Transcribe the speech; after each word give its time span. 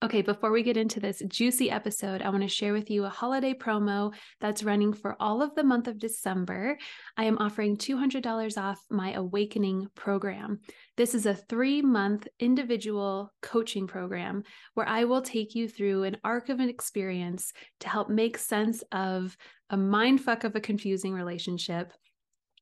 Okay, 0.00 0.22
before 0.22 0.52
we 0.52 0.62
get 0.62 0.76
into 0.76 1.00
this 1.00 1.24
juicy 1.26 1.72
episode, 1.72 2.22
I 2.22 2.28
want 2.28 2.42
to 2.42 2.48
share 2.48 2.72
with 2.72 2.88
you 2.88 3.04
a 3.04 3.08
holiday 3.08 3.52
promo 3.52 4.14
that's 4.40 4.62
running 4.62 4.92
for 4.92 5.16
all 5.18 5.42
of 5.42 5.56
the 5.56 5.64
month 5.64 5.88
of 5.88 5.98
December. 5.98 6.78
I 7.16 7.24
am 7.24 7.36
offering 7.38 7.76
$200 7.76 8.62
off 8.62 8.78
my 8.90 9.14
Awakening 9.14 9.88
program. 9.96 10.60
This 10.96 11.16
is 11.16 11.26
a 11.26 11.34
three 11.34 11.82
month 11.82 12.28
individual 12.38 13.32
coaching 13.42 13.88
program 13.88 14.44
where 14.74 14.88
I 14.88 15.02
will 15.02 15.20
take 15.20 15.56
you 15.56 15.68
through 15.68 16.04
an 16.04 16.18
arc 16.22 16.48
of 16.48 16.60
an 16.60 16.68
experience 16.68 17.52
to 17.80 17.88
help 17.88 18.08
make 18.08 18.38
sense 18.38 18.84
of 18.92 19.36
a 19.68 19.76
mindfuck 19.76 20.44
of 20.44 20.54
a 20.54 20.60
confusing 20.60 21.12
relationship 21.12 21.92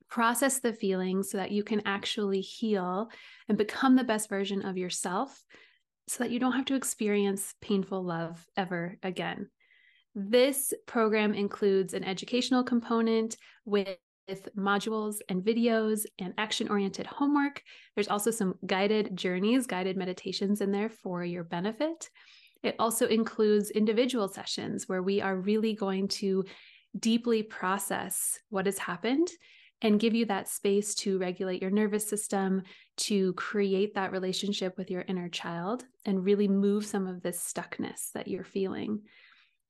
process 0.08 0.60
the 0.60 0.72
feelings 0.72 1.30
so 1.30 1.36
that 1.36 1.50
you 1.50 1.64
can 1.64 1.82
actually 1.84 2.40
heal 2.40 3.10
and 3.48 3.58
become 3.58 3.96
the 3.96 4.04
best 4.04 4.30
version 4.30 4.64
of 4.64 4.78
yourself 4.78 5.44
so 6.08 6.22
that 6.22 6.30
you 6.30 6.38
don't 6.38 6.52
have 6.52 6.66
to 6.66 6.74
experience 6.74 7.54
painful 7.60 8.02
love 8.02 8.44
ever 8.56 8.96
again. 9.02 9.48
This 10.14 10.72
program 10.86 11.34
includes 11.34 11.92
an 11.92 12.04
educational 12.04 12.64
component 12.64 13.36
with 13.64 13.98
modules 14.56 15.16
and 15.28 15.42
videos 15.42 16.04
and 16.18 16.32
action 16.38 16.68
oriented 16.68 17.06
homework. 17.06 17.62
There's 17.94 18.08
also 18.08 18.30
some 18.30 18.54
guided 18.66 19.14
journeys, 19.14 19.66
guided 19.66 19.96
meditations 19.96 20.60
in 20.60 20.72
there 20.72 20.88
for 20.88 21.24
your 21.24 21.44
benefit. 21.44 22.08
It 22.62 22.76
also 22.78 23.06
includes 23.06 23.70
individual 23.70 24.28
sessions 24.28 24.88
where 24.88 25.02
we 25.02 25.20
are 25.20 25.36
really 25.36 25.74
going 25.74 26.08
to 26.08 26.44
deeply 26.98 27.42
process 27.42 28.38
what 28.48 28.66
has 28.66 28.78
happened 28.78 29.28
and 29.82 30.00
give 30.00 30.14
you 30.14 30.24
that 30.26 30.48
space 30.48 30.94
to 30.94 31.18
regulate 31.18 31.60
your 31.60 31.70
nervous 31.70 32.08
system, 32.08 32.62
to 32.96 33.32
create 33.34 33.94
that 33.94 34.12
relationship 34.12 34.76
with 34.78 34.90
your 34.90 35.02
inner 35.02 35.28
child, 35.28 35.84
and 36.04 36.24
really 36.24 36.48
move 36.48 36.86
some 36.86 37.06
of 37.06 37.22
this 37.22 37.38
stuckness 37.38 38.12
that 38.14 38.28
you're 38.28 38.44
feeling. 38.44 39.02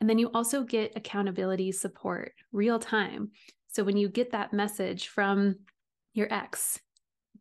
And 0.00 0.08
then 0.08 0.18
you 0.18 0.30
also 0.32 0.62
get 0.62 0.92
accountability 0.96 1.72
support 1.72 2.32
real 2.52 2.78
time. 2.78 3.30
So 3.68 3.82
when 3.82 3.96
you 3.96 4.08
get 4.08 4.32
that 4.32 4.52
message 4.52 5.08
from 5.08 5.56
your 6.12 6.32
ex, 6.32 6.78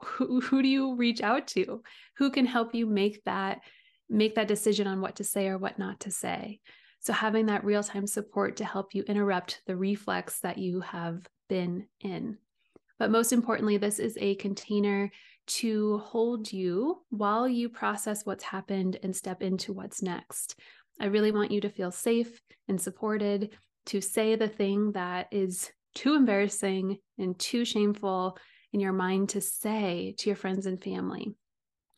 who, 0.01 0.41
who 0.41 0.61
do 0.61 0.67
you 0.67 0.95
reach 0.95 1.21
out 1.21 1.47
to? 1.47 1.81
Who 2.17 2.29
can 2.29 2.45
help 2.45 2.73
you 2.73 2.85
make 2.85 3.23
that 3.25 3.61
make 4.09 4.35
that 4.35 4.47
decision 4.47 4.87
on 4.87 5.01
what 5.01 5.15
to 5.15 5.23
say 5.23 5.47
or 5.47 5.57
what 5.57 5.79
not 5.79 6.01
to 6.01 6.11
say? 6.11 6.59
So 6.99 7.13
having 7.13 7.45
that 7.47 7.63
real-time 7.63 8.07
support 8.07 8.57
to 8.57 8.65
help 8.65 8.95
you 8.95 9.03
interrupt 9.03 9.61
the 9.67 9.75
reflex 9.75 10.39
that 10.39 10.57
you 10.57 10.81
have 10.81 11.25
been 11.49 11.87
in. 11.99 12.37
But 12.97 13.11
most 13.11 13.31
importantly, 13.31 13.77
this 13.77 13.99
is 13.99 14.17
a 14.19 14.35
container 14.35 15.11
to 15.47 15.99
hold 15.99 16.51
you 16.51 17.03
while 17.09 17.47
you 17.47 17.69
process 17.69 18.25
what's 18.25 18.43
happened 18.43 18.97
and 19.03 19.15
step 19.15 19.41
into 19.41 19.73
what's 19.73 20.01
next. 20.01 20.59
I 20.99 21.05
really 21.05 21.31
want 21.31 21.51
you 21.51 21.61
to 21.61 21.69
feel 21.69 21.91
safe 21.91 22.39
and 22.67 22.79
supported 22.79 23.51
to 23.87 24.01
say 24.01 24.35
the 24.35 24.47
thing 24.47 24.93
that 24.93 25.27
is 25.31 25.69
too 25.93 26.15
embarrassing 26.15 26.97
and 27.17 27.37
too 27.37 27.65
shameful 27.65 28.37
in 28.73 28.79
your 28.79 28.93
mind 28.93 29.29
to 29.29 29.41
say 29.41 30.15
to 30.19 30.29
your 30.29 30.35
friends 30.35 30.65
and 30.65 30.81
family. 30.81 31.33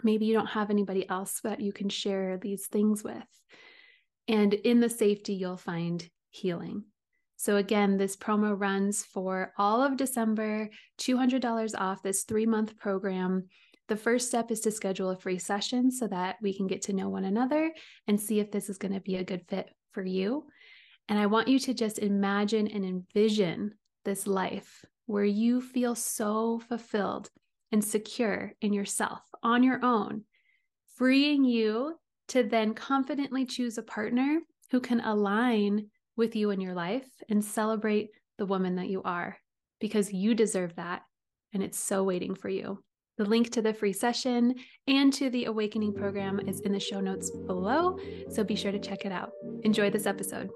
Maybe 0.04 0.26
you 0.26 0.34
don't 0.34 0.48
have 0.48 0.70
anybody 0.70 1.10
else 1.10 1.40
that 1.44 1.60
you 1.60 1.74
can 1.74 1.90
share 1.90 2.38
these 2.38 2.68
things 2.68 3.04
with. 3.04 3.24
And 4.28 4.54
in 4.54 4.80
the 4.80 4.90
safety, 4.90 5.34
you'll 5.34 5.58
find 5.58 6.08
healing. 6.30 6.84
So, 7.38 7.58
again, 7.58 7.98
this 7.98 8.18
promo 8.18 8.60
runs 8.60 9.04
for 9.04 9.54
all 9.58 9.84
of 9.84 9.96
December, 9.96 10.70
$200 11.00 11.80
off 11.80 12.02
this 12.02 12.24
three 12.24 12.48
month 12.48 12.76
program. 12.78 13.46
The 13.88 13.96
first 13.96 14.28
step 14.28 14.52
is 14.52 14.60
to 14.62 14.72
schedule 14.72 15.12
a 15.12 15.16
free 15.16 15.38
session 15.38 15.92
so 15.92 16.08
that 16.08 16.38
we 16.42 16.54
can 16.54 16.68
get 16.68 16.82
to 16.84 16.94
know 16.94 17.10
one 17.10 17.26
another 17.26 17.72
and 18.08 18.20
see 18.20 18.40
if 18.40 18.52
this 18.52 18.70
is 18.70 18.80
going 18.80 18.94
to 18.94 19.00
be 19.00 19.16
a 19.18 19.24
good 19.24 19.44
fit 19.48 19.70
for 19.92 20.04
you. 20.04 20.46
And 21.08 21.18
I 21.20 21.28
want 21.28 21.48
you 21.48 21.60
to 21.60 21.74
just 21.74 22.00
imagine 22.00 22.68
and 22.68 22.84
envision 22.84 23.76
this 24.04 24.28
life 24.28 24.84
where 25.06 25.24
you 25.24 25.62
feel 25.62 25.96
so 25.96 26.60
fulfilled 26.68 27.30
and 27.72 27.84
secure 27.84 28.54
in 28.62 28.74
yourself 28.74 29.22
on 29.44 29.64
your 29.64 29.84
own, 29.86 30.24
freeing 30.96 31.46
you 31.46 31.98
to 32.30 32.44
then 32.44 32.74
confidently 32.74 33.46
choose 33.46 33.78
a 33.78 33.84
partner 33.84 34.40
who 34.72 34.82
can 34.82 35.00
align 35.02 35.88
with 36.18 36.36
you 36.36 36.50
in 36.50 36.60
your 36.60 36.74
life 36.74 37.08
and 37.30 37.46
celebrate 37.46 38.10
the 38.40 38.46
woman 38.46 38.76
that 38.76 38.90
you 38.90 39.04
are 39.04 39.38
because 39.80 40.12
you 40.12 40.34
deserve 40.34 40.76
that 40.76 41.04
and 41.54 41.62
it's 41.62 41.80
so 41.80 42.04
waiting 42.04 42.34
for 42.34 42.50
you. 42.50 42.84
The 43.18 43.26
link 43.26 43.52
to 43.52 43.62
the 43.62 43.74
free 43.74 43.94
session 43.94 44.56
and 44.88 45.14
to 45.14 45.30
the 45.30 45.46
Awakening 45.46 45.94
program 45.94 46.40
is 46.40 46.62
in 46.62 46.72
the 46.72 46.80
show 46.80 47.00
notes 47.00 47.30
below, 47.30 47.98
so 48.30 48.44
be 48.44 48.56
sure 48.56 48.72
to 48.72 48.80
check 48.80 49.06
it 49.06 49.12
out. 49.12 49.32
Enjoy 49.64 49.92
this 49.92 50.08
episode. 50.08 50.50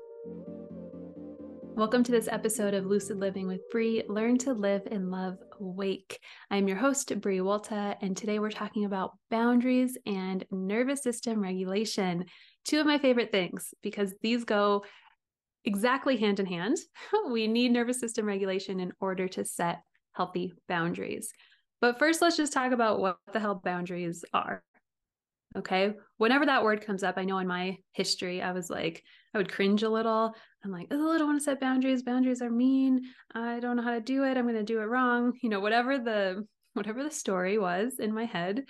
Welcome 1.74 2.04
to 2.04 2.12
this 2.12 2.28
episode 2.28 2.74
of 2.74 2.86
Lucid 2.86 3.18
Living 3.18 3.48
with 3.48 3.62
Bre. 3.72 4.02
Learn 4.08 4.38
to 4.40 4.54
live 4.54 4.82
and 4.92 5.10
love 5.10 5.38
awake. 5.60 6.20
I'm 6.52 6.68
your 6.68 6.78
host, 6.78 7.20
Bre 7.22 7.40
Wolta, 7.40 7.96
and 8.02 8.16
today 8.16 8.40
we're 8.40 8.52
talking 8.52 8.86
about 8.86 9.18
boundaries 9.30 9.98
and 10.06 10.46
nervous 10.52 11.02
system 11.02 11.42
regulation. 11.42 12.26
Two 12.66 12.80
of 12.80 12.86
my 12.86 13.00
favorite 13.00 13.32
things 13.32 13.74
because 13.82 14.14
these 14.22 14.44
go 14.44 14.84
exactly 15.66 16.18
hand 16.18 16.40
in 16.40 16.46
hand. 16.46 16.78
we 17.30 17.48
need 17.48 17.72
nervous 17.72 18.00
system 18.00 18.26
regulation 18.26 18.80
in 18.80 18.92
order 19.00 19.28
to 19.30 19.46
set 19.46 19.82
healthy 20.14 20.54
boundaries. 20.68 21.32
But 21.80 21.98
first, 21.98 22.22
let's 22.22 22.38
just 22.38 22.54
talk 22.54 22.72
about 22.72 23.00
what 23.00 23.18
the 23.34 23.40
hell 23.40 23.56
boundaries 23.64 24.24
are. 24.34 24.64
Okay. 25.58 25.94
Whenever 26.18 26.46
that 26.46 26.64
word 26.64 26.86
comes 26.86 27.04
up, 27.04 27.18
I 27.18 27.26
know 27.26 27.40
in 27.40 27.48
my 27.48 27.78
history, 27.92 28.42
I 28.42 28.54
was 28.54 28.70
like, 28.70 29.04
I 29.34 29.38
would 29.38 29.52
cringe 29.52 29.84
a 29.84 29.90
little. 29.90 30.34
I'm 30.64 30.72
like, 30.72 30.88
oh, 30.92 31.12
I 31.12 31.18
don't 31.18 31.28
want 31.28 31.40
to 31.40 31.44
set 31.44 31.60
boundaries. 31.60 32.04
Boundaries 32.04 32.42
are 32.42 32.50
mean. 32.50 33.02
I 33.34 33.60
don't 33.60 33.76
know 33.76 33.84
how 33.84 33.92
to 33.92 34.00
do 34.00 34.24
it. 34.24 34.38
I'm 34.38 34.46
going 34.46 34.56
to 34.56 34.64
do 34.64 34.80
it 34.80 34.86
wrong. 34.86 35.34
You 35.42 35.50
know, 35.50 35.60
whatever 35.60 35.98
the 35.98 36.46
whatever 36.74 37.04
the 37.04 37.12
story 37.12 37.58
was 37.58 38.00
in 38.00 38.14
my 38.14 38.24
head. 38.24 38.64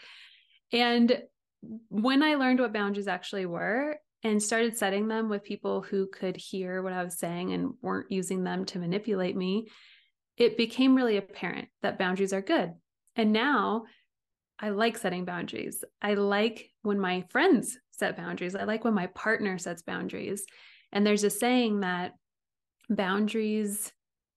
And 0.74 1.22
when 1.90 2.24
I 2.24 2.36
learned 2.36 2.60
what 2.60 2.74
boundaries 2.74 3.08
actually 3.08 3.46
were, 3.46 3.98
and 4.24 4.42
started 4.42 4.78
setting 4.78 5.08
them 5.08 5.30
with 5.30 5.44
people 5.44 5.82
who 5.82 6.08
could 6.08 6.38
hear 6.38 6.82
what 6.82 6.94
I 6.94 7.04
was 7.04 7.18
saying 7.18 7.54
and 7.54 7.74
weren't 7.82 8.12
using 8.12 8.44
them 8.44 8.66
to 8.66 8.80
manipulate 8.80 9.36
me, 9.36 9.68
it 10.38 10.58
became 10.58 10.96
really 10.96 11.18
apparent 11.18 11.70
that 11.82 11.98
boundaries 11.98 12.34
are 12.34 12.42
good. 12.42 12.74
And 13.16 13.34
now 13.34 13.86
I 14.60 14.70
like 14.70 14.98
setting 14.98 15.26
boundaries. 15.26 15.84
I 16.02 16.14
like 16.14 16.70
when 16.84 17.00
my 17.00 17.26
friends 17.30 17.78
set 17.92 18.16
boundaries. 18.16 18.56
I 18.56 18.64
like 18.64 18.84
when 18.84 18.94
my 18.94 19.08
partner 19.08 19.58
sets 19.58 19.82
boundaries. 19.82 20.46
And 20.92 21.06
there's 21.06 21.24
a 21.24 21.30
saying 21.30 21.80
that 21.80 22.14
boundaries 22.90 23.92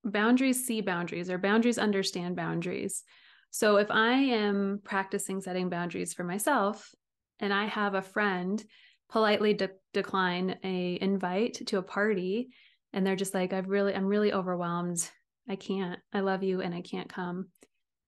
boundaries 0.04 0.66
see 0.66 0.80
boundaries 0.82 1.30
or 1.30 1.38
boundaries 1.38 1.78
understand 1.78 2.36
boundaries. 2.36 3.02
So 3.50 3.76
if 3.76 3.90
I 3.90 4.12
am 4.12 4.80
practicing 4.84 5.40
setting 5.40 5.70
boundaries 5.70 6.12
for 6.12 6.24
myself 6.24 6.94
and 7.40 7.52
I 7.52 7.66
have 7.66 7.94
a 7.94 8.02
friend 8.02 8.62
politely 9.10 9.54
de- 9.54 9.70
decline 9.92 10.58
a 10.64 10.98
invite 11.00 11.66
to 11.66 11.78
a 11.78 11.82
party 11.82 12.48
and 12.92 13.06
they're 13.06 13.16
just 13.16 13.34
like 13.34 13.52
i've 13.52 13.68
really 13.68 13.94
i'm 13.94 14.06
really 14.06 14.32
overwhelmed. 14.32 15.08
I 15.48 15.56
can't 15.56 16.00
i 16.12 16.20
love 16.20 16.42
you 16.42 16.60
and 16.60 16.74
i 16.74 16.80
can't 16.80 17.08
come. 17.08 17.48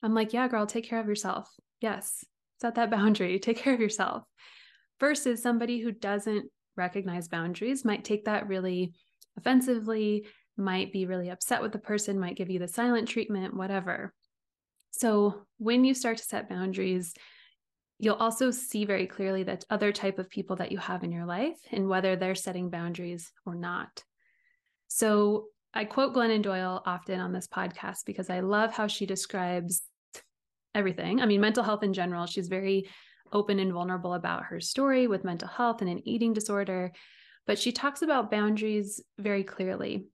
I'm 0.02 0.14
like 0.14 0.32
yeah 0.32 0.48
girl 0.48 0.66
take 0.66 0.88
care 0.88 1.00
of 1.00 1.06
yourself. 1.08 1.48
Yes 1.80 2.24
set 2.60 2.74
that 2.76 2.90
boundary. 2.90 3.38
Take 3.38 3.58
care 3.58 3.74
of 3.74 3.80
yourself. 3.80 4.24
Versus 5.00 5.42
somebody 5.42 5.80
who 5.80 5.92
doesn't 5.92 6.50
recognize 6.76 7.28
boundaries 7.28 7.84
might 7.84 8.04
take 8.04 8.24
that 8.24 8.48
really 8.48 8.92
offensively 9.36 10.26
might 10.56 10.92
be 10.92 11.04
really 11.04 11.28
upset 11.28 11.60
with 11.60 11.72
the 11.72 11.78
person 11.78 12.18
might 12.18 12.36
give 12.36 12.48
you 12.48 12.58
the 12.58 12.68
silent 12.68 13.08
treatment 13.08 13.54
whatever. 13.54 14.14
So 14.90 15.42
when 15.58 15.84
you 15.84 15.92
start 15.92 16.16
to 16.18 16.24
set 16.24 16.48
boundaries 16.48 17.12
you'll 17.98 18.16
also 18.16 18.50
see 18.50 18.84
very 18.84 19.06
clearly 19.06 19.42
that 19.44 19.64
other 19.70 19.92
type 19.92 20.18
of 20.18 20.28
people 20.28 20.56
that 20.56 20.72
you 20.72 20.78
have 20.78 21.02
in 21.02 21.12
your 21.12 21.24
life 21.24 21.56
and 21.72 21.88
whether 21.88 22.16
they're 22.16 22.34
setting 22.34 22.68
boundaries 22.68 23.32
or 23.44 23.54
not. 23.54 24.04
So 24.88 25.46
I 25.72 25.84
quote 25.84 26.14
Glennon 26.14 26.42
Doyle 26.42 26.82
often 26.84 27.20
on 27.20 27.32
this 27.32 27.48
podcast 27.48 28.04
because 28.06 28.30
I 28.30 28.40
love 28.40 28.72
how 28.72 28.86
she 28.86 29.06
describes 29.06 29.82
everything. 30.74 31.20
I 31.20 31.26
mean, 31.26 31.40
mental 31.40 31.64
health 31.64 31.82
in 31.82 31.92
general, 31.92 32.26
she's 32.26 32.48
very 32.48 32.88
open 33.32 33.58
and 33.58 33.72
vulnerable 33.72 34.14
about 34.14 34.44
her 34.44 34.60
story 34.60 35.06
with 35.06 35.24
mental 35.24 35.48
health 35.48 35.80
and 35.80 35.90
an 35.90 36.06
eating 36.06 36.32
disorder, 36.32 36.92
but 37.46 37.58
she 37.58 37.72
talks 37.72 38.02
about 38.02 38.30
boundaries 38.30 39.02
very 39.18 39.42
clearly. 39.42 40.06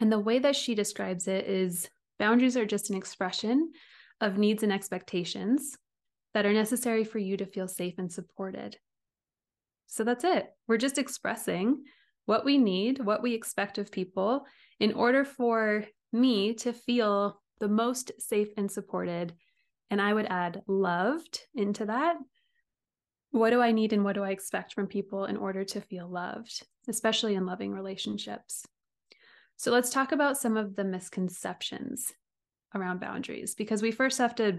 And 0.00 0.12
the 0.12 0.18
way 0.18 0.38
that 0.38 0.56
she 0.56 0.74
describes 0.74 1.26
it 1.26 1.46
is 1.46 1.88
boundaries 2.18 2.56
are 2.56 2.66
just 2.66 2.90
an 2.90 2.96
expression 2.96 3.72
of 4.20 4.38
needs 4.38 4.62
and 4.62 4.72
expectations 4.72 5.76
that 6.36 6.44
are 6.44 6.52
necessary 6.52 7.02
for 7.02 7.18
you 7.18 7.34
to 7.34 7.46
feel 7.46 7.66
safe 7.66 7.94
and 7.96 8.12
supported. 8.12 8.76
So 9.86 10.04
that's 10.04 10.22
it. 10.22 10.46
We're 10.68 10.76
just 10.76 10.98
expressing 10.98 11.84
what 12.26 12.44
we 12.44 12.58
need, 12.58 13.02
what 13.02 13.22
we 13.22 13.32
expect 13.32 13.78
of 13.78 13.90
people 13.90 14.44
in 14.78 14.92
order 14.92 15.24
for 15.24 15.86
me 16.12 16.52
to 16.56 16.74
feel 16.74 17.40
the 17.58 17.68
most 17.68 18.12
safe 18.18 18.48
and 18.58 18.70
supported. 18.70 19.32
And 19.88 19.98
I 19.98 20.12
would 20.12 20.26
add 20.26 20.60
loved 20.66 21.40
into 21.54 21.86
that. 21.86 22.16
what 23.30 23.48
do 23.48 23.62
I 23.62 23.72
need 23.72 23.94
and 23.94 24.04
what 24.04 24.14
do 24.16 24.22
I 24.22 24.28
expect 24.28 24.74
from 24.74 24.88
people 24.88 25.24
in 25.24 25.38
order 25.38 25.64
to 25.64 25.80
feel 25.80 26.06
loved, 26.06 26.66
especially 26.86 27.34
in 27.34 27.46
loving 27.46 27.72
relationships? 27.72 28.66
So 29.56 29.72
let's 29.72 29.88
talk 29.88 30.12
about 30.12 30.36
some 30.36 30.58
of 30.58 30.76
the 30.76 30.84
misconceptions 30.84 32.12
around 32.74 33.00
boundaries 33.00 33.54
because 33.54 33.80
we 33.80 33.90
first 33.90 34.18
have 34.18 34.34
to 34.34 34.58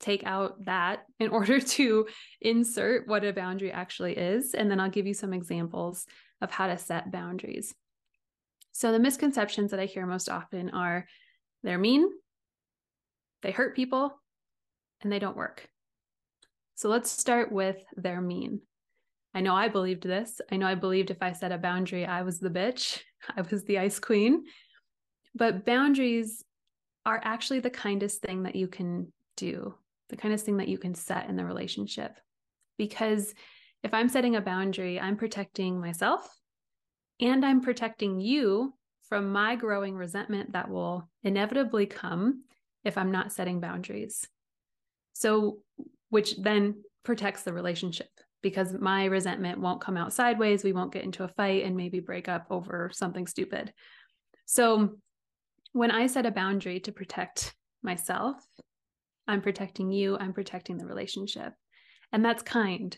take 0.00 0.24
out 0.24 0.64
that 0.64 1.04
in 1.18 1.30
order 1.30 1.60
to 1.60 2.06
insert 2.40 3.08
what 3.08 3.24
a 3.24 3.32
boundary 3.32 3.72
actually 3.72 4.16
is. 4.16 4.54
And 4.54 4.70
then 4.70 4.80
I'll 4.80 4.90
give 4.90 5.06
you 5.06 5.14
some 5.14 5.32
examples 5.32 6.06
of 6.40 6.50
how 6.50 6.68
to 6.68 6.78
set 6.78 7.10
boundaries. 7.10 7.74
So, 8.72 8.92
the 8.92 9.00
misconceptions 9.00 9.72
that 9.72 9.80
I 9.80 9.86
hear 9.86 10.06
most 10.06 10.28
often 10.28 10.70
are 10.70 11.06
they're 11.64 11.78
mean, 11.78 12.08
they 13.42 13.50
hurt 13.50 13.74
people, 13.74 14.12
and 15.00 15.10
they 15.10 15.18
don't 15.18 15.36
work. 15.36 15.68
So, 16.76 16.88
let's 16.88 17.10
start 17.10 17.50
with 17.50 17.82
they're 17.96 18.20
mean. 18.20 18.60
I 19.34 19.40
know 19.40 19.54
I 19.54 19.68
believed 19.68 20.04
this. 20.04 20.40
I 20.50 20.56
know 20.56 20.66
I 20.66 20.74
believed 20.74 21.10
if 21.10 21.22
I 21.22 21.32
set 21.32 21.52
a 21.52 21.58
boundary, 21.58 22.06
I 22.06 22.22
was 22.22 22.38
the 22.38 22.50
bitch, 22.50 23.00
I 23.36 23.42
was 23.42 23.64
the 23.64 23.78
ice 23.78 23.98
queen. 23.98 24.44
But 25.34 25.66
boundaries 25.66 26.44
are 27.04 27.20
actually 27.22 27.60
the 27.60 27.70
kindest 27.70 28.20
thing 28.20 28.44
that 28.44 28.56
you 28.56 28.68
can 28.68 29.12
do, 29.36 29.74
the 30.08 30.16
kind 30.16 30.34
of 30.34 30.40
thing 30.40 30.58
that 30.58 30.68
you 30.68 30.78
can 30.78 30.94
set 30.94 31.28
in 31.28 31.36
the 31.36 31.44
relationship. 31.44 32.18
Because 32.76 33.34
if 33.82 33.94
I'm 33.94 34.08
setting 34.08 34.36
a 34.36 34.40
boundary, 34.40 34.98
I'm 34.98 35.16
protecting 35.16 35.80
myself 35.80 36.28
and 37.20 37.44
I'm 37.44 37.60
protecting 37.60 38.20
you 38.20 38.74
from 39.08 39.32
my 39.32 39.56
growing 39.56 39.94
resentment 39.94 40.52
that 40.52 40.70
will 40.70 41.08
inevitably 41.22 41.86
come 41.86 42.44
if 42.84 42.98
I'm 42.98 43.10
not 43.10 43.32
setting 43.32 43.60
boundaries. 43.60 44.26
So, 45.14 45.58
which 46.10 46.36
then 46.36 46.82
protects 47.04 47.42
the 47.42 47.52
relationship 47.52 48.08
because 48.42 48.72
my 48.72 49.06
resentment 49.06 49.60
won't 49.60 49.80
come 49.80 49.96
out 49.96 50.12
sideways. 50.12 50.62
We 50.62 50.72
won't 50.72 50.92
get 50.92 51.04
into 51.04 51.24
a 51.24 51.28
fight 51.28 51.64
and 51.64 51.76
maybe 51.76 52.00
break 52.00 52.28
up 52.28 52.46
over 52.50 52.90
something 52.92 53.26
stupid. 53.26 53.72
So, 54.46 54.98
when 55.72 55.90
I 55.90 56.06
set 56.06 56.26
a 56.26 56.30
boundary 56.30 56.80
to 56.80 56.92
protect 56.92 57.54
myself, 57.82 58.36
I'm 59.28 59.42
protecting 59.42 59.92
you, 59.92 60.16
I'm 60.18 60.32
protecting 60.32 60.78
the 60.78 60.86
relationship. 60.86 61.52
And 62.12 62.24
that's 62.24 62.42
kind 62.42 62.96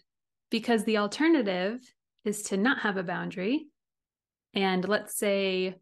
because 0.51 0.85
the 0.85 0.99
alternative 0.99 1.81
is 2.25 2.43
to 2.45 2.57
not 2.57 2.81
have 2.81 2.97
a 2.97 3.03
boundary. 3.03 3.67
And 4.55 4.87
let's 4.89 5.19
say 5.19 5.77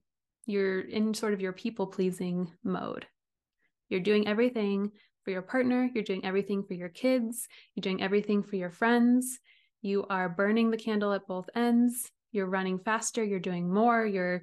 you're 0.46 0.80
in 0.80 1.14
sort 1.14 1.34
of 1.34 1.40
your 1.40 1.52
people 1.52 1.86
pleasing 1.86 2.50
mode. 2.64 3.06
You're 3.88 4.00
doing 4.00 4.26
everything 4.26 4.90
for 5.24 5.30
your 5.30 5.42
partner, 5.42 5.90
you're 5.94 6.04
doing 6.04 6.24
everything 6.24 6.62
for 6.62 6.74
your 6.74 6.88
kids, 6.88 7.46
you're 7.74 7.82
doing 7.82 8.02
everything 8.02 8.42
for 8.42 8.56
your 8.56 8.70
friends. 8.70 9.38
You 9.82 10.06
are 10.08 10.28
burning 10.28 10.70
the 10.70 10.76
candle 10.76 11.12
at 11.12 11.26
both 11.26 11.48
ends. 11.54 12.10
You're 12.32 12.46
running 12.46 12.78
faster, 12.78 13.22
you're 13.22 13.38
doing 13.38 13.72
more, 13.72 14.04
you're 14.04 14.42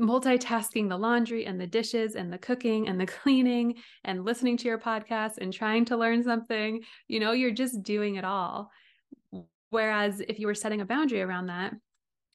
multitasking 0.00 0.88
the 0.88 0.96
laundry 0.96 1.46
and 1.46 1.60
the 1.60 1.66
dishes 1.66 2.14
and 2.14 2.32
the 2.32 2.38
cooking 2.38 2.88
and 2.88 3.00
the 3.00 3.06
cleaning 3.22 3.74
and 4.04 4.24
listening 4.24 4.56
to 4.58 4.68
your 4.68 4.78
podcast 4.78 5.38
and 5.38 5.52
trying 5.52 5.84
to 5.86 5.96
learn 5.96 6.22
something. 6.22 6.82
You 7.08 7.20
know, 7.20 7.32
you're 7.32 7.50
just 7.50 7.82
doing 7.82 8.16
it 8.16 8.24
all. 8.24 8.70
Whereas 9.70 10.20
if 10.20 10.38
you 10.38 10.46
were 10.46 10.54
setting 10.54 10.80
a 10.80 10.86
boundary 10.86 11.22
around 11.22 11.46
that, 11.46 11.74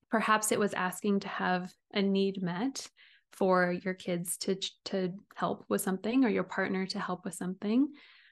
perhaps 0.09 0.51
it 0.51 0.59
was 0.59 0.73
asking 0.73 1.19
to 1.21 1.27
have 1.27 1.73
a 1.94 2.01
need 2.01 2.41
met 2.41 2.88
for 3.33 3.75
your 3.83 3.94
kids 3.94 4.38
to 4.38 4.56
to 4.85 5.13
help 5.35 5.65
with 5.67 5.81
something 5.81 6.23
or 6.23 6.29
your 6.29 6.44
partner 6.44 6.85
to 6.85 7.00
help 7.00 7.25
with 7.25 7.33
something 7.33 7.89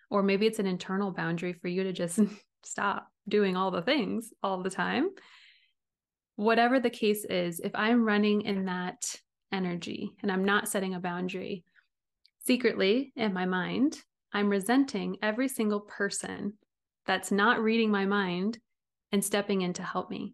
or 0.09 0.23
maybe 0.23 0.47
it's 0.47 0.59
an 0.59 0.67
internal 0.67 1.11
boundary 1.11 1.53
for 1.53 1.67
you 1.67 1.83
to 1.83 1.91
just 1.91 2.19
stop 2.63 3.07
doing 3.27 3.57
all 3.57 3.69
the 3.69 3.81
things 3.81 4.31
all 4.41 4.63
the 4.63 4.69
time 4.69 5.09
whatever 6.37 6.79
the 6.79 6.89
case 6.89 7.25
is 7.25 7.59
if 7.59 7.71
i'm 7.75 8.05
running 8.05 8.41
in 8.41 8.65
that 8.65 9.03
energy 9.53 10.11
and 10.21 10.31
i'm 10.31 10.43
not 10.43 10.67
setting 10.67 10.93
a 10.93 10.99
boundary 10.99 11.63
secretly 12.45 13.13
in 13.15 13.33
my 13.33 13.45
mind 13.45 13.97
i'm 14.33 14.49
resenting 14.49 15.17
every 15.21 15.47
single 15.47 15.79
person 15.79 16.53
that's 17.05 17.31
not 17.31 17.61
reading 17.61 17.91
my 17.91 18.05
mind 18.05 18.59
and 19.13 19.23
stepping 19.23 19.61
in 19.61 19.73
to 19.73 19.83
help 19.83 20.09
me. 20.09 20.33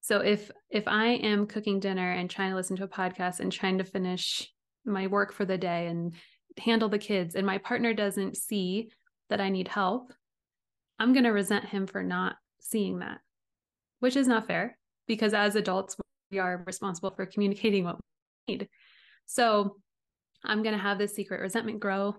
So 0.00 0.20
if 0.20 0.50
if 0.70 0.86
I 0.86 1.08
am 1.08 1.46
cooking 1.46 1.80
dinner 1.80 2.12
and 2.12 2.30
trying 2.30 2.50
to 2.50 2.56
listen 2.56 2.76
to 2.76 2.84
a 2.84 2.88
podcast 2.88 3.40
and 3.40 3.52
trying 3.52 3.78
to 3.78 3.84
finish 3.84 4.48
my 4.86 5.06
work 5.08 5.32
for 5.32 5.44
the 5.44 5.58
day 5.58 5.88
and 5.88 6.14
handle 6.56 6.88
the 6.88 6.98
kids 6.98 7.34
and 7.34 7.46
my 7.46 7.58
partner 7.58 7.92
doesn't 7.92 8.36
see 8.36 8.90
that 9.28 9.40
I 9.40 9.50
need 9.50 9.68
help, 9.68 10.12
I'm 10.98 11.12
going 11.12 11.24
to 11.24 11.30
resent 11.30 11.66
him 11.66 11.86
for 11.86 12.02
not 12.02 12.36
seeing 12.60 13.00
that. 13.00 13.18
Which 13.98 14.16
is 14.16 14.28
not 14.28 14.46
fair 14.46 14.78
because 15.06 15.34
as 15.34 15.56
adults 15.56 15.96
we 16.30 16.38
are 16.38 16.62
responsible 16.66 17.10
for 17.10 17.26
communicating 17.26 17.84
what 17.84 17.96
we 18.46 18.54
need. 18.54 18.68
So 19.26 19.76
I'm 20.44 20.62
going 20.62 20.74
to 20.74 20.82
have 20.82 20.98
this 20.98 21.14
secret 21.14 21.40
resentment 21.40 21.80
grow 21.80 22.16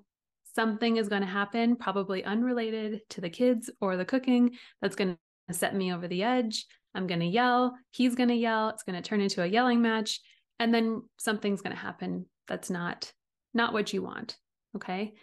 something 0.56 0.98
is 0.98 1.10
going 1.10 1.22
to 1.22 1.28
happen, 1.28 1.76
probably 1.76 2.24
unrelated 2.24 3.02
to 3.10 3.22
the 3.22 3.30
kids 3.30 3.70
or 3.82 3.98
the 3.98 4.06
cooking, 4.06 4.52
that's 4.82 4.96
going 4.96 5.18
to 5.48 5.54
set 5.54 5.76
me 5.76 5.94
over 5.94 6.08
the 6.08 6.24
edge. 6.24 6.66
I'm 6.96 7.08
going 7.08 7.20
to 7.20 7.26
yell. 7.26 7.76
He's 7.92 8.16
going 8.16 8.30
to 8.30 8.36
yell. 8.36 8.70
It's 8.70 8.84
going 8.84 9.02
to 9.02 9.08
turn 9.08 9.22
into 9.22 9.44
a 9.44 9.48
yelling 9.48 9.82
match. 9.82 10.20
And 10.60 10.74
then 10.74 11.04
something's 11.18 11.62
going 11.62 11.76
to 11.76 11.82
happen 11.82 12.26
that's 12.48 12.70
not 12.70 13.12
not 13.54 13.74
what 13.74 13.94
you 13.94 14.04
want. 14.04 14.38
Okay. 14.76 15.14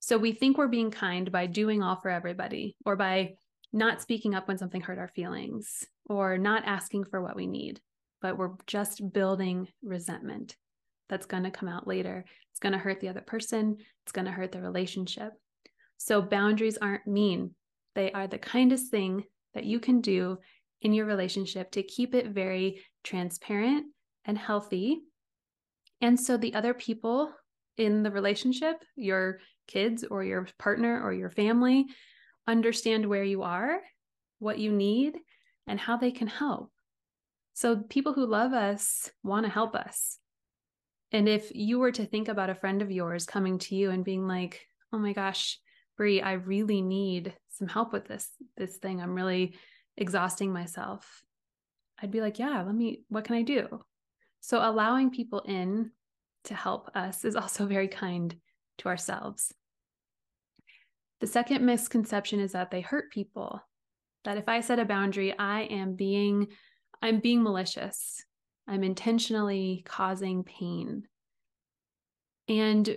So 0.00 0.18
we 0.18 0.32
think 0.32 0.58
we're 0.58 0.68
being 0.68 0.90
kind 0.90 1.30
by 1.32 1.46
doing 1.46 1.82
all 1.82 1.96
for 1.96 2.10
everybody 2.10 2.76
or 2.84 2.94
by 2.94 3.34
not 3.72 4.02
speaking 4.02 4.34
up 4.34 4.46
when 4.46 4.58
something 4.58 4.80
hurt 4.80 4.98
our 4.98 5.08
feelings 5.08 5.84
or 6.06 6.36
not 6.36 6.64
asking 6.66 7.04
for 7.04 7.22
what 7.22 7.34
we 7.34 7.46
need, 7.46 7.80
but 8.24 8.38
we're 8.38 8.52
just 8.66 9.12
building 9.12 9.68
resentment 9.82 10.56
that's 11.10 11.26
going 11.26 11.42
to 11.42 11.50
come 11.50 11.68
out 11.68 11.86
later. 11.86 12.24
It's 12.50 12.58
going 12.58 12.72
to 12.72 12.78
hurt 12.78 12.98
the 13.00 13.10
other 13.10 13.20
person, 13.20 13.76
it's 14.02 14.12
going 14.12 14.24
to 14.24 14.30
hurt 14.30 14.50
the 14.50 14.62
relationship. 14.62 15.34
So, 15.98 16.22
boundaries 16.22 16.78
aren't 16.78 17.06
mean, 17.06 17.50
they 17.94 18.10
are 18.12 18.26
the 18.26 18.38
kindest 18.38 18.90
thing 18.90 19.24
that 19.52 19.66
you 19.66 19.78
can 19.78 20.00
do 20.00 20.38
in 20.80 20.94
your 20.94 21.04
relationship 21.04 21.70
to 21.72 21.82
keep 21.82 22.14
it 22.14 22.28
very 22.28 22.80
transparent 23.02 23.88
and 24.24 24.38
healthy. 24.38 25.02
And 26.00 26.18
so, 26.18 26.38
the 26.38 26.54
other 26.54 26.72
people 26.72 27.30
in 27.76 28.02
the 28.02 28.10
relationship, 28.10 28.76
your 28.96 29.40
kids 29.68 30.02
or 30.02 30.24
your 30.24 30.48
partner 30.58 31.02
or 31.04 31.12
your 31.12 31.30
family, 31.30 31.84
understand 32.46 33.04
where 33.04 33.22
you 33.22 33.42
are, 33.42 33.80
what 34.38 34.58
you 34.58 34.72
need, 34.72 35.18
and 35.66 35.78
how 35.78 35.98
they 35.98 36.10
can 36.10 36.26
help. 36.26 36.70
So, 37.54 37.76
people 37.76 38.12
who 38.12 38.26
love 38.26 38.52
us 38.52 39.10
want 39.22 39.46
to 39.46 39.50
help 39.50 39.76
us. 39.76 40.18
And 41.12 41.28
if 41.28 41.52
you 41.54 41.78
were 41.78 41.92
to 41.92 42.04
think 42.04 42.26
about 42.26 42.50
a 42.50 42.54
friend 42.56 42.82
of 42.82 42.90
yours 42.90 43.26
coming 43.26 43.58
to 43.60 43.76
you 43.76 43.90
and 43.90 44.04
being 44.04 44.26
like, 44.26 44.66
"Oh 44.92 44.98
my 44.98 45.12
gosh, 45.12 45.60
Bre, 45.96 46.18
I 46.20 46.32
really 46.32 46.82
need 46.82 47.36
some 47.50 47.68
help 47.68 47.92
with 47.92 48.06
this 48.06 48.28
this 48.56 48.76
thing. 48.78 49.00
I'm 49.00 49.14
really 49.14 49.56
exhausting 49.96 50.52
myself." 50.52 51.22
I'd 52.02 52.10
be 52.10 52.20
like, 52.20 52.40
"Yeah, 52.40 52.60
let 52.62 52.74
me 52.74 53.04
what 53.08 53.24
can 53.24 53.36
I 53.36 53.42
do?" 53.42 53.84
So 54.40 54.58
allowing 54.58 55.12
people 55.12 55.40
in 55.40 55.92
to 56.44 56.54
help 56.54 56.90
us 56.96 57.24
is 57.24 57.36
also 57.36 57.66
very 57.76 57.88
kind 57.88 58.34
to 58.78 58.88
ourselves. 58.88 59.54
The 61.20 61.28
second 61.28 61.64
misconception 61.64 62.40
is 62.40 62.52
that 62.52 62.72
they 62.72 62.80
hurt 62.80 63.12
people. 63.12 63.60
That 64.24 64.38
if 64.38 64.48
I 64.48 64.60
set 64.60 64.80
a 64.80 64.84
boundary, 64.84 65.38
I 65.38 65.62
am 65.62 65.94
being 65.94 66.48
I'm 67.04 67.20
being 67.20 67.42
malicious. 67.42 68.24
I'm 68.66 68.82
intentionally 68.82 69.82
causing 69.84 70.42
pain. 70.42 71.02
And 72.48 72.96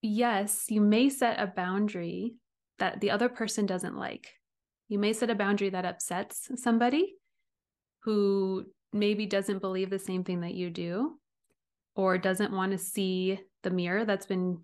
yes, 0.00 0.64
you 0.70 0.80
may 0.80 1.10
set 1.10 1.38
a 1.38 1.46
boundary 1.46 2.36
that 2.78 3.02
the 3.02 3.10
other 3.10 3.28
person 3.28 3.66
doesn't 3.66 3.94
like. 3.94 4.32
You 4.88 4.98
may 4.98 5.12
set 5.12 5.28
a 5.28 5.34
boundary 5.34 5.68
that 5.68 5.84
upsets 5.84 6.48
somebody 6.54 7.16
who 8.04 8.64
maybe 8.94 9.26
doesn't 9.26 9.60
believe 9.60 9.90
the 9.90 9.98
same 9.98 10.24
thing 10.24 10.40
that 10.40 10.54
you 10.54 10.70
do 10.70 11.18
or 11.94 12.16
doesn't 12.16 12.56
want 12.56 12.72
to 12.72 12.78
see 12.78 13.38
the 13.62 13.70
mirror 13.70 14.06
that's 14.06 14.24
been 14.24 14.62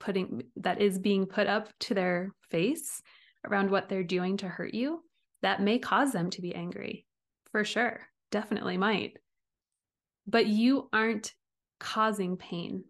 putting 0.00 0.44
that 0.56 0.80
is 0.80 0.98
being 0.98 1.26
put 1.26 1.48
up 1.48 1.68
to 1.80 1.92
their 1.92 2.32
face 2.50 3.02
around 3.44 3.70
what 3.70 3.90
they're 3.90 4.02
doing 4.02 4.38
to 4.38 4.48
hurt 4.48 4.72
you 4.72 5.02
that 5.42 5.60
may 5.60 5.78
cause 5.78 6.12
them 6.12 6.30
to 6.30 6.40
be 6.40 6.54
angry 6.54 7.05
for 7.56 7.64
sure 7.64 8.00
definitely 8.30 8.76
might 8.76 9.16
but 10.26 10.46
you 10.46 10.88
aren't 10.92 11.32
causing 11.78 12.36
pain. 12.36 12.84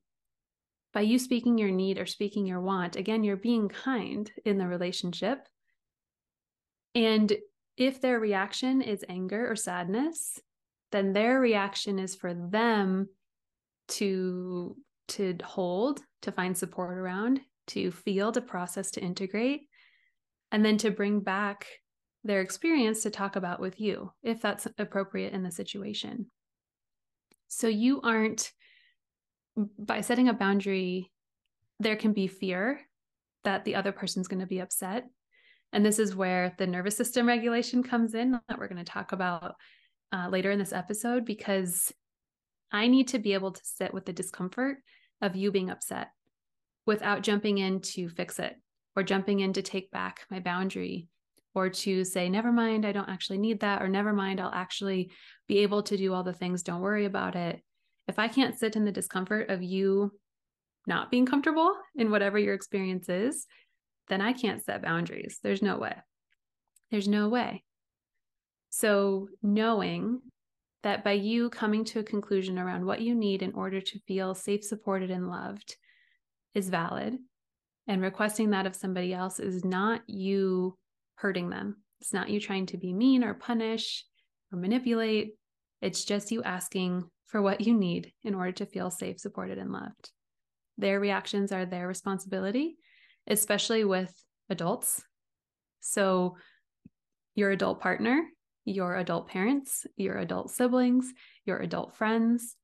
By 0.93 1.03
you 1.03 1.19
speaking 1.19 1.59
your 1.59 1.71
need 1.71 1.99
or 1.99 2.07
speaking 2.07 2.47
your 2.47 2.61
want, 2.61 2.97
again, 2.97 3.23
you're 3.23 3.37
being 3.37 3.69
kind 3.69 4.31
in 4.45 4.57
the 4.57 4.67
relationship. 4.67 5.47
And 6.95 7.33
if 7.77 8.01
their 8.01 8.19
reaction 8.19 8.81
is 8.81 9.05
anger 9.09 9.51
or 9.51 9.57
sadness, 9.57 10.41
then 10.93 11.13
their 11.13 11.39
reaction 11.39 11.99
is 11.99 12.15
for 12.15 12.33
them 12.33 13.09
to 13.89 14.77
to 15.09 15.37
hold, 15.45 16.01
to 16.23 16.33
find 16.33 16.57
support 16.57 16.99
around, 16.99 17.41
to 17.69 17.93
feel, 17.93 18.33
to 18.33 18.41
process, 18.41 18.91
to 18.93 19.01
integrate, 19.01 19.69
and 20.51 20.65
then 20.65 20.79
to 20.79 20.91
bring 20.91 21.21
back 21.21 21.67
their 22.27 22.41
experience 22.41 23.03
to 23.03 23.11
talk 23.11 23.37
about 23.37 23.61
with 23.61 23.81
you 23.81 24.13
if 24.23 24.41
that's 24.41 24.67
appropriate 24.79 25.33
in 25.33 25.43
the 25.43 25.51
situation. 25.51 26.27
So 27.49 27.69
you 27.69 28.01
aren't, 28.03 28.51
by 29.79 30.01
setting 30.01 30.29
a 30.29 30.35
boundary, 30.35 31.13
there 31.79 31.97
can 31.97 32.13
be 32.13 32.27
fear 32.27 32.81
that 33.45 33.65
the 33.65 33.77
other 33.77 33.93
person's 33.93 34.29
going 34.29 34.41
to 34.41 34.47
be 34.47 34.59
upset. 34.59 35.05
And 35.73 35.85
this 35.85 35.99
is 35.99 36.17
where 36.17 36.55
the 36.59 36.67
nervous 36.67 36.97
system 36.97 37.27
regulation 37.29 37.83
comes 37.83 38.15
in 38.15 38.33
that 38.33 38.59
we're 38.59 38.69
going 38.69 38.85
to 38.85 38.93
talk 38.93 39.13
about 39.13 39.55
uh, 40.13 40.29
later 40.29 40.51
in 40.51 40.59
this 40.59 40.73
episode, 40.73 41.25
because 41.25 41.93
I 42.73 42.89
need 42.89 43.09
to 43.09 43.19
be 43.19 43.35
able 43.35 43.53
to 43.53 43.61
sit 43.63 43.95
with 43.95 44.05
the 44.05 44.13
discomfort 44.13 44.79
of 45.23 45.37
you 45.37 45.53
being 45.53 45.71
upset 45.71 46.09
without 46.87 47.23
jumping 47.23 47.59
in 47.59 47.81
to 47.81 48.09
fix 48.09 48.39
it 48.39 48.57
or 48.97 49.03
jumping 49.03 49.41
in 49.41 49.53
to 49.53 49.63
take 49.63 49.91
back 49.91 50.27
my 50.31 50.41
boundary 50.41 51.09
or 51.57 51.71
to 51.71 52.05
say, 52.05 52.29
never 52.29 52.53
mind, 52.53 52.85
I 52.85 52.93
don't 52.93 53.09
actually 53.09 53.39
need 53.39 53.61
that, 53.61 53.81
or 53.81 53.89
never 53.89 54.13
mind, 54.13 54.43
I'll 54.43 54.53
actually 54.53 55.11
be 55.49 55.61
able 55.61 55.83
to 55.85 55.97
do 55.97 56.13
all 56.13 56.23
the 56.23 56.35
things, 56.35 56.63
don't 56.63 56.83
worry 56.83 57.07
about 57.07 57.35
it. 57.35 57.63
If 58.09 58.19
I 58.19 58.29
can't 58.29 58.59
sit 58.59 58.77
in 58.77 58.85
the 58.85 58.93
discomfort 58.93 59.49
of 59.49 59.63
you 59.63 60.13
not 60.87 61.11
being 61.11 61.25
comfortable 61.25 61.73
in 61.97 62.11
whatever 62.11 62.39
your 62.39 62.53
experience 62.53 63.09
is, 63.09 63.47
then 64.09 64.21
I 64.21 64.35
can't 64.35 64.63
set 64.63 64.83
boundaries. 64.83 65.39
There's 65.43 65.63
no 65.63 65.79
way. 65.79 65.95
There's 66.91 67.09
no 67.09 67.31
way. 67.31 67.65
So, 68.69 69.29
knowing 69.43 70.21
that 70.83 71.05
by 71.05 71.13
you 71.13 71.49
coming 71.49 71.87
to 71.87 72.01
a 72.01 72.05
conclusion 72.05 72.59
around 72.59 72.85
what 72.85 73.01
you 73.01 73.15
need 73.15 73.41
in 73.41 73.55
order 73.55 73.81
to 73.81 73.99
feel 74.01 74.35
safe, 74.35 74.63
supported, 74.63 75.11
and 75.11 75.31
loved 75.31 75.75
is 76.55 76.69
valid, 76.69 77.17
and 77.89 78.03
requesting 78.03 78.51
that 78.51 78.67
of 78.67 78.77
somebody 78.77 79.15
else 79.15 79.41
is 79.41 79.65
not 79.65 80.03
you 80.07 80.77
hurting 81.17 81.51
them. 81.51 81.77
It's 82.01 82.13
not 82.13 82.31
you 82.31 82.41
trying 82.41 82.67
to 82.67 82.77
be 82.77 82.93
mean 82.93 83.25
or 83.25 83.35
punish 83.35 84.05
or 84.53 84.59
manipulate. 84.59 85.35
It's 85.83 86.05
just 86.05 86.31
you 86.31 86.43
asking 86.43 87.05
for 87.27 87.43
what 87.43 87.61
you 87.61 87.75
need 87.75 88.13
in 88.25 88.35
order 88.35 88.53
to 88.53 88.67
feel 88.67 88.91
safe, 88.91 89.19
supported, 89.19 89.59
and 89.59 89.73
loved. 89.73 90.11
Their 90.79 91.01
reactions 91.01 91.53
are 91.53 91.67
their 91.67 91.89
responsibility, 91.89 92.77
especially 93.27 93.85
with 93.85 94.13
adults. 94.49 95.03
So, 95.81 96.37
your 97.35 97.51
adult 97.51 97.81
partner, 97.81 98.23
your 98.65 98.97
adult 98.97 99.29
parents, 99.29 99.87
your 99.97 100.19
adult 100.19 100.51
siblings, 100.51 101.13
your 101.45 101.59
adult 101.59 101.95
friends, 101.95 102.57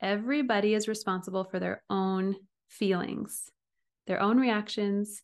everybody 0.00 0.74
is 0.74 0.88
responsible 0.88 1.44
for 1.44 1.58
their 1.58 1.82
own 1.88 2.36
feelings, 2.68 3.50
their 4.06 4.20
own 4.20 4.38
reactions, 4.38 5.22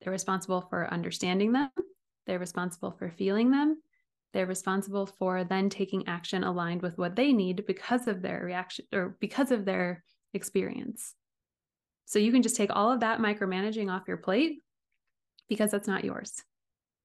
they're 0.00 0.12
responsible 0.12 0.62
for 0.62 0.92
understanding 0.92 1.52
them, 1.52 1.70
they're 2.26 2.38
responsible 2.38 2.92
for 2.92 3.10
feeling 3.10 3.50
them, 3.50 3.80
they're 4.32 4.46
responsible 4.46 5.06
for 5.06 5.44
then 5.44 5.70
taking 5.70 6.08
action 6.08 6.42
aligned 6.44 6.82
with 6.82 6.98
what 6.98 7.16
they 7.16 7.32
need 7.32 7.64
because 7.66 8.08
of 8.08 8.20
their 8.20 8.42
reaction 8.44 8.84
or 8.92 9.16
because 9.20 9.50
of 9.50 9.64
their 9.64 10.02
experience. 10.34 11.14
So 12.06 12.18
you 12.18 12.32
can 12.32 12.42
just 12.42 12.56
take 12.56 12.74
all 12.74 12.92
of 12.92 13.00
that 13.00 13.20
micromanaging 13.20 13.90
off 13.90 14.08
your 14.08 14.16
plate 14.16 14.58
because 15.48 15.70
that's 15.70 15.88
not 15.88 16.04
yours. 16.04 16.42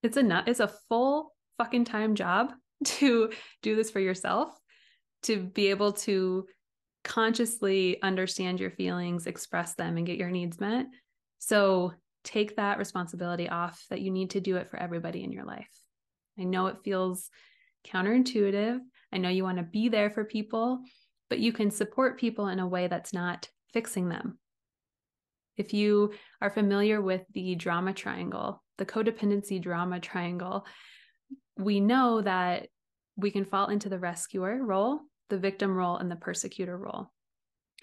It's 0.02 0.18
a 0.18 0.24
nut, 0.24 0.48
it's 0.48 0.60
a 0.60 0.74
full 0.90 1.34
fucking 1.58 1.86
time 1.86 2.16
job 2.16 2.54
to 2.84 3.32
do 3.62 3.76
this 3.76 3.92
for 3.92 4.00
yourself, 4.00 4.50
to 5.24 5.38
be 5.38 5.68
able 5.68 5.94
to 5.94 6.48
consciously 7.04 8.02
understand 8.02 8.60
your 8.60 8.72
feelings, 8.72 9.28
express 9.28 9.76
them, 9.76 9.98
and 9.98 10.06
get 10.06 10.18
your 10.18 10.32
needs 10.32 10.60
met. 10.60 10.88
So 11.40 11.94
take 12.30 12.56
that 12.58 12.78
responsibility 12.78 13.50
off 13.50 13.84
that 13.90 14.02
you 14.02 14.12
need 14.12 14.30
to 14.32 14.40
do 14.40 14.58
it 14.58 14.70
for 14.70 14.78
everybody 14.78 15.24
in 15.24 15.32
your 15.32 15.46
life. 15.46 15.72
I 16.38 16.44
know 16.44 16.68
it 16.68 16.84
feels 16.84 17.30
counterintuitive. 17.88 18.78
I 19.12 19.18
know 19.18 19.30
you 19.30 19.44
want 19.44 19.58
to 19.58 19.64
be 19.64 19.90
there 19.90 20.12
for 20.12 20.24
people, 20.24 20.82
but 21.30 21.40
you 21.40 21.52
can 21.52 21.72
support 21.72 22.20
people 22.20 22.48
in 22.48 22.60
a 22.60 22.68
way 22.68 22.86
that's 22.88 23.14
not 23.14 23.50
fixing 23.74 24.10
them. 24.10 24.38
If 25.58 25.74
you 25.74 26.14
are 26.40 26.52
familiar 26.52 27.02
with 27.02 27.24
the 27.34 27.56
drama 27.56 27.94
triangle, 27.94 28.64
the 28.78 28.86
codependency 28.86 29.60
drama 29.60 30.00
triangle, 30.00 30.68
we 31.58 31.80
know 31.80 32.22
that 32.22 32.68
we 33.18 33.32
can 33.32 33.44
fall 33.44 33.70
into 33.70 33.90
the 33.90 34.00
rescuer 34.00 34.64
role, 34.64 35.00
the 35.30 35.40
victim 35.40 35.76
role, 35.76 35.98
and 35.98 36.12
the 36.12 36.16
persecutor 36.16 36.78
role. 36.78 37.12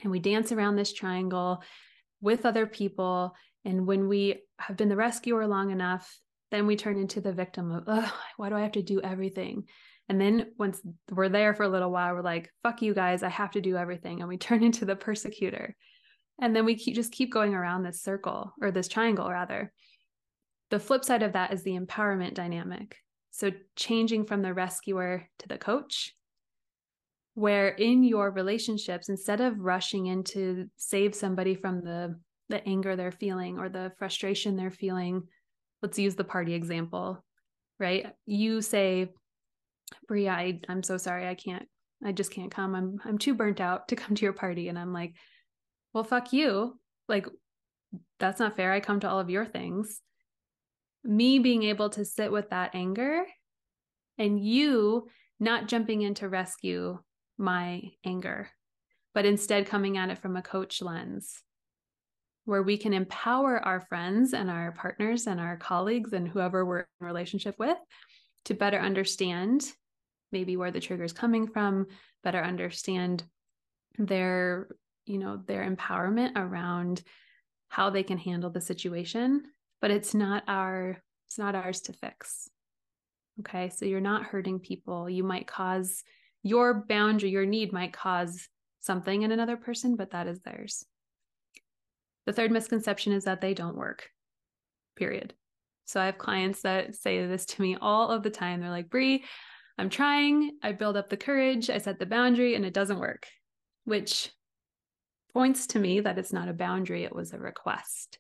And 0.05 0.13
we 0.13 0.21
dance 0.21 0.53
around 0.53 0.77
this 0.77 0.93
triangle 0.93 1.63
with 2.21 2.47
other 2.47 2.67
people 2.67 3.35
and 3.67 3.85
when 3.85 4.07
we 4.07 4.43
have 4.61 4.77
been 4.77 4.89
the 4.89 4.97
rescuer 4.97 5.47
long 5.47 5.73
enough, 5.73 6.21
then 6.53 6.69
we 6.69 6.77
turn 6.77 6.99
into 6.99 7.21
the 7.21 7.33
victim 7.33 7.73
of, 7.73 7.83
oh, 7.89 8.13
why 8.37 8.49
do 8.49 8.55
I 8.55 8.63
have 8.63 8.73
to 8.73 8.83
do 8.83 9.01
everything? 9.01 9.65
And 10.09 10.21
then 10.21 10.53
once 10.57 10.81
we're 11.11 11.29
there 11.29 11.53
for 11.53 11.65
a 11.65 11.69
little 11.69 11.91
while, 11.91 12.15
we're 12.15 12.23
like, 12.23 12.49
fuck 12.63 12.81
you 12.81 12.95
guys, 12.95 13.25
I 13.25 13.29
have 13.29 13.51
to 13.51 13.61
do 13.61 13.77
everything. 13.77 14.21
And 14.21 14.29
we 14.29 14.37
turn 14.39 14.63
into 14.63 14.85
the 14.85 14.95
persecutor. 14.95 15.75
And 16.41 16.55
then 16.55 16.65
we 16.65 16.77
keep, 16.77 16.95
just 16.95 17.13
keep 17.13 17.33
going 17.33 17.55
around 17.55 17.83
this 17.83 18.03
circle 18.03 18.53
or 18.63 18.71
this 18.71 18.87
triangle, 18.87 19.29
rather. 19.29 19.73
The 20.71 20.79
flip 20.79 21.05
side 21.05 21.25
of 21.25 21.33
that 21.33 21.53
is 21.53 21.65
the 21.65 21.77
empowerment 21.77 22.35
dynamic. 22.35 22.97
So 23.33 23.51
changing 23.75 24.27
from 24.27 24.43
the 24.43 24.55
rescuer 24.55 25.29
to 25.41 25.49
the 25.49 25.59
coach, 25.59 26.15
where 27.35 27.69
in 27.69 28.05
your 28.05 28.31
relationships, 28.31 29.09
instead 29.09 29.41
of 29.41 29.59
rushing 29.59 30.07
in 30.07 30.23
to 30.25 30.71
save 30.77 31.17
somebody 31.17 31.57
from 31.57 31.83
the 31.83 32.17
the 32.49 32.67
anger 32.67 32.97
they're 32.97 33.13
feeling 33.13 33.59
or 33.59 33.69
the 33.69 33.93
frustration 33.99 34.57
they're 34.57 34.71
feeling. 34.71 35.23
Let's 35.83 35.99
use 35.99 36.15
the 36.15 36.25
party 36.25 36.55
example, 36.55 37.25
right? 37.79 38.07
You 38.25 38.63
say, 38.63 39.13
Bria, 40.09 40.31
I, 40.31 40.61
I'm 40.69 40.83
so 40.83 40.97
sorry, 40.97 41.29
I 41.29 41.35
can't, 41.35 41.67
I 42.05 42.13
just 42.13 42.31
can't 42.31 42.51
come. 42.51 42.75
I'm 42.75 42.99
I'm 43.05 43.19
too 43.19 43.35
burnt 43.35 43.61
out 43.61 43.89
to 43.89 43.97
come 43.97 44.15
to 44.15 44.23
your 44.25 44.33
party. 44.33 44.69
And 44.69 44.79
I'm 44.79 44.93
like, 44.93 45.15
well, 45.93 46.05
fuck 46.05 46.33
you. 46.33 46.79
Like, 47.09 47.27
that's 48.19 48.41
not 48.41 48.57
fair. 48.57 48.73
I 48.73 48.81
come 48.81 49.01
to 49.01 49.09
all 49.09 49.21
of 49.21 49.31
your 49.31 49.47
things. 49.47 50.01
Me 51.05 51.39
being 51.39 51.63
able 51.63 51.91
to 51.91 52.05
sit 52.05 52.33
with 52.33 52.51
that 52.51 52.75
anger 52.75 53.25
and 54.19 54.45
you 54.45 55.09
not 55.39 55.69
jumping 55.69 56.03
in 56.03 56.15
to 56.15 56.29
rescue 56.29 56.99
my 57.39 57.83
anger, 58.05 58.51
but 59.15 59.25
instead 59.25 59.67
coming 59.67 59.99
at 59.99 60.11
it 60.11 60.19
from 60.19 60.37
a 60.37 60.43
coach 60.43 60.83
lens 60.83 61.43
where 62.47 62.63
we 62.63 62.79
can 62.79 62.95
empower 62.95 63.59
our 63.59 63.81
friends 63.81 64.33
and 64.33 64.49
our 64.49 64.73
partners 64.73 65.27
and 65.27 65.39
our 65.39 65.57
colleagues 65.57 66.13
and 66.13 66.27
whoever 66.27 66.65
we're 66.65 66.87
in 67.01 67.07
relationship 67.07 67.57
with 67.59 67.77
to 68.47 68.55
better 68.55 68.79
understand 68.79 69.71
maybe 70.33 70.57
where 70.57 70.71
the 70.71 70.81
trigger 70.81 71.05
is 71.05 71.13
coming 71.13 71.49
from, 71.49 71.87
better 72.23 72.41
understand 72.41 73.25
their, 73.99 74.69
you 75.07 75.19
know, 75.19 75.43
their 75.47 75.69
empowerment 75.69 76.33
around 76.37 77.03
how 77.69 77.91
they 77.91 78.05
can 78.05 78.19
handle 78.19 78.51
the 78.51 78.61
situation, 78.61 79.43
but 79.81 79.91
it's 79.91 80.15
not 80.15 80.45
our 80.47 80.97
it's 81.27 81.39
not 81.39 81.57
ours 81.57 81.81
to 81.83 81.93
fix. 81.93 82.49
Okay? 83.41 83.71
So 83.71 83.85
you're 83.85 84.01
not 84.01 84.25
hurting 84.25 84.61
people. 84.61 85.11
You 85.11 85.25
might 85.25 85.49
cause 85.49 86.05
your 86.45 86.85
boundary, 86.89 87.31
your 87.31 87.45
need 87.45 87.73
might 87.73 87.93
cause 87.93 88.49
something 88.81 89.23
in 89.23 89.33
another 89.33 89.57
person, 89.57 89.97
but 89.97 90.13
that 90.13 90.29
is 90.29 90.39
theirs. 90.41 90.87
The 92.27 92.33
third 92.33 92.51
misconception 92.51 93.13
is 93.13 93.25
that 93.25 93.41
they 93.41 93.55
don't 93.55 93.77
work, 93.77 94.11
period. 94.97 95.33
So 95.85 96.01
I 96.01 96.07
have 96.07 96.19
clients 96.19 96.63
that 96.63 96.97
say 96.97 97.25
this 97.25 97.47
to 97.47 97.63
me 97.63 97.77
all 97.81 98.11
of 98.11 98.25
the 98.25 98.31
time. 98.31 98.61
They're 98.61 98.71
like, 98.71 98.91
Bre, 98.91 99.19
I'm 99.79 99.89
trying, 99.89 100.59
I 100.63 100.73
build 100.73 100.97
up 100.97 101.09
the 101.09 101.17
courage, 101.17 101.71
I 101.71 101.79
set 101.79 101.99
the 101.99 102.07
boundary, 102.07 102.57
and 102.57 102.65
it 102.65 102.75
doesn't 102.75 102.99
work, 102.99 103.27
which 103.85 104.31
points 105.33 105.69
to 105.69 105.79
me 105.79 106.01
that 106.01 106.19
it's 106.19 106.33
not 106.33 106.49
a 106.49 106.55
boundary, 106.55 107.05
it 107.05 107.15
was 107.15 107.33
a 107.33 107.39
request. 107.39 108.19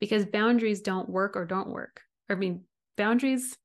Because 0.00 0.26
boundaries 0.26 0.80
don't 0.80 1.08
work 1.08 1.36
or 1.36 1.44
don't 1.44 1.70
work. 1.70 2.00
I 2.28 2.34
mean, 2.34 2.62
boundaries 2.96 3.56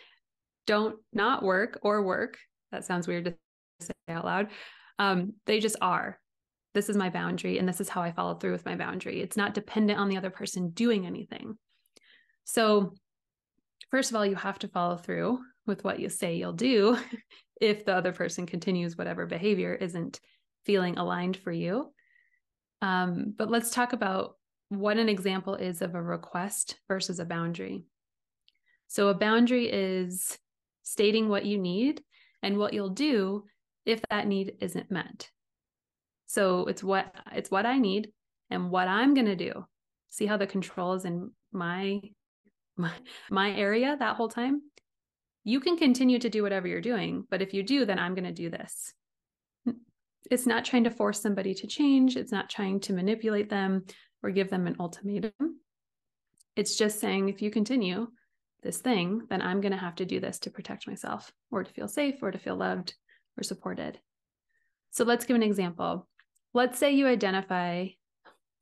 don't 0.66 0.96
not 1.12 1.42
work 1.42 1.78
or 1.82 2.02
work. 2.02 2.38
That 2.70 2.84
sounds 2.84 3.08
weird 3.08 3.24
to 3.24 3.34
say 3.80 3.92
out 4.08 4.24
loud. 4.24 4.48
Um, 4.98 5.34
they 5.46 5.60
just 5.60 5.76
are 5.80 6.18
this 6.78 6.88
is 6.88 6.96
my 6.96 7.10
boundary 7.10 7.58
and 7.58 7.68
this 7.68 7.80
is 7.80 7.88
how 7.88 8.00
I 8.02 8.12
follow 8.12 8.34
through 8.34 8.52
with 8.52 8.64
my 8.64 8.76
boundary. 8.76 9.20
It's 9.20 9.36
not 9.36 9.52
dependent 9.52 9.98
on 9.98 10.08
the 10.08 10.16
other 10.16 10.30
person 10.30 10.70
doing 10.70 11.06
anything. 11.06 11.58
So, 12.44 12.94
first 13.90 14.10
of 14.10 14.16
all, 14.16 14.24
you 14.24 14.36
have 14.36 14.60
to 14.60 14.68
follow 14.68 14.96
through 14.96 15.40
with 15.66 15.82
what 15.82 15.98
you 15.98 16.08
say 16.08 16.36
you'll 16.36 16.52
do 16.52 16.96
if 17.60 17.84
the 17.84 17.96
other 17.96 18.12
person 18.12 18.46
continues 18.46 18.96
whatever 18.96 19.26
behavior 19.26 19.74
isn't 19.74 20.20
feeling 20.66 20.98
aligned 20.98 21.36
for 21.36 21.50
you. 21.50 21.92
Um, 22.80 23.34
but 23.36 23.50
let's 23.50 23.70
talk 23.70 23.92
about 23.92 24.36
what 24.68 24.98
an 24.98 25.08
example 25.08 25.56
is 25.56 25.82
of 25.82 25.96
a 25.96 26.02
request 26.02 26.76
versus 26.86 27.18
a 27.18 27.24
boundary. 27.24 27.86
So, 28.86 29.08
a 29.08 29.14
boundary 29.14 29.66
is 29.66 30.38
stating 30.84 31.28
what 31.28 31.44
you 31.44 31.58
need 31.58 32.04
and 32.40 32.56
what 32.56 32.72
you'll 32.72 32.90
do 32.90 33.46
if 33.84 34.00
that 34.10 34.28
need 34.28 34.52
isn't 34.60 34.92
met. 34.92 35.28
So 36.28 36.66
it's 36.66 36.82
what 36.82 37.12
it's 37.32 37.50
what 37.50 37.66
I 37.66 37.78
need 37.78 38.12
and 38.50 38.70
what 38.70 38.86
I'm 38.86 39.14
going 39.14 39.26
to 39.26 39.36
do. 39.36 39.66
See 40.10 40.26
how 40.26 40.36
the 40.36 40.46
control 40.46 40.94
is 40.94 41.04
in 41.04 41.32
my 41.52 42.00
my 42.76 42.92
my 43.28 43.50
area 43.50 43.96
that 43.98 44.14
whole 44.14 44.28
time 44.28 44.62
you 45.48 45.60
can 45.60 45.78
continue 45.78 46.18
to 46.18 46.28
do 46.28 46.42
whatever 46.42 46.68
you're 46.68 46.82
doing, 46.82 47.24
but 47.30 47.40
if 47.40 47.54
you 47.54 47.62
do, 47.62 47.86
then 47.86 47.98
I'm 47.98 48.14
going 48.14 48.26
to 48.26 48.32
do 48.32 48.50
this. 48.50 48.92
It's 50.30 50.46
not 50.46 50.66
trying 50.66 50.84
to 50.84 50.90
force 50.90 51.22
somebody 51.22 51.54
to 51.54 51.66
change, 51.66 52.18
it's 52.18 52.30
not 52.30 52.50
trying 52.50 52.80
to 52.80 52.92
manipulate 52.92 53.48
them 53.48 53.86
or 54.22 54.30
give 54.30 54.50
them 54.50 54.66
an 54.66 54.76
ultimatum. 54.78 55.32
It's 56.54 56.76
just 56.76 57.00
saying, 57.00 57.30
if 57.30 57.40
you 57.40 57.50
continue 57.50 58.08
this 58.62 58.76
thing, 58.76 59.22
then 59.30 59.40
I'm 59.40 59.62
going 59.62 59.72
to 59.72 59.78
have 59.78 59.94
to 59.94 60.04
do 60.04 60.20
this 60.20 60.38
to 60.40 60.50
protect 60.50 60.86
myself 60.86 61.32
or 61.50 61.64
to 61.64 61.72
feel 61.72 61.88
safe 61.88 62.16
or 62.20 62.30
to 62.30 62.38
feel 62.38 62.56
loved 62.56 62.94
or 63.38 63.42
supported. 63.42 63.98
So 64.90 65.04
let's 65.04 65.24
give 65.24 65.36
an 65.36 65.42
example. 65.42 66.06
Let's 66.54 66.78
say 66.78 66.92
you 66.92 67.06
identify, 67.06 67.88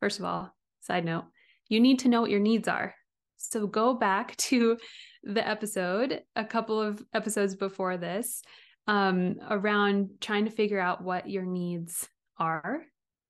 first 0.00 0.18
of 0.18 0.24
all, 0.24 0.54
side 0.80 1.04
note, 1.04 1.24
you 1.68 1.80
need 1.80 2.00
to 2.00 2.08
know 2.08 2.20
what 2.20 2.30
your 2.30 2.40
needs 2.40 2.68
are. 2.68 2.94
So 3.36 3.66
go 3.66 3.94
back 3.94 4.36
to 4.48 4.78
the 5.22 5.46
episode, 5.46 6.22
a 6.34 6.44
couple 6.44 6.80
of 6.80 7.02
episodes 7.14 7.54
before 7.54 7.96
this, 7.96 8.42
um, 8.86 9.36
around 9.48 10.10
trying 10.20 10.44
to 10.44 10.50
figure 10.50 10.80
out 10.80 11.02
what 11.02 11.28
your 11.28 11.44
needs 11.44 12.08
are 12.38 12.82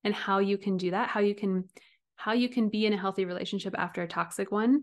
and 0.03 0.13
how 0.13 0.39
you 0.39 0.57
can 0.57 0.77
do 0.77 0.91
that, 0.91 1.09
how 1.09 1.19
you 1.19 1.35
can 1.35 1.65
how 2.15 2.33
you 2.33 2.49
can 2.49 2.67
be 2.67 2.87
in 2.87 2.93
a 2.93 2.97
healthy 2.97 3.25
relationship 3.25 3.75
after 3.77 4.01
a 4.01 4.07
toxic 4.07 4.51
one 4.51 4.81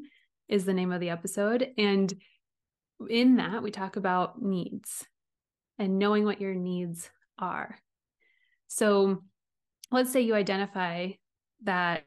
is 0.49 0.65
the 0.65 0.73
name 0.73 0.93
of 0.93 1.01
the 1.01 1.11
episode. 1.11 1.69
And 1.77 2.15
in 3.11 3.37
that, 3.37 3.61
we 3.61 3.73
talk 3.73 3.97
about 3.97 4.41
needs 4.41 5.05
and 5.79 5.99
knowing 5.99 6.25
what 6.25 6.41
your 6.41 6.55
needs 6.55 7.11
are. 7.39 7.77
So 8.69 9.25
let's 9.95 10.13
say 10.13 10.21
you 10.21 10.35
identify 10.35 11.11
that 11.63 12.05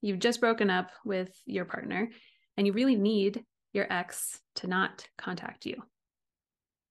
you've 0.00 0.18
just 0.18 0.40
broken 0.40 0.70
up 0.70 0.90
with 1.04 1.30
your 1.46 1.64
partner 1.64 2.10
and 2.56 2.66
you 2.66 2.72
really 2.72 2.96
need 2.96 3.44
your 3.72 3.86
ex 3.92 4.40
to 4.56 4.66
not 4.66 5.06
contact 5.16 5.66
you. 5.66 5.76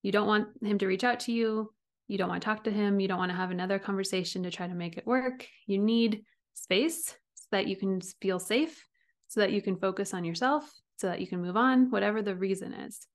You 0.01 0.11
don't 0.11 0.27
want 0.27 0.47
him 0.61 0.77
to 0.77 0.87
reach 0.87 1.03
out 1.03 1.21
to 1.21 1.31
you. 1.31 1.73
You 2.07 2.17
don't 2.17 2.29
want 2.29 2.41
to 2.41 2.45
talk 2.45 2.63
to 2.63 2.71
him. 2.71 2.99
You 2.99 3.07
don't 3.07 3.17
want 3.17 3.31
to 3.31 3.37
have 3.37 3.51
another 3.51 3.79
conversation 3.79 4.43
to 4.43 4.51
try 4.51 4.67
to 4.67 4.73
make 4.73 4.97
it 4.97 5.05
work. 5.05 5.45
You 5.67 5.77
need 5.79 6.23
space 6.53 7.15
so 7.35 7.47
that 7.51 7.67
you 7.67 7.75
can 7.75 8.01
feel 8.21 8.39
safe, 8.39 8.85
so 9.27 9.41
that 9.41 9.51
you 9.51 9.61
can 9.61 9.75
focus 9.75 10.13
on 10.13 10.23
yourself, 10.23 10.71
so 10.97 11.07
that 11.07 11.21
you 11.21 11.27
can 11.27 11.41
move 11.41 11.57
on, 11.57 11.91
whatever 11.91 12.21
the 12.21 12.35
reason 12.35 12.73
is. 12.73 13.05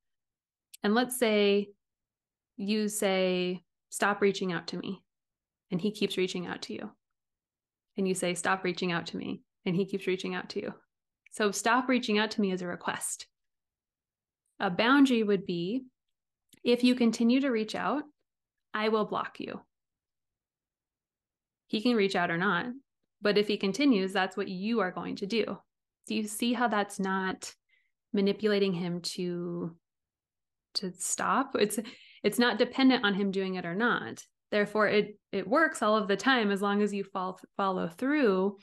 And 0.82 0.94
let's 0.94 1.18
say 1.18 1.68
you 2.56 2.88
say, 2.88 3.62
Stop 3.90 4.20
reaching 4.20 4.52
out 4.52 4.66
to 4.66 4.76
me. 4.76 5.04
And 5.74 5.80
he 5.80 5.90
keeps 5.90 6.16
reaching 6.16 6.46
out 6.46 6.62
to 6.62 6.72
you. 6.72 6.92
And 7.96 8.06
you 8.06 8.14
say, 8.14 8.34
Stop 8.34 8.62
reaching 8.62 8.92
out 8.92 9.06
to 9.06 9.16
me. 9.16 9.42
And 9.66 9.74
he 9.74 9.86
keeps 9.86 10.06
reaching 10.06 10.32
out 10.32 10.50
to 10.50 10.60
you. 10.60 10.72
So, 11.32 11.50
stop 11.50 11.88
reaching 11.88 12.16
out 12.16 12.30
to 12.30 12.40
me 12.40 12.52
as 12.52 12.62
a 12.62 12.68
request. 12.68 13.26
A 14.60 14.70
boundary 14.70 15.24
would 15.24 15.46
be 15.46 15.86
if 16.62 16.84
you 16.84 16.94
continue 16.94 17.40
to 17.40 17.50
reach 17.50 17.74
out, 17.74 18.04
I 18.72 18.88
will 18.90 19.04
block 19.04 19.40
you. 19.40 19.62
He 21.66 21.82
can 21.82 21.96
reach 21.96 22.14
out 22.14 22.30
or 22.30 22.38
not, 22.38 22.66
but 23.20 23.36
if 23.36 23.48
he 23.48 23.56
continues, 23.56 24.12
that's 24.12 24.36
what 24.36 24.46
you 24.46 24.78
are 24.78 24.92
going 24.92 25.16
to 25.16 25.26
do. 25.26 25.58
Do 26.06 26.14
you 26.14 26.28
see 26.28 26.52
how 26.52 26.68
that's 26.68 27.00
not 27.00 27.52
manipulating 28.12 28.74
him 28.74 29.00
to 29.00 29.74
to 30.74 30.92
stop? 30.92 31.56
It's 31.58 31.80
it's 32.22 32.38
not 32.38 32.58
dependent 32.58 33.04
on 33.04 33.14
him 33.14 33.32
doing 33.32 33.56
it 33.56 33.66
or 33.66 33.74
not. 33.74 34.22
Therefore, 34.54 34.86
it 34.86 35.18
it 35.32 35.48
works 35.48 35.82
all 35.82 35.96
of 35.96 36.06
the 36.06 36.16
time 36.16 36.52
as 36.52 36.62
long 36.62 36.80
as 36.80 36.94
you 36.94 37.02
fall, 37.02 37.40
follow 37.56 37.88
through 37.88 38.56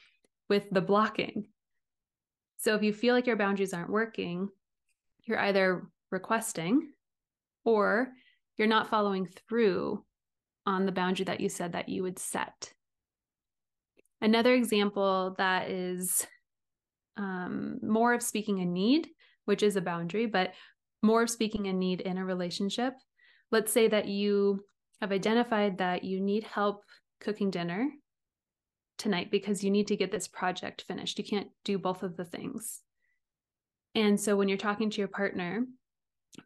with 0.48 0.70
the 0.72 0.80
blocking. 0.80 1.48
So 2.60 2.76
if 2.76 2.82
you 2.82 2.94
feel 2.94 3.14
like 3.14 3.28
your 3.28 3.36
boundaries 3.36 3.74
aren't 3.74 3.90
working, 3.90 4.48
you're 5.26 5.38
either 5.38 5.90
requesting 6.10 6.94
or 7.66 8.08
you're 8.58 8.70
not 8.70 8.90
following 8.90 9.28
through 9.50 10.06
on 10.66 10.86
the 10.86 10.94
boundary 10.94 11.26
that 11.26 11.42
you 11.42 11.50
said 11.50 11.74
that 11.74 11.90
you 11.90 12.04
would 12.04 12.20
set. 12.20 12.72
Another 14.22 14.54
example 14.54 15.36
that 15.40 15.70
is 15.70 16.26
um, 17.18 17.80
more 17.84 18.14
of 18.14 18.24
speaking 18.24 18.62
a 18.62 18.66
need, 18.66 19.10
which 19.44 19.62
is 19.62 19.76
a 19.76 19.82
boundary, 19.82 20.26
but 20.26 20.54
more 21.04 21.24
of 21.24 21.30
speaking 21.30 21.68
a 21.68 21.74
need 21.74 22.00
in 22.00 22.18
a 22.18 22.24
relationship. 22.24 22.94
Let's 23.52 23.74
say 23.74 23.90
that 23.90 24.08
you 24.08 24.64
have 25.02 25.12
identified 25.12 25.80
that 25.80 26.04
you 26.04 26.22
need 26.22 26.44
help 26.44 26.84
cooking 27.20 27.50
dinner 27.50 27.90
tonight 28.98 29.32
because 29.32 29.64
you 29.64 29.72
need 29.72 29.88
to 29.88 29.96
get 29.96 30.12
this 30.12 30.28
project 30.28 30.86
finished. 30.88 31.18
You 31.18 31.26
can't 31.26 31.50
do 31.66 31.78
both 31.78 32.04
of 32.04 32.16
the 32.16 32.26
things. 32.26 32.82
And 33.96 34.20
so 34.20 34.36
when 34.36 34.48
you're 34.48 34.58
talking 34.58 34.90
to 34.90 35.00
your 35.00 35.08
partner, 35.08 35.66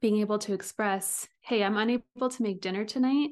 being 0.01 0.19
able 0.19 0.39
to 0.39 0.53
express, 0.53 1.27
hey, 1.41 1.63
I'm 1.63 1.77
unable 1.77 2.29
to 2.29 2.43
make 2.43 2.61
dinner 2.61 2.85
tonight 2.85 3.31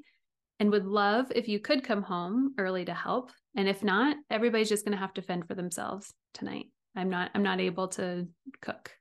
and 0.59 0.71
would 0.71 0.85
love 0.85 1.31
if 1.35 1.47
you 1.47 1.59
could 1.59 1.83
come 1.83 2.03
home 2.03 2.53
early 2.57 2.85
to 2.85 2.93
help 2.93 3.31
and 3.55 3.67
if 3.67 3.83
not 3.83 4.15
everybody's 4.29 4.69
just 4.69 4.85
going 4.85 4.93
to 4.93 5.01
have 5.01 5.13
to 5.13 5.21
fend 5.21 5.47
for 5.47 5.55
themselves 5.55 6.13
tonight 6.33 6.67
i'm 6.95 7.09
not 7.09 7.31
i'm 7.35 7.43
not 7.43 7.59
able 7.59 7.87
to 7.87 8.27
cook 8.61 8.91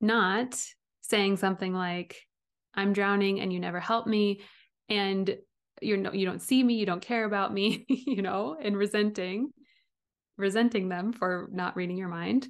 not 0.00 0.60
saying 1.02 1.36
something 1.36 1.72
like 1.72 2.25
i'm 2.76 2.92
drowning 2.92 3.40
and 3.40 3.52
you 3.52 3.60
never 3.60 3.80
help 3.80 4.06
me. 4.06 4.40
And 4.88 5.36
you're 5.82 5.96
no, 5.96 6.12
you 6.12 6.24
don't 6.24 6.40
see 6.40 6.62
me 6.62 6.74
you 6.74 6.86
don't 6.86 7.02
care 7.02 7.24
about 7.24 7.52
me 7.52 7.84
you 7.88 8.22
know 8.22 8.56
and 8.60 8.76
resenting 8.76 9.50
resenting 10.38 10.88
them 10.88 11.12
for 11.12 11.48
not 11.52 11.76
reading 11.76 11.96
your 11.96 12.08
mind 12.08 12.46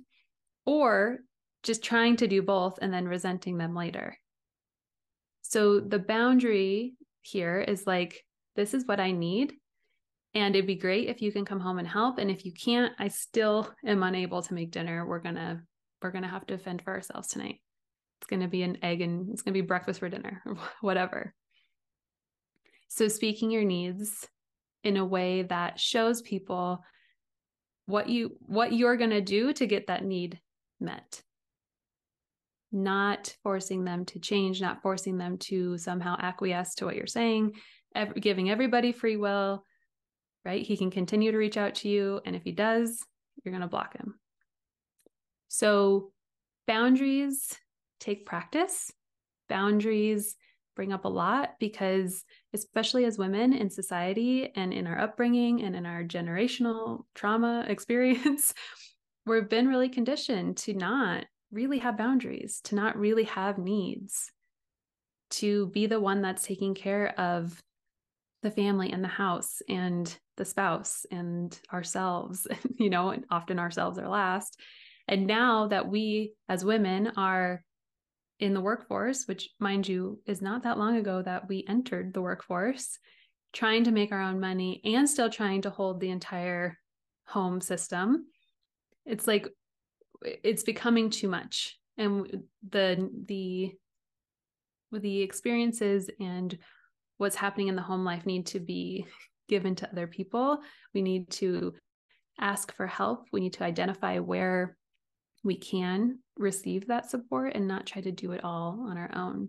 or 0.65 1.19
just 1.63 1.83
trying 1.83 2.17
to 2.17 2.27
do 2.27 2.43
both 2.43 2.79
and 2.81 2.93
then 2.93 3.09
resenting 3.09 3.59
them 3.59 3.75
later. 3.75 4.17
So 5.43 5.81
the 5.81 5.99
boundary 5.99 6.95
here 7.23 7.61
is 7.61 7.87
like 7.87 8.25
this 8.55 8.75
is 8.75 8.87
what 8.87 9.01
i 9.01 9.11
need. 9.11 9.53
And 10.35 10.55
it'd 10.55 10.67
be 10.67 10.77
great 10.77 11.09
if 11.09 11.23
you 11.23 11.33
can 11.33 11.45
come 11.45 11.61
home 11.61 11.79
and 11.79 11.89
help. 11.89 12.19
And 12.19 12.31
if 12.31 12.45
you 12.45 12.53
can't 12.53 12.93
i 12.99 13.09
still 13.09 13.73
am 13.85 14.03
unable 14.03 14.43
to 14.43 14.55
make 14.55 14.71
dinner. 14.71 15.07
We're 15.07 15.21
gonna 15.21 15.63
we're 16.03 16.11
gonna 16.11 16.29
have 16.29 16.47
to 16.47 16.59
fend 16.59 16.83
for 16.83 16.93
ourselves 16.93 17.29
tonight 17.29 17.61
it's 18.27 18.39
gonna 18.39 18.49
be 18.49 18.63
an 18.63 18.79
egg 18.83 19.01
and 19.01 19.31
it's 19.31 19.43
gonna 19.43 19.53
be 19.53 19.61
breakfast 19.61 20.01
for 20.01 20.09
dinner 20.09 20.43
or 20.47 20.57
whatever 20.81 21.35
so 22.89 23.09
speaking 23.09 23.51
your 23.51 23.65
needs 23.65 24.29
in 24.85 24.97
a 24.97 25.05
way 25.05 25.43
that 25.43 25.81
shows 25.81 26.23
people 26.23 26.83
what 27.87 28.09
you 28.09 28.37
what 28.41 28.73
you're 28.73 28.97
going 28.97 29.11
to 29.11 29.21
do 29.21 29.53
to 29.53 29.67
get 29.67 29.89
that 29.89 30.05
need 30.05 30.41
met 30.81 31.23
not 32.73 33.35
forcing 33.43 33.85
them 33.85 34.05
to 34.05 34.19
change 34.19 34.61
not 34.61 34.83
forcing 34.83 35.19
them 35.19 35.39
to 35.39 35.79
somehow 35.79 36.17
acquiesce 36.21 36.75
to 36.75 36.85
what 36.85 36.97
you're 36.97 37.07
saying 37.07 37.53
giving 38.21 38.51
everybody 38.51 38.93
free 38.93 39.17
will 39.17 39.65
right? 40.47 40.65
He 40.65 40.77
can 40.77 40.93
continue 40.93 41.33
to 41.33 41.39
reach 41.39 41.57
out 41.57 41.75
to 41.77 41.89
you. 41.89 42.21
And 42.25 42.37
if 42.37 42.45
he 42.45 42.53
does, 42.53 43.05
you're 43.43 43.51
going 43.51 43.63
to 43.63 43.67
block 43.67 43.99
him. 43.99 44.15
So, 45.49 46.13
boundaries 46.69 47.59
take 48.01 48.27
practice. 48.27 48.93
Boundaries 49.49 50.37
bring 50.75 50.93
up 50.93 51.05
a 51.05 51.09
lot 51.09 51.55
because, 51.59 52.25
especially 52.53 53.05
as 53.05 53.19
women 53.19 53.53
in 53.53 53.71
society 53.71 54.53
and 54.55 54.73
in 54.73 54.87
our 54.87 54.99
upbringing 54.99 55.63
and 55.63 55.75
in 55.75 55.87
our 55.87 56.05
generational 56.05 57.05
trauma 57.15 57.65
experience, 57.69 58.53
we've 59.25 59.49
been 59.49 59.69
really 59.69 59.89
conditioned 59.89 60.57
to 60.59 60.75
not 60.75 61.25
really 61.51 61.79
have 61.79 61.97
boundaries, 61.97 62.61
to 62.65 62.75
not 62.75 62.97
really 62.99 63.25
have 63.25 63.59
needs, 63.59 64.31
to 65.31 65.67
be 65.69 65.87
the 65.87 66.01
one 66.01 66.23
that's 66.23 66.45
taking 66.45 66.75
care 66.75 67.19
of 67.19 67.61
the 68.43 68.51
family 68.51 68.93
and 68.93 69.03
the 69.03 69.09
house 69.09 69.61
and 69.69 70.17
the 70.37 70.45
spouse 70.45 71.07
and 71.11 71.59
ourselves, 71.73 72.47
you 72.79 72.91
know, 72.91 73.11
and 73.11 73.25
often 73.31 73.59
ourselves 73.59 73.99
are 73.99 74.09
last. 74.09 74.61
And 75.09 75.27
now 75.27 75.69
that 75.69 75.89
we 75.89 76.35
as 76.49 76.65
women 76.65 77.13
are 77.17 77.63
in 78.39 78.55
the 78.55 78.61
workforce, 78.61 79.27
which 79.27 79.51
mind 79.59 79.89
you 79.89 80.21
is 80.27 80.43
not 80.43 80.63
that 80.65 80.79
long 80.79 80.97
ago 80.97 81.23
that 81.23 81.49
we 81.49 81.65
entered 81.69 82.13
the 82.13 82.23
workforce, 82.23 82.99
trying 83.53 83.85
to 83.85 83.91
make 83.91 84.13
our 84.13 84.21
own 84.21 84.39
money 84.39 84.81
and 84.85 85.09
still 85.09 85.31
trying 85.31 85.63
to 85.63 85.71
hold 85.71 86.01
the 86.01 86.11
entire 86.11 86.79
home 87.27 87.61
system, 87.61 88.27
it's 89.05 89.27
like 89.27 89.49
it's 90.23 90.63
becoming 90.63 91.11
too 91.11 91.29
much. 91.29 91.79
And 91.99 92.45
the 92.69 93.11
the 93.27 93.73
the 94.93 95.23
experiences 95.23 96.11
and 96.21 96.57
what's 97.19 97.37
happening 97.37 97.69
in 97.69 97.77
the 97.77 97.83
home 97.83 98.05
life 98.05 98.27
need 98.27 98.47
to 98.47 98.61
be 98.61 99.07
given 99.49 99.75
to 99.77 99.91
other 99.91 100.07
people. 100.07 100.59
We 100.93 101.03
need 101.03 101.31
to 101.33 101.75
ask 102.39 102.75
for 102.75 102.87
help. 102.87 103.27
We 103.33 103.41
need 103.41 103.55
to 103.55 103.65
identify 103.65 104.19
where 104.19 104.77
we 105.47 105.57
can 105.57 106.19
receive 106.37 106.89
that 106.89 107.09
support 107.09 107.55
and 107.55 107.69
not 107.69 107.87
try 107.87 108.03
to 108.03 108.11
do 108.11 108.33
it 108.33 108.45
all 108.45 108.87
on 108.89 108.99
our 108.99 109.11
own. 109.15 109.49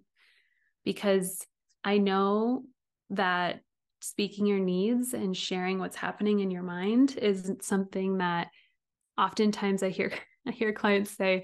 Because 0.86 1.46
I 1.84 1.98
know 1.98 2.64
that 3.10 3.62
speaking 4.02 4.46
your 4.46 4.60
needs 4.60 5.14
and 5.14 5.36
sharing 5.36 5.80
what's 5.80 5.96
happening 5.96 6.40
in 6.40 6.52
your 6.52 6.64
mind 6.64 7.18
is 7.18 7.52
something 7.62 8.20
that 8.20 8.50
oftentimes 9.18 9.82
I 9.84 9.90
hear 9.90 10.14
I 10.48 10.52
hear 10.52 10.72
clients 10.72 11.12
say, 11.12 11.44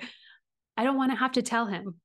I 0.77 0.85
don't 0.85 0.95
want 0.95 1.11
to 1.11 1.17
have 1.17 1.33
to 1.33 1.41
tell 1.41 1.65
him. 1.65 1.95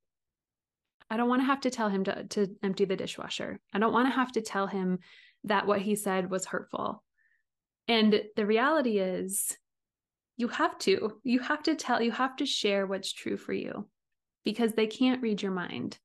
I 1.09 1.17
don't 1.17 1.29
want 1.29 1.43
to 1.43 1.47
have 1.47 1.61
to 1.61 1.71
tell 1.71 1.89
him 1.89 2.03
to, 2.05 2.25
to 2.25 2.49
empty 2.61 2.87
the 2.87 2.97
dishwasher. 2.97 3.61
I 3.73 3.79
don't 3.79 3.93
want 3.93 4.09
to 4.09 4.15
have 4.15 4.33
to 4.33 4.43
tell 4.43 4.67
him 4.67 4.99
that 5.45 5.69
what 5.69 5.81
he 5.81 5.95
said 5.95 6.29
was 6.29 6.45
hurtful. 6.45 7.05
And 7.87 8.21
the 8.35 8.47
reality 8.47 8.99
is, 8.99 9.57
you 10.39 10.49
have 10.49 10.79
to. 10.79 11.19
You 11.25 11.41
have 11.41 11.63
to 11.65 11.75
tell, 11.75 12.01
you 12.01 12.13
have 12.13 12.37
to 12.37 12.47
share 12.47 12.87
what's 12.87 13.13
true 13.13 13.37
for 13.37 13.53
you 13.53 13.87
because 14.45 14.73
they 14.73 14.87
can't 14.87 15.21
read 15.21 15.43
your 15.43 15.51
mind. 15.51 15.99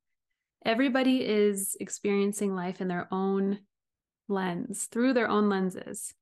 Everybody 0.66 1.24
is 1.24 1.78
experiencing 1.80 2.56
life 2.56 2.82
in 2.82 2.88
their 2.88 3.08
own 3.12 3.60
lens, 4.28 4.86
through 4.92 5.14
their 5.14 5.30
own 5.30 5.50
lenses, 5.50 6.14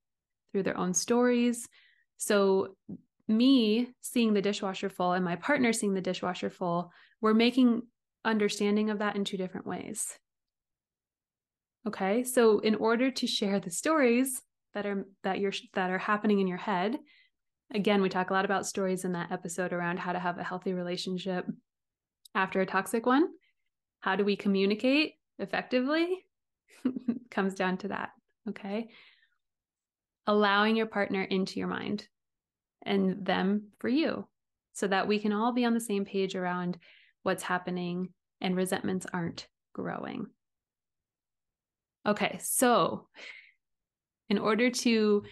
through 0.52 0.64
their 0.64 0.78
own 0.78 0.94
stories. 0.94 1.68
So, 2.18 2.76
me 3.28 3.94
seeing 4.02 4.34
the 4.34 4.42
dishwasher 4.42 4.90
full 4.90 5.14
and 5.14 5.24
my 5.24 5.38
partner 5.38 5.72
seeing 5.72 5.94
the 5.94 6.02
dishwasher 6.02 6.50
full, 6.50 6.92
we're 7.22 7.34
making 7.34 7.84
understanding 8.26 8.90
of 8.90 9.00
that 9.00 9.16
in 9.16 9.24
two 9.24 9.38
different 9.38 9.66
ways. 9.66 10.20
Okay? 11.88 12.26
So, 12.26 12.60
in 12.60 12.76
order 12.76 13.10
to 13.10 13.26
share 13.26 13.62
the 13.62 13.72
stories 13.72 14.42
that 14.74 14.86
are 14.86 15.06
that 15.24 15.40
you're 15.40 15.54
that 15.76 15.92
are 15.92 15.98
happening 15.98 16.40
in 16.40 16.48
your 16.48 16.58
head, 16.58 16.98
again, 17.74 18.02
we 18.02 18.10
talk 18.10 18.30
a 18.30 18.34
lot 18.34 18.46
about 18.46 18.66
stories 18.66 19.06
in 19.06 19.14
that 19.14 19.32
episode 19.32 19.74
around 19.74 19.98
how 19.98 20.14
to 20.14 20.20
have 20.20 20.38
a 20.38 20.44
healthy 20.44 20.74
relationship 20.74 21.46
after 22.36 22.62
a 22.62 22.66
toxic 22.66 23.06
one. 23.06 23.28
How 24.02 24.16
do 24.16 24.24
we 24.24 24.36
communicate 24.36 25.14
effectively? 25.40 26.26
Comes 27.32 27.56
down 27.56 27.78
to 27.78 27.90
that. 27.90 28.10
Okay. 28.50 28.90
Allowing 30.28 30.76
your 30.76 30.88
partner 30.88 31.24
into 31.24 31.60
your 31.60 31.68
mind 31.68 32.08
and 32.84 33.26
them 33.26 33.70
for 33.80 33.90
you 33.90 34.28
so 34.74 34.88
that 34.88 35.08
we 35.08 35.20
can 35.20 35.32
all 35.32 35.54
be 35.54 35.66
on 35.66 35.74
the 35.74 35.80
same 35.80 36.06
page 36.06 36.36
around 36.36 36.78
what's 37.24 37.44
happening 37.44 38.10
and 38.40 38.56
resentments 38.56 39.06
aren't 39.14 39.48
growing. 39.74 40.26
Okay. 42.06 42.40
So, 42.42 43.08
in 44.30 44.38
order 44.38 44.72
to 44.72 45.24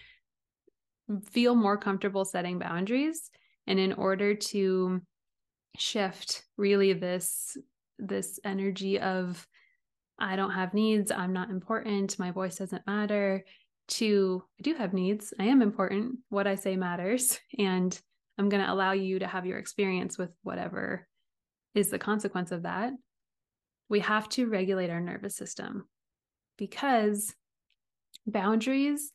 feel 1.30 1.54
more 1.54 1.76
comfortable 1.76 2.24
setting 2.24 2.58
boundaries 2.58 3.30
and 3.66 3.78
in 3.78 3.92
order 3.92 4.34
to 4.34 5.00
shift 5.76 6.44
really 6.56 6.92
this 6.92 7.56
this 7.98 8.40
energy 8.44 8.98
of 8.98 9.46
I 10.18 10.36
don't 10.36 10.52
have 10.52 10.74
needs, 10.74 11.10
I'm 11.10 11.32
not 11.32 11.50
important, 11.50 12.18
my 12.18 12.30
voice 12.30 12.56
doesn't 12.56 12.86
matter, 12.86 13.44
to 13.88 14.42
I 14.58 14.62
do 14.62 14.74
have 14.74 14.92
needs, 14.92 15.32
I 15.38 15.44
am 15.44 15.62
important, 15.62 16.18
what 16.28 16.46
I 16.46 16.54
say 16.54 16.76
matters, 16.76 17.38
and 17.58 17.98
I'm 18.38 18.48
going 18.48 18.64
to 18.64 18.72
allow 18.72 18.92
you 18.92 19.18
to 19.18 19.26
have 19.26 19.46
your 19.46 19.58
experience 19.58 20.18
with 20.18 20.30
whatever 20.42 21.06
is 21.74 21.90
the 21.90 21.98
consequence 21.98 22.52
of 22.52 22.62
that. 22.62 22.92
We 23.88 24.00
have 24.00 24.28
to 24.30 24.46
regulate 24.46 24.90
our 24.90 25.00
nervous 25.00 25.36
system 25.36 25.88
because 26.56 27.34
boundaries 28.26 29.12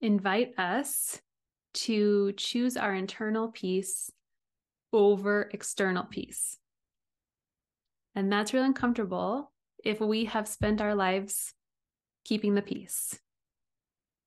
invite 0.00 0.58
us 0.58 1.20
to 1.72 2.32
choose 2.32 2.76
our 2.76 2.94
internal 2.94 3.48
peace 3.48 4.10
over 4.92 5.48
external 5.52 6.04
peace. 6.04 6.58
And 8.14 8.32
that's 8.32 8.52
really 8.52 8.66
uncomfortable 8.66 9.52
if 9.84 10.00
we 10.00 10.24
have 10.26 10.48
spent 10.48 10.80
our 10.80 10.94
lives 10.94 11.52
keeping 12.24 12.54
the 12.54 12.62
peace. 12.62 13.18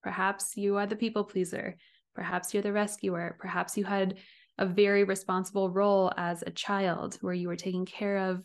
Perhaps 0.02 0.58
you 0.58 0.78
are 0.78 0.86
the 0.86 0.96
people 0.96 1.24
pleaser. 1.24 1.76
Perhaps 2.16 2.54
you're 2.54 2.64
the 2.64 2.74
rescuer. 2.74 3.36
Perhaps 3.40 3.78
you 3.78 3.84
had 3.84 4.16
a 4.58 4.66
very 4.66 5.04
responsible 5.04 5.70
role 5.70 6.12
as 6.16 6.44
a 6.44 6.52
child 6.52 7.18
where 7.22 7.34
you 7.34 7.48
were 7.48 7.56
taking 7.56 7.86
care 7.86 8.30
of 8.30 8.44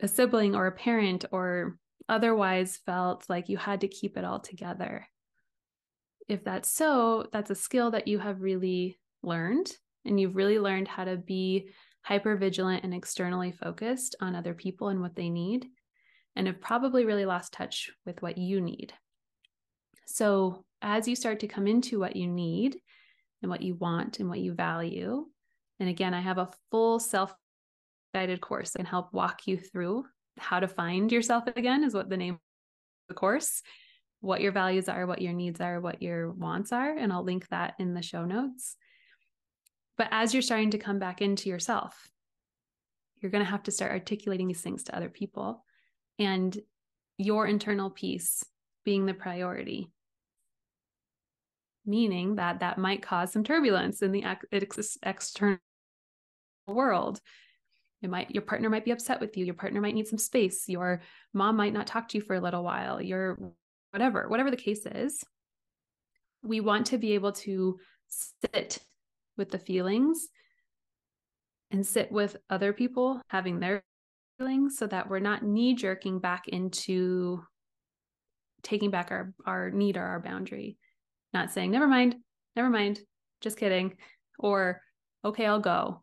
a 0.00 0.08
sibling 0.08 0.54
or 0.54 0.66
a 0.66 0.72
parent 0.72 1.24
or 1.32 1.76
otherwise 2.08 2.78
felt 2.86 3.28
like 3.28 3.48
you 3.48 3.56
had 3.56 3.80
to 3.80 3.88
keep 3.88 4.16
it 4.16 4.24
all 4.24 4.40
together. 4.40 5.06
If 6.28 6.44
that's 6.44 6.70
so, 6.70 7.26
that's 7.32 7.50
a 7.50 7.54
skill 7.54 7.90
that 7.92 8.08
you 8.08 8.18
have 8.18 8.40
really 8.40 8.98
learned 9.22 9.70
and 10.04 10.18
you've 10.20 10.36
really 10.36 10.58
learned 10.58 10.88
how 10.88 11.04
to 11.04 11.16
be 11.16 11.68
hyper 12.02 12.36
vigilant 12.36 12.84
and 12.84 12.92
externally 12.92 13.52
focused 13.52 14.16
on 14.20 14.34
other 14.34 14.54
people 14.54 14.88
and 14.88 15.00
what 15.00 15.14
they 15.14 15.30
need, 15.30 15.66
and 16.34 16.46
have 16.46 16.60
probably 16.60 17.04
really 17.04 17.24
lost 17.24 17.52
touch 17.52 17.90
with 18.04 18.20
what 18.22 18.38
you 18.38 18.60
need. 18.60 18.92
So, 20.06 20.64
as 20.80 21.06
you 21.06 21.14
start 21.14 21.40
to 21.40 21.46
come 21.46 21.68
into 21.68 22.00
what 22.00 22.16
you 22.16 22.26
need 22.26 22.76
and 23.40 23.50
what 23.50 23.62
you 23.62 23.76
want 23.76 24.18
and 24.18 24.28
what 24.28 24.40
you 24.40 24.52
value, 24.52 25.26
and 25.78 25.88
again, 25.88 26.14
I 26.14 26.20
have 26.20 26.38
a 26.38 26.50
full 26.70 26.98
self 26.98 27.32
guided 28.14 28.40
course 28.40 28.70
that 28.70 28.78
can 28.78 28.86
help 28.86 29.12
walk 29.12 29.46
you 29.46 29.56
through 29.56 30.04
how 30.38 30.60
to 30.60 30.68
find 30.68 31.12
yourself 31.12 31.44
again, 31.54 31.84
is 31.84 31.94
what 31.94 32.08
the 32.08 32.16
name 32.16 32.34
of 32.34 32.40
the 33.08 33.14
course, 33.14 33.62
what 34.22 34.40
your 34.40 34.52
values 34.52 34.88
are, 34.88 35.04
what 35.04 35.20
your 35.20 35.32
needs 35.32 35.60
are, 35.60 35.80
what 35.80 36.00
your 36.00 36.30
wants 36.30 36.72
are. 36.72 36.96
And 36.96 37.12
I'll 37.12 37.24
link 37.24 37.48
that 37.48 37.74
in 37.80 37.92
the 37.92 38.02
show 38.02 38.24
notes. 38.24 38.76
But 39.98 40.08
as 40.12 40.32
you're 40.32 40.42
starting 40.42 40.70
to 40.70 40.78
come 40.78 41.00
back 41.00 41.20
into 41.20 41.48
yourself, 41.48 42.08
you're 43.20 43.32
going 43.32 43.44
to 43.44 43.50
have 43.50 43.64
to 43.64 43.72
start 43.72 43.90
articulating 43.90 44.46
these 44.46 44.60
things 44.60 44.84
to 44.84 44.96
other 44.96 45.08
people 45.08 45.64
and 46.20 46.56
your 47.18 47.46
internal 47.48 47.90
peace 47.90 48.44
being 48.84 49.06
the 49.06 49.14
priority. 49.14 49.90
Meaning 51.84 52.36
that 52.36 52.60
that 52.60 52.78
might 52.78 53.02
cause 53.02 53.32
some 53.32 53.42
turbulence 53.42 54.02
in 54.02 54.12
the 54.12 54.22
ex- 54.52 54.98
external 55.02 55.58
world. 56.68 57.20
It 58.02 58.10
might 58.10 58.30
your 58.30 58.42
partner 58.42 58.70
might 58.70 58.84
be 58.84 58.92
upset 58.92 59.20
with 59.20 59.36
you. 59.36 59.44
Your 59.44 59.54
partner 59.54 59.80
might 59.80 59.94
need 59.94 60.06
some 60.06 60.18
space. 60.18 60.68
Your 60.68 61.02
mom 61.32 61.56
might 61.56 61.72
not 61.72 61.88
talk 61.88 62.08
to 62.08 62.18
you 62.18 62.22
for 62.22 62.34
a 62.34 62.40
little 62.40 62.62
while. 62.62 63.02
Your 63.02 63.52
whatever, 63.92 64.28
whatever 64.28 64.50
the 64.50 64.56
case 64.56 64.86
is. 64.86 65.22
We 66.42 66.60
want 66.60 66.86
to 66.86 66.98
be 66.98 67.12
able 67.12 67.32
to 67.32 67.78
sit 68.42 68.78
with 69.36 69.50
the 69.50 69.58
feelings 69.58 70.28
and 71.70 71.86
sit 71.86 72.10
with 72.10 72.36
other 72.50 72.72
people 72.72 73.20
having 73.28 73.60
their 73.60 73.82
feelings 74.38 74.76
so 74.76 74.86
that 74.86 75.08
we're 75.08 75.20
not 75.20 75.42
knee 75.42 75.74
jerking 75.74 76.18
back 76.18 76.48
into 76.48 77.42
taking 78.62 78.90
back 78.90 79.10
our 79.10 79.34
our 79.46 79.70
need 79.70 79.96
or 79.96 80.02
our 80.02 80.20
boundary. 80.20 80.76
Not 81.32 81.50
saying 81.50 81.70
never 81.70 81.86
mind 81.86 82.16
never 82.56 82.68
mind 82.68 83.00
just 83.40 83.56
kidding 83.56 83.96
or 84.38 84.80
okay 85.24 85.46
i'll 85.46 85.60
go. 85.60 86.02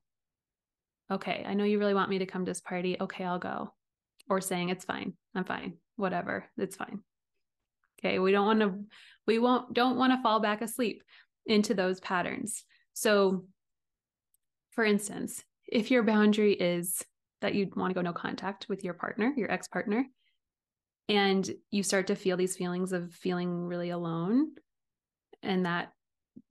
Okay 1.11 1.43
i 1.47 1.53
know 1.53 1.63
you 1.63 1.79
really 1.79 1.93
want 1.93 2.09
me 2.09 2.19
to 2.19 2.25
come 2.25 2.45
to 2.45 2.51
this 2.51 2.61
party. 2.61 2.97
Okay 2.99 3.23
i'll 3.23 3.39
go. 3.39 3.73
Or 4.29 4.41
saying 4.41 4.69
it's 4.69 4.85
fine 4.85 5.13
i'm 5.35 5.43
fine 5.43 5.73
whatever 5.95 6.45
it's 6.57 6.75
fine 6.75 7.01
okay 7.99 8.19
we 8.19 8.31
don't 8.31 8.45
want 8.45 8.59
to 8.61 8.79
we 9.29 9.37
won't 9.37 9.73
don't 9.73 9.97
want 9.97 10.11
to 10.11 10.21
fall 10.23 10.39
back 10.39 10.61
asleep 10.61 11.03
into 11.45 11.73
those 11.73 11.99
patterns. 11.99 12.63
So, 12.93 13.45
for 14.71 14.83
instance, 14.83 15.43
if 15.67 15.91
your 15.91 16.03
boundary 16.03 16.53
is 16.53 17.03
that 17.41 17.55
you 17.55 17.69
want 17.75 17.91
to 17.91 17.95
go 17.95 18.01
no 18.01 18.11
contact 18.11 18.67
with 18.69 18.83
your 18.83 18.93
partner, 18.95 19.31
your 19.37 19.51
ex 19.51 19.67
partner, 19.67 20.05
and 21.07 21.49
you 21.71 21.83
start 21.83 22.07
to 22.07 22.15
feel 22.15 22.37
these 22.37 22.57
feelings 22.57 22.91
of 22.91 23.13
feeling 23.13 23.65
really 23.65 23.91
alone, 23.91 24.51
and 25.43 25.65
that 25.65 25.91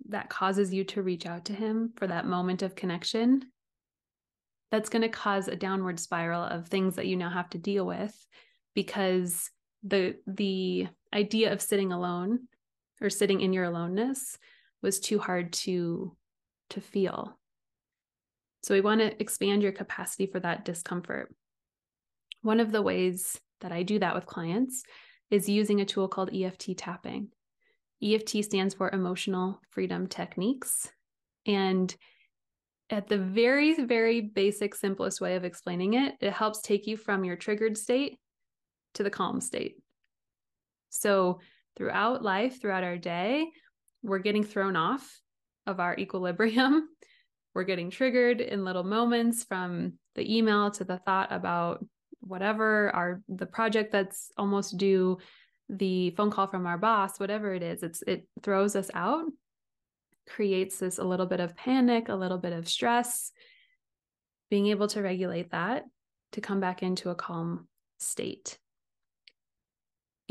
that 0.08 0.30
causes 0.30 0.72
you 0.72 0.84
to 0.84 1.02
reach 1.02 1.26
out 1.26 1.46
to 1.46 1.52
him 1.52 1.92
for 1.96 2.06
that 2.06 2.26
moment 2.26 2.62
of 2.62 2.74
connection, 2.74 3.42
that's 4.70 4.88
going 4.88 5.02
to 5.02 5.08
cause 5.08 5.48
a 5.48 5.56
downward 5.56 5.98
spiral 5.98 6.44
of 6.44 6.68
things 6.68 6.96
that 6.96 7.06
you 7.06 7.16
now 7.16 7.28
have 7.28 7.50
to 7.50 7.58
deal 7.58 7.84
with 7.84 8.14
because 8.74 9.50
the 9.82 10.16
the 10.26 10.88
idea 11.12 11.52
of 11.52 11.62
sitting 11.62 11.92
alone 11.92 12.48
or 13.00 13.10
sitting 13.10 13.40
in 13.40 13.52
your 13.52 13.64
aloneness 13.64 14.38
was 14.82 15.00
too 15.00 15.18
hard 15.18 15.52
to 15.52 16.16
to 16.70 16.80
feel. 16.80 17.38
So 18.62 18.74
we 18.74 18.80
want 18.80 19.00
to 19.00 19.20
expand 19.20 19.62
your 19.62 19.72
capacity 19.72 20.26
for 20.26 20.40
that 20.40 20.64
discomfort. 20.64 21.34
One 22.42 22.60
of 22.60 22.72
the 22.72 22.82
ways 22.82 23.40
that 23.60 23.72
I 23.72 23.82
do 23.82 23.98
that 24.00 24.14
with 24.14 24.26
clients 24.26 24.82
is 25.30 25.48
using 25.48 25.80
a 25.80 25.84
tool 25.84 26.08
called 26.08 26.34
EFT 26.34 26.76
tapping. 26.76 27.28
EFT 28.02 28.44
stands 28.44 28.74
for 28.74 28.90
Emotional 28.90 29.60
Freedom 29.70 30.06
Techniques. 30.06 30.90
And 31.46 31.94
at 32.90 33.08
the 33.08 33.18
very, 33.18 33.74
very 33.84 34.20
basic, 34.20 34.74
simplest 34.74 35.20
way 35.20 35.36
of 35.36 35.44
explaining 35.44 35.94
it, 35.94 36.14
it 36.20 36.32
helps 36.32 36.60
take 36.60 36.86
you 36.86 36.96
from 36.96 37.24
your 37.24 37.36
triggered 37.36 37.76
state 37.76 38.18
to 38.98 39.04
the 39.04 39.10
calm 39.10 39.40
state. 39.40 39.76
So, 40.90 41.40
throughout 41.76 42.22
life, 42.22 42.60
throughout 42.60 42.82
our 42.82 42.98
day, 42.98 43.46
we're 44.02 44.18
getting 44.18 44.44
thrown 44.44 44.76
off 44.76 45.20
of 45.66 45.80
our 45.80 45.96
equilibrium. 45.96 46.88
We're 47.54 47.64
getting 47.64 47.90
triggered 47.90 48.40
in 48.40 48.64
little 48.64 48.84
moments 48.84 49.42
from 49.42 49.94
the 50.14 50.36
email 50.36 50.70
to 50.72 50.84
the 50.84 50.98
thought 50.98 51.32
about 51.32 51.84
whatever 52.20 52.90
our 52.94 53.20
the 53.28 53.46
project 53.46 53.90
that's 53.90 54.30
almost 54.36 54.76
due, 54.76 55.18
the 55.68 56.10
phone 56.10 56.30
call 56.30 56.46
from 56.46 56.66
our 56.66 56.78
boss, 56.78 57.18
whatever 57.18 57.54
it 57.54 57.62
is, 57.62 57.82
it's 57.82 58.02
it 58.06 58.28
throws 58.44 58.76
us 58.76 58.90
out, 58.94 59.24
creates 60.28 60.78
this 60.78 60.98
a 60.98 61.04
little 61.04 61.26
bit 61.26 61.40
of 61.40 61.56
panic, 61.56 62.08
a 62.08 62.14
little 62.14 62.38
bit 62.38 62.52
of 62.52 62.68
stress. 62.68 63.32
being 64.50 64.68
able 64.68 64.88
to 64.88 65.02
regulate 65.02 65.50
that 65.50 65.84
to 66.32 66.40
come 66.40 66.60
back 66.60 66.82
into 66.82 67.10
a 67.10 67.14
calm 67.14 67.66
state. 67.98 68.58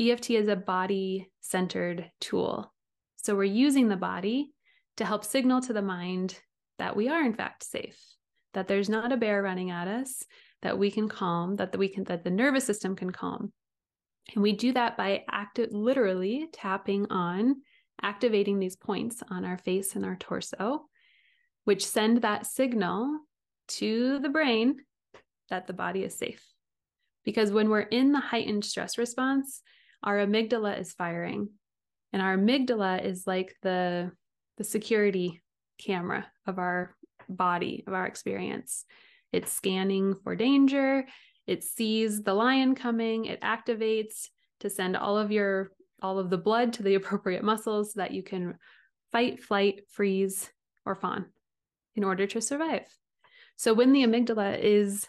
EFT 0.00 0.30
is 0.30 0.48
a 0.48 0.56
body 0.56 1.30
centered 1.40 2.10
tool. 2.20 2.72
So 3.16 3.34
we're 3.34 3.44
using 3.44 3.88
the 3.88 3.96
body 3.96 4.52
to 4.96 5.04
help 5.04 5.24
signal 5.24 5.60
to 5.62 5.72
the 5.72 5.82
mind 5.82 6.38
that 6.78 6.96
we 6.96 7.08
are 7.08 7.24
in 7.24 7.34
fact 7.34 7.64
safe, 7.64 7.98
that 8.54 8.68
there's 8.68 8.88
not 8.88 9.12
a 9.12 9.16
bear 9.16 9.42
running 9.42 9.70
at 9.70 9.88
us, 9.88 10.22
that 10.62 10.78
we 10.78 10.90
can 10.90 11.08
calm, 11.08 11.56
that 11.56 11.76
we 11.76 11.88
can 11.88 12.04
that 12.04 12.24
the 12.24 12.30
nervous 12.30 12.64
system 12.64 12.94
can 12.94 13.10
calm. 13.10 13.52
And 14.34 14.42
we 14.42 14.52
do 14.52 14.72
that 14.72 14.96
by 14.96 15.24
active 15.30 15.72
literally 15.72 16.48
tapping 16.52 17.06
on 17.10 17.62
activating 18.00 18.58
these 18.58 18.76
points 18.76 19.22
on 19.28 19.44
our 19.44 19.58
face 19.58 19.96
and 19.96 20.04
our 20.04 20.16
torso, 20.16 20.84
which 21.64 21.84
send 21.84 22.22
that 22.22 22.46
signal 22.46 23.20
to 23.66 24.18
the 24.20 24.28
brain 24.28 24.76
that 25.50 25.66
the 25.66 25.72
body 25.72 26.04
is 26.04 26.14
safe. 26.14 26.44
Because 27.24 27.50
when 27.50 27.68
we're 27.68 27.80
in 27.80 28.12
the 28.12 28.20
heightened 28.20 28.64
stress 28.64 28.98
response, 28.98 29.62
our 30.02 30.18
amygdala 30.18 30.80
is 30.80 30.92
firing. 30.92 31.50
And 32.12 32.22
our 32.22 32.36
amygdala 32.36 33.04
is 33.04 33.26
like 33.26 33.54
the, 33.62 34.12
the 34.56 34.64
security 34.64 35.42
camera 35.78 36.26
of 36.46 36.58
our 36.58 36.96
body, 37.28 37.84
of 37.86 37.92
our 37.92 38.06
experience. 38.06 38.84
It's 39.32 39.52
scanning 39.52 40.14
for 40.24 40.34
danger. 40.34 41.06
It 41.46 41.64
sees 41.64 42.22
the 42.22 42.34
lion 42.34 42.74
coming. 42.74 43.26
It 43.26 43.40
activates 43.42 44.28
to 44.60 44.70
send 44.70 44.96
all 44.96 45.18
of 45.18 45.30
your 45.30 45.70
all 46.00 46.20
of 46.20 46.30
the 46.30 46.38
blood 46.38 46.74
to 46.74 46.82
the 46.82 46.94
appropriate 47.00 47.42
muscles 47.42 47.92
so 47.92 48.00
that 48.00 48.12
you 48.12 48.22
can 48.22 48.56
fight, 49.10 49.42
flight, 49.42 49.82
freeze, 49.90 50.50
or 50.86 50.94
fawn 50.94 51.26
in 51.96 52.04
order 52.04 52.26
to 52.26 52.40
survive. 52.40 52.86
So 53.56 53.74
when 53.74 53.92
the 53.92 54.04
amygdala 54.04 54.60
is 54.60 55.06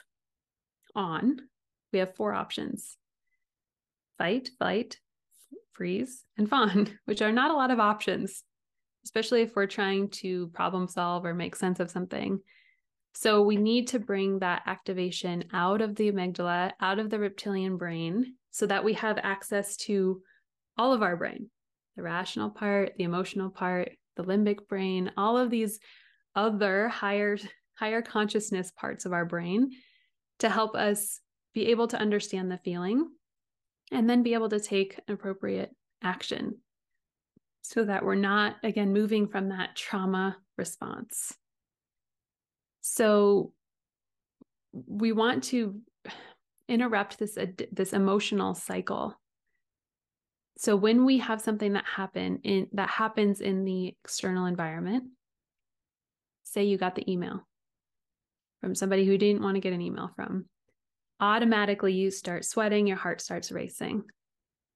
on, 0.96 1.38
we 1.94 2.00
have 2.00 2.16
four 2.16 2.34
options 2.34 2.98
fight, 4.20 4.50
flight, 4.60 4.98
freeze, 5.74 6.26
and 6.38 6.48
fawn, 6.48 7.00
which 7.06 7.24
are 7.24 7.32
not 7.32 7.50
a 7.50 7.56
lot 7.56 7.72
of 7.72 7.80
options, 7.80 8.44
especially 9.06 9.42
if 9.42 9.56
we're 9.56 9.66
trying 9.66 10.10
to 10.10 10.50
problem 10.50 10.88
solve 10.88 11.26
or 11.26 11.34
make 11.34 11.56
sense 11.56 11.80
of 11.80 11.90
something. 11.90 12.40
So 13.16 13.42
we 13.42 13.56
need 13.56 13.88
to 13.88 14.00
bring 14.00 14.40
that 14.40 14.62
activation 14.68 15.46
out 15.52 15.82
of 15.82 15.96
the 15.96 16.12
amygdala, 16.12 16.74
out 16.80 17.00
of 17.00 17.10
the 17.10 17.18
reptilian 17.18 17.78
brain, 17.78 18.36
so 18.52 18.68
that 18.68 18.84
we 18.84 18.94
have 18.94 19.18
access 19.18 19.76
to 19.78 20.22
all 20.78 20.94
of 20.94 21.02
our 21.02 21.18
brain 21.18 21.50
the 21.96 22.04
rational 22.04 22.50
part, 22.50 22.94
the 22.98 23.04
emotional 23.04 23.50
part, 23.50 23.92
the 24.16 24.24
limbic 24.24 24.68
brain, 24.70 25.12
all 25.18 25.38
of 25.38 25.50
these 25.50 25.80
other 26.36 26.88
higher 26.88 27.38
higher 27.78 28.02
consciousness 28.02 28.72
parts 28.72 29.06
of 29.06 29.14
our 29.14 29.26
brain 29.26 29.72
to 30.40 30.50
help 30.50 30.76
us 30.76 31.20
be 31.54 31.68
able 31.68 31.88
to 31.88 31.98
understand 31.98 32.52
the 32.52 32.60
feeling 32.60 33.10
and 33.92 34.10
then 34.10 34.24
be 34.24 34.34
able 34.34 34.50
to 34.50 34.60
take 34.60 35.00
appropriate 35.08 35.76
action 36.04 36.58
so 37.62 37.84
that 37.84 38.04
we're 38.04 38.16
not 38.16 38.56
again 38.64 38.94
moving 38.94 39.28
from 39.28 39.50
that 39.50 39.76
trauma 39.76 40.38
response. 40.58 41.36
So 42.82 43.54
we 44.72 45.12
want 45.12 45.44
to 45.46 45.80
interrupt 46.68 47.20
this 47.20 47.38
this 47.72 47.94
emotional 47.94 48.56
cycle. 48.56 49.20
So 50.58 50.76
when 50.76 51.06
we 51.06 51.20
have 51.20 51.42
something 51.42 51.74
that 51.74 51.86
happen 51.86 52.40
in 52.44 52.68
that 52.74 52.90
happens 52.90 53.42
in 53.42 53.66
the 53.66 53.96
external 54.04 54.46
environment 54.46 55.06
say 56.44 56.64
you 56.64 56.78
got 56.78 56.96
the 56.96 57.10
email 57.10 57.48
from 58.62 58.76
somebody 58.76 59.06
who 59.06 59.18
didn't 59.18 59.42
want 59.42 59.56
to 59.56 59.62
get 59.62 59.74
an 59.74 59.82
email 59.82 60.12
from 60.16 60.46
automatically 61.20 61.94
you 61.94 62.12
start 62.12 62.46
sweating 62.46 62.88
your 62.88 62.98
heart 62.98 63.22
starts 63.22 63.52
racing. 63.52 64.04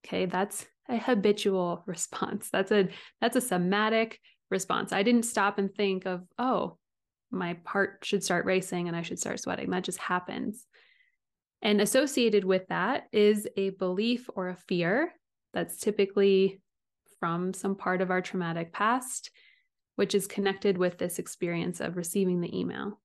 Okay 0.05 0.25
that's 0.25 0.65
a 0.89 0.97
habitual 0.97 1.83
response. 1.87 2.49
That's 2.51 2.71
a 2.71 2.89
that's 3.21 3.35
a 3.35 3.41
somatic 3.41 4.19
response. 4.49 4.91
I 4.91 5.03
didn't 5.03 5.23
stop 5.23 5.57
and 5.57 5.73
think 5.73 6.05
of 6.05 6.21
oh 6.37 6.77
my 7.31 7.57
heart 7.65 7.99
should 8.03 8.23
start 8.23 8.45
racing 8.45 8.87
and 8.87 8.95
i 8.95 9.01
should 9.01 9.19
start 9.19 9.39
sweating. 9.39 9.71
That 9.71 9.83
just 9.83 9.97
happens. 9.97 10.67
And 11.63 11.79
associated 11.79 12.43
with 12.43 12.67
that 12.67 13.05
is 13.11 13.47
a 13.55 13.69
belief 13.69 14.29
or 14.35 14.49
a 14.49 14.57
fear 14.67 15.13
that's 15.53 15.77
typically 15.77 16.61
from 17.19 17.53
some 17.53 17.75
part 17.75 18.01
of 18.01 18.11
our 18.11 18.21
traumatic 18.21 18.73
past, 18.73 19.31
which 19.95 20.13
is 20.13 20.27
connected 20.27 20.77
with 20.77 20.97
this 20.97 21.19
experience 21.19 21.79
of 21.79 21.95
receiving 21.95 22.41
the 22.41 22.59
email. 22.59 22.99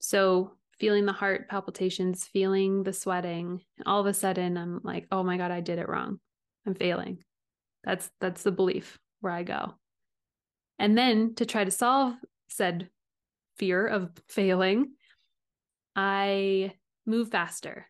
So, 0.00 0.54
feeling 0.78 1.06
the 1.06 1.12
heart 1.12 1.48
palpitations, 1.48 2.24
feeling 2.24 2.82
the 2.82 2.92
sweating, 2.92 3.62
all 3.86 4.00
of 4.00 4.06
a 4.06 4.14
sudden 4.14 4.56
I'm 4.56 4.80
like, 4.82 5.06
"Oh 5.10 5.22
my 5.22 5.36
god, 5.36 5.50
I 5.50 5.60
did 5.60 5.78
it 5.78 5.88
wrong. 5.88 6.20
I'm 6.66 6.74
failing." 6.74 7.22
That's 7.84 8.10
that's 8.20 8.42
the 8.42 8.52
belief 8.52 8.98
where 9.20 9.32
I 9.32 9.42
go. 9.42 9.74
And 10.78 10.96
then 10.98 11.34
to 11.36 11.46
try 11.46 11.64
to 11.64 11.70
solve 11.70 12.14
said 12.48 12.90
fear 13.56 13.86
of 13.86 14.10
failing, 14.28 14.92
I 15.94 16.74
move 17.06 17.30
faster. 17.30 17.86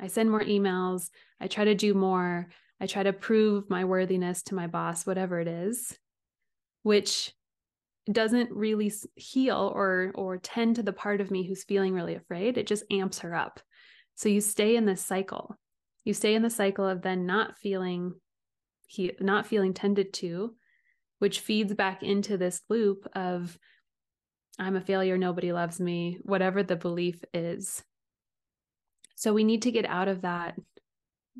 I 0.00 0.06
send 0.08 0.30
more 0.30 0.42
emails. 0.42 1.10
I 1.40 1.48
try 1.48 1.64
to 1.64 1.74
do 1.74 1.94
more. 1.94 2.48
I 2.80 2.86
try 2.86 3.02
to 3.02 3.12
prove 3.12 3.70
my 3.70 3.84
worthiness 3.84 4.42
to 4.44 4.54
my 4.54 4.66
boss, 4.66 5.06
whatever 5.06 5.40
it 5.40 5.48
is, 5.48 5.98
which 6.82 7.32
doesn't 8.12 8.52
really 8.52 8.92
heal 9.14 9.72
or 9.74 10.12
or 10.14 10.38
tend 10.38 10.76
to 10.76 10.82
the 10.82 10.92
part 10.92 11.20
of 11.20 11.30
me 11.30 11.46
who's 11.46 11.64
feeling 11.64 11.92
really 11.92 12.14
afraid. 12.14 12.56
It 12.56 12.66
just 12.66 12.84
amps 12.90 13.20
her 13.20 13.34
up. 13.34 13.60
So 14.14 14.28
you 14.28 14.40
stay 14.40 14.76
in 14.76 14.86
this 14.86 15.02
cycle. 15.02 15.56
You 16.04 16.14
stay 16.14 16.34
in 16.34 16.42
the 16.42 16.50
cycle 16.50 16.88
of 16.88 17.02
then 17.02 17.26
not 17.26 17.58
feeling 17.58 18.14
he 18.86 19.12
not 19.20 19.46
feeling 19.46 19.74
tended 19.74 20.12
to, 20.14 20.54
which 21.18 21.40
feeds 21.40 21.74
back 21.74 22.02
into 22.02 22.36
this 22.36 22.62
loop 22.68 23.06
of 23.14 23.58
I'm 24.58 24.76
a 24.76 24.80
failure, 24.80 25.18
nobody 25.18 25.52
loves 25.52 25.80
me, 25.80 26.18
whatever 26.22 26.62
the 26.62 26.76
belief 26.76 27.22
is. 27.34 27.82
So 29.16 29.34
we 29.34 29.44
need 29.44 29.62
to 29.62 29.72
get 29.72 29.84
out 29.84 30.08
of 30.08 30.22
that 30.22 30.56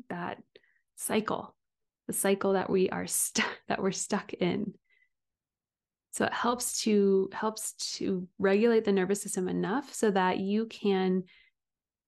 that 0.09 0.37
cycle, 0.95 1.55
the 2.07 2.13
cycle 2.13 2.53
that 2.53 2.69
we 2.69 2.89
are 2.89 3.07
that 3.67 3.81
we're 3.81 3.91
stuck 3.91 4.33
in. 4.33 4.73
So 6.17 6.25
it 6.25 6.33
helps 6.33 6.81
to 6.81 7.29
helps 7.31 7.73
to 7.97 8.27
regulate 8.39 8.85
the 8.85 8.91
nervous 8.91 9.21
system 9.21 9.47
enough 9.47 9.93
so 9.93 10.09
that 10.09 10.39
you 10.39 10.65
can 10.65 11.25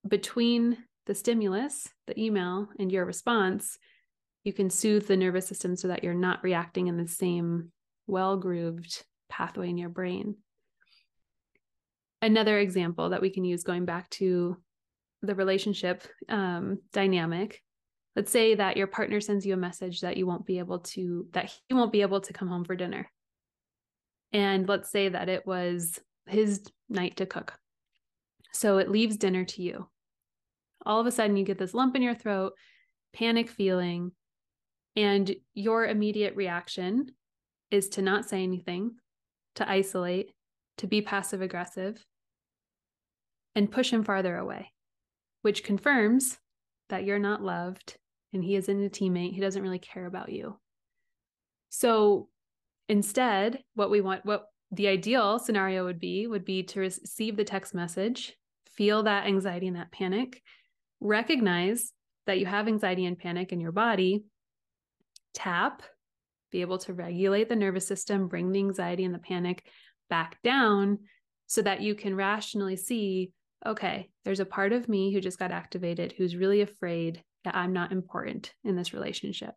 between 0.08 0.78
the 1.06 1.14
stimulus, 1.14 1.88
the 2.08 2.20
email 2.20 2.70
and 2.80 2.92
your 2.92 3.06
response, 3.06 3.78
you 4.44 4.52
can 4.52 4.72
soothe 4.72 5.06
the 5.06 5.16
nervous 5.16 5.48
system 5.48 5.76
so 5.76 5.90
that 5.90 6.04
you're 6.04 6.16
not 6.16 6.44
reacting 6.44 6.88
in 6.88 6.98
the 6.98 7.08
same 7.08 7.72
well-grooved 8.08 9.06
pathway 9.30 9.70
in 9.70 9.78
your 9.78 9.90
brain. 9.90 10.38
Another 12.20 12.58
example 12.58 13.12
that 13.12 13.22
we 13.22 13.30
can 13.30 13.46
use 13.46 13.62
going 13.62 13.86
back 13.86 14.10
to 14.12 14.58
the 15.22 15.36
relationship 15.36 16.02
um, 16.30 16.80
dynamic 16.94 17.62
let's 18.16 18.32
say 18.32 18.56
that 18.56 18.76
your 18.76 18.88
partner 18.88 19.22
sends 19.22 19.46
you 19.46 19.54
a 19.54 19.58
message 19.58 20.02
that 20.02 20.18
you 20.18 20.26
won't 20.26 20.46
be 20.46 20.58
able 20.58 20.80
to 20.80 21.28
that 21.34 21.54
he 21.68 21.76
won't 21.76 21.92
be 21.92 22.02
able 22.02 22.22
to 22.22 22.34
come 22.34 22.48
home 22.48 22.66
for 22.66 22.76
dinner 22.76 23.08
and 24.34 24.68
let's 24.68 24.92
say 24.92 25.10
that 25.10 25.30
it 25.30 25.46
was 25.46 26.00
his 26.28 26.64
night 26.90 27.18
to 27.18 27.26
cook 27.26 27.58
so 28.54 28.78
it 28.78 28.90
leaves 28.90 29.18
dinner 29.18 29.44
to 29.44 29.62
you 29.62 29.88
all 30.86 31.00
of 31.00 31.08
a 31.08 31.12
sudden 31.12 31.38
you 31.38 31.46
get 31.46 31.58
this 31.58 31.74
lump 31.74 31.96
in 31.96 32.02
your 32.02 32.16
throat 32.16 32.54
panic 33.14 33.50
feeling 33.50 34.12
and 34.96 35.36
your 35.54 35.86
immediate 35.86 36.36
reaction 36.36 37.08
is 37.72 37.90
to 37.90 38.02
not 38.02 38.28
say 38.28 38.44
anything 38.44 38.92
to 39.56 39.70
isolate 39.70 40.32
to 40.78 40.88
be 40.88 41.02
passive 41.02 41.42
aggressive 41.42 42.04
and 43.56 43.72
push 43.72 43.92
him 43.92 44.04
farther 44.04 44.38
away 44.38 44.72
which 45.42 45.64
confirms 45.64 46.38
that 46.90 47.04
you're 47.04 47.20
not 47.20 47.44
loved 47.44 47.98
and 48.34 48.44
he 48.44 48.56
isn't 48.56 48.86
a 48.86 48.90
teammate. 48.90 49.34
He 49.34 49.42
doesn't 49.42 49.62
really 49.62 49.80
care 49.80 50.06
about 50.06 50.32
you. 50.32 50.58
So 51.70 52.30
instead, 52.90 53.64
what 53.76 53.90
we 53.90 54.02
want, 54.02 54.26
what 54.26 54.48
the 54.72 54.88
ideal 54.88 55.40
scenario 55.40 55.86
would 55.86 56.00
be, 56.00 56.28
would 56.28 56.44
be 56.44 56.64
to 56.64 56.82
receive 56.82 57.38
the 57.38 57.44
text 57.46 57.74
message, 57.74 58.36
feel 58.76 59.04
that 59.04 59.26
anxiety 59.26 59.68
and 59.68 59.78
that 59.78 59.92
panic, 59.92 60.42
recognize 61.00 61.94
that 62.28 62.40
you 62.40 62.46
have 62.46 62.68
anxiety 62.68 63.06
and 63.06 63.18
panic 63.18 63.54
in 63.54 63.62
your 63.62 63.72
body, 63.72 64.26
tap, 65.34 65.84
be 66.52 66.62
able 66.62 66.80
to 66.80 66.94
regulate 66.94 67.48
the 67.48 67.56
nervous 67.56 67.88
system, 67.88 68.28
bring 68.28 68.52
the 68.52 68.60
anxiety 68.60 69.06
and 69.06 69.14
the 69.14 69.20
panic 69.20 69.64
back 70.10 70.42
down 70.44 71.00
so 71.48 71.62
that 71.62 71.82
you 71.82 71.96
can 71.96 72.16
rationally 72.16 72.76
see 72.76 73.32
okay, 73.66 74.10
there's 74.24 74.40
a 74.40 74.46
part 74.46 74.72
of 74.72 74.88
me 74.88 75.12
who 75.12 75.20
just 75.20 75.38
got 75.38 75.52
activated 75.52 76.14
who's 76.18 76.36
really 76.36 76.62
afraid 76.62 77.22
that 77.44 77.56
I'm 77.56 77.74
not 77.74 77.92
important 77.92 78.54
in 78.64 78.78
this 78.78 78.94
relationship. 78.94 79.54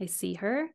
I 0.00 0.06
see 0.06 0.34
her, 0.34 0.68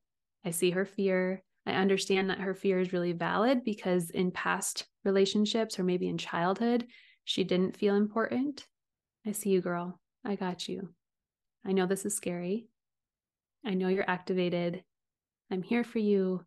I 0.46 0.52
see 0.52 0.72
her 0.72 0.86
fear. 0.86 1.44
I 1.66 1.74
understand 1.74 2.30
that 2.30 2.42
her 2.42 2.54
fear 2.54 2.80
is 2.80 2.94
really 2.94 3.14
valid 3.14 3.64
because 3.64 4.10
in 4.10 4.32
past 4.32 4.86
relationships 5.06 5.80
or 5.80 5.84
maybe 5.84 6.08
in 6.08 6.18
childhood, 6.18 6.86
she 7.24 7.44
didn't 7.44 7.78
feel 7.78 7.96
important. 7.96 8.66
I 9.26 9.32
see 9.32 9.52
you, 9.52 9.62
girl. 9.62 10.00
I 10.26 10.36
got 10.36 10.68
you. 10.68 10.90
I 11.66 11.72
know 11.72 11.86
this 11.86 12.06
is 12.06 12.16
scary. 12.16 12.68
I 13.66 13.74
know 13.74 13.88
you're 13.88 14.10
activated. 14.10 14.84
I'm 15.50 15.64
here 15.64 15.84
for 15.84 16.00
you. 16.00 16.44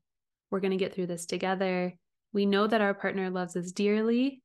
We're 0.51 0.61
going 0.61 0.73
to 0.73 0.77
get 0.77 0.95
through 0.95 1.07
this 1.07 1.25
together. 1.25 1.95
We 2.33 2.45
know 2.45 2.67
that 2.67 2.83
our 2.83 2.93
partner 2.93 3.31
loves 3.31 3.57
us 3.57 3.73
dearly 3.73 4.43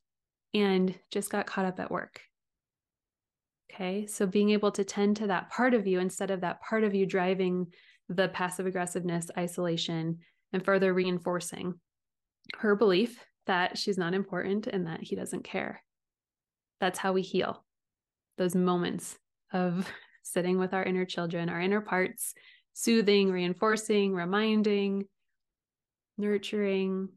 and 0.53 0.97
just 1.11 1.29
got 1.29 1.45
caught 1.45 1.65
up 1.65 1.79
at 1.79 1.91
work. 1.91 2.21
Okay. 3.73 4.05
So 4.07 4.25
being 4.25 4.51
able 4.51 4.71
to 4.71 4.83
tend 4.83 5.17
to 5.17 5.27
that 5.27 5.49
part 5.49 5.73
of 5.73 5.87
you 5.87 5.99
instead 5.99 6.31
of 6.31 6.41
that 6.41 6.61
part 6.61 6.83
of 6.83 6.93
you 6.93 7.05
driving 7.05 7.67
the 8.15 8.28
passive 8.30 8.65
aggressiveness, 8.65 9.30
isolation, 9.38 10.19
and 10.54 10.63
further 10.63 10.93
reinforcing 10.93 11.76
her 12.58 12.76
belief 12.76 13.24
that 13.47 13.78
she's 13.78 13.97
not 13.97 14.13
important 14.13 14.67
and 14.67 14.88
that 14.88 15.02
he 15.02 15.15
doesn't 15.15 15.43
care. 15.43 15.82
That's 16.80 17.00
how 17.00 17.13
we 17.13 17.21
heal 17.21 17.63
those 18.38 18.56
moments 18.56 19.17
of 19.54 19.88
sitting 20.24 20.60
with 20.60 20.74
our 20.74 20.84
inner 20.84 21.06
children, 21.06 21.50
our 21.50 21.62
inner 21.62 21.82
parts, 21.82 22.34
soothing, 22.74 23.32
reinforcing, 23.32 24.13
reminding, 24.13 25.06
nurturing. 26.17 27.10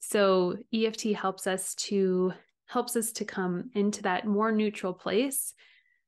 So 0.00 0.56
EFT 0.72 1.12
helps 1.14 1.46
us 1.46 1.74
to 1.76 2.32
helps 2.66 2.94
us 2.94 3.10
to 3.10 3.24
come 3.24 3.68
into 3.74 4.02
that 4.02 4.24
more 4.24 4.52
neutral 4.52 4.92
place 4.92 5.54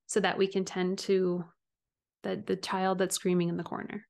so 0.06 0.20
that 0.20 0.38
we 0.38 0.46
can 0.46 0.64
tend 0.64 0.96
to 0.96 1.44
the 2.22 2.42
the 2.46 2.56
child 2.56 2.98
that's 2.98 3.14
screaming 3.14 3.48
in 3.48 3.56
the 3.56 3.62
corner. 3.62 4.06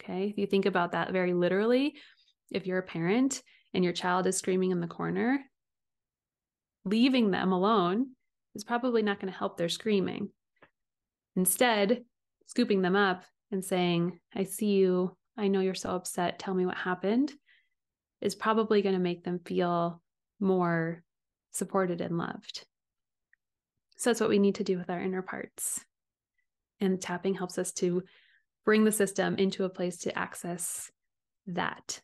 Okay? 0.00 0.28
If 0.28 0.38
you 0.38 0.46
think 0.46 0.66
about 0.66 0.92
that 0.92 1.12
very 1.12 1.32
literally, 1.34 1.94
if 2.50 2.66
you're 2.66 2.78
a 2.78 2.82
parent 2.82 3.42
and 3.74 3.82
your 3.82 3.92
child 3.92 4.26
is 4.26 4.36
screaming 4.36 4.70
in 4.70 4.80
the 4.80 4.86
corner, 4.86 5.40
leaving 6.84 7.30
them 7.30 7.52
alone 7.52 8.10
is 8.54 8.64
probably 8.64 9.02
not 9.02 9.20
going 9.20 9.32
to 9.32 9.38
help 9.38 9.56
their 9.56 9.68
screaming. 9.68 10.30
Instead, 11.34 12.04
scooping 12.46 12.82
them 12.82 12.96
up 12.96 13.24
and 13.50 13.64
saying, 13.64 14.18
I 14.34 14.44
see 14.44 14.74
you. 14.76 15.16
I 15.36 15.48
know 15.48 15.60
you're 15.60 15.74
so 15.74 15.90
upset. 15.90 16.38
Tell 16.38 16.54
me 16.54 16.64
what 16.64 16.76
happened 16.76 17.32
is 18.20 18.34
probably 18.34 18.80
going 18.80 18.94
to 18.94 19.00
make 19.00 19.24
them 19.24 19.40
feel 19.44 20.00
more 20.40 21.02
supported 21.52 22.00
and 22.00 22.16
loved. 22.16 22.64
So 23.98 24.10
that's 24.10 24.20
what 24.20 24.30
we 24.30 24.38
need 24.38 24.56
to 24.56 24.64
do 24.64 24.78
with 24.78 24.90
our 24.90 25.00
inner 25.00 25.22
parts. 25.22 25.84
And 26.80 27.00
tapping 27.00 27.34
helps 27.34 27.58
us 27.58 27.72
to 27.74 28.02
bring 28.64 28.84
the 28.84 28.92
system 28.92 29.36
into 29.36 29.64
a 29.64 29.70
place 29.70 29.98
to 29.98 30.18
access 30.18 30.90
that. 31.46 32.00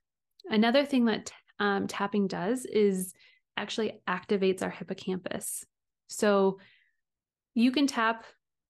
Another 0.48 0.85
thing 0.85 1.06
that 1.06 1.32
um, 1.58 1.87
tapping 1.87 2.26
does 2.26 2.64
is 2.64 3.12
actually 3.56 4.00
activates 4.08 4.62
our 4.62 4.70
hippocampus. 4.70 5.64
So 6.08 6.58
you 7.54 7.70
can 7.72 7.87
tap 7.87 8.24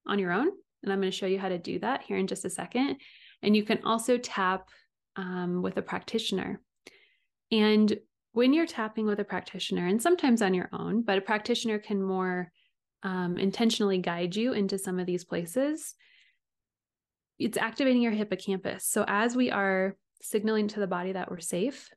on 0.06 0.18
your 0.18 0.32
own, 0.32 0.48
and 0.82 0.92
I'm 0.92 1.00
going 1.00 1.10
to 1.10 1.16
show 1.16 1.26
you 1.26 1.38
how 1.38 1.48
to 1.48 1.58
do 1.58 1.78
that 1.80 2.02
here 2.02 2.16
in 2.16 2.26
just 2.26 2.44
a 2.44 2.50
second. 2.50 2.96
And 3.42 3.54
you 3.54 3.62
can 3.62 3.80
also 3.84 4.18
tap 4.18 4.68
um, 5.16 5.62
with 5.62 5.76
a 5.76 5.82
practitioner. 5.82 6.60
And 7.50 7.96
when 8.32 8.52
you're 8.52 8.66
tapping 8.66 9.06
with 9.06 9.20
a 9.20 9.24
practitioner, 9.24 9.86
and 9.86 10.00
sometimes 10.00 10.42
on 10.42 10.54
your 10.54 10.70
own, 10.72 11.02
but 11.02 11.18
a 11.18 11.22
practitioner 11.22 11.78
can 11.78 12.02
more 12.02 12.50
um, 13.02 13.36
intentionally 13.36 13.98
guide 13.98 14.36
you 14.36 14.52
into 14.52 14.78
some 14.78 14.98
of 14.98 15.06
these 15.06 15.24
places, 15.24 15.94
it's 17.38 17.58
activating 17.58 18.02
your 18.02 18.12
hippocampus. 18.12 18.84
So 18.84 19.04
as 19.08 19.34
we 19.34 19.50
are 19.50 19.96
signaling 20.20 20.68
to 20.68 20.80
the 20.80 20.86
body 20.86 21.12
that 21.12 21.30
we're 21.30 21.40
safe, 21.40 21.90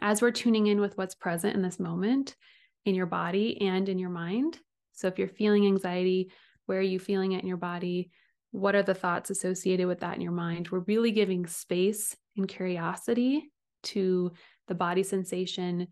as 0.00 0.22
we're 0.22 0.30
tuning 0.30 0.68
in 0.68 0.80
with 0.80 0.96
what's 0.96 1.14
present 1.14 1.54
in 1.54 1.62
this 1.62 1.80
moment 1.80 2.36
in 2.84 2.94
your 2.94 3.06
body 3.06 3.60
and 3.60 3.88
in 3.88 3.98
your 3.98 4.10
mind. 4.10 4.58
So 4.92 5.06
if 5.08 5.18
you're 5.18 5.28
feeling 5.28 5.66
anxiety, 5.66 6.30
where 6.66 6.78
are 6.78 6.82
you 6.82 6.98
feeling 6.98 7.32
it 7.32 7.42
in 7.42 7.48
your 7.48 7.56
body? 7.56 8.10
What 8.52 8.74
are 8.74 8.82
the 8.82 8.94
thoughts 8.94 9.30
associated 9.30 9.86
with 9.86 10.00
that 10.00 10.14
in 10.14 10.20
your 10.20 10.32
mind? 10.32 10.68
We're 10.68 10.80
really 10.80 11.10
giving 11.10 11.46
space 11.46 12.16
and 12.36 12.48
curiosity 12.48 13.50
to 13.84 14.32
the 14.68 14.74
body 14.74 15.02
sensation, 15.02 15.88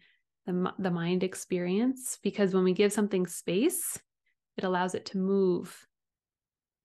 the, 0.46 0.72
the 0.78 0.90
mind 0.90 1.22
experience, 1.22 2.18
because 2.22 2.54
when 2.54 2.64
we 2.64 2.72
give 2.72 2.92
something 2.92 3.26
space, 3.26 3.98
it 4.56 4.64
allows 4.64 4.94
it 4.94 5.06
to 5.06 5.18
move. 5.18 5.86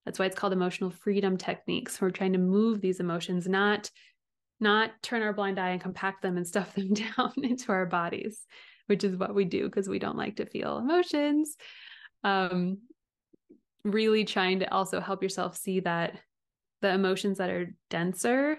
That's 0.04 0.18
why 0.18 0.26
it's 0.26 0.36
called 0.36 0.52
emotional 0.52 0.90
freedom 0.90 1.36
techniques. 1.36 2.00
We're 2.00 2.10
trying 2.10 2.32
to 2.34 2.38
move 2.38 2.80
these 2.80 3.00
emotions, 3.00 3.48
not 3.48 3.90
not 4.58 4.90
turn 5.02 5.20
our 5.20 5.34
blind 5.34 5.58
eye 5.58 5.70
and 5.70 5.80
compact 5.80 6.22
them 6.22 6.36
and 6.36 6.46
stuff 6.46 6.74
them 6.76 6.94
down 6.94 7.32
into 7.42 7.72
our 7.72 7.86
bodies, 7.86 8.46
which 8.86 9.04
is 9.04 9.16
what 9.16 9.34
we 9.34 9.44
do 9.44 9.64
because 9.66 9.88
we 9.88 9.98
don't 9.98 10.16
like 10.16 10.36
to 10.36 10.46
feel 10.46 10.78
emotions. 10.78 11.56
Um, 12.24 12.78
really 13.84 14.24
trying 14.24 14.60
to 14.60 14.72
also 14.72 15.00
help 15.00 15.22
yourself 15.22 15.56
see 15.56 15.80
that 15.80 16.18
the 16.82 16.92
emotions 16.92 17.38
that 17.38 17.50
are 17.50 17.74
denser, 17.90 18.58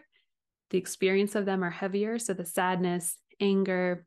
the 0.70 0.78
experience 0.78 1.36
of 1.36 1.46
them 1.46 1.64
are 1.64 1.70
heavier. 1.70 2.20
So 2.20 2.34
the 2.34 2.46
sadness, 2.46 3.18
anger, 3.40 4.06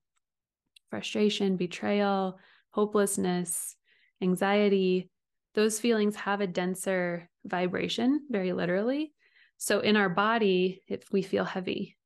frustration, 0.91 1.57
betrayal, 1.57 2.39
hopelessness, 2.71 3.77
anxiety, 4.23 5.11
those 5.55 5.81
feelings 5.81 6.17
have 6.17 6.41
a 6.41 6.47
denser 6.47 7.29
vibration, 7.45 8.21
very 8.31 8.53
literally. 8.53 9.13
So 9.59 9.81
in 9.81 9.97
our 9.97 10.09
body, 10.09 10.83
if 10.87 11.03
we 11.13 11.23
feel 11.23 11.45
heavy 11.45 11.97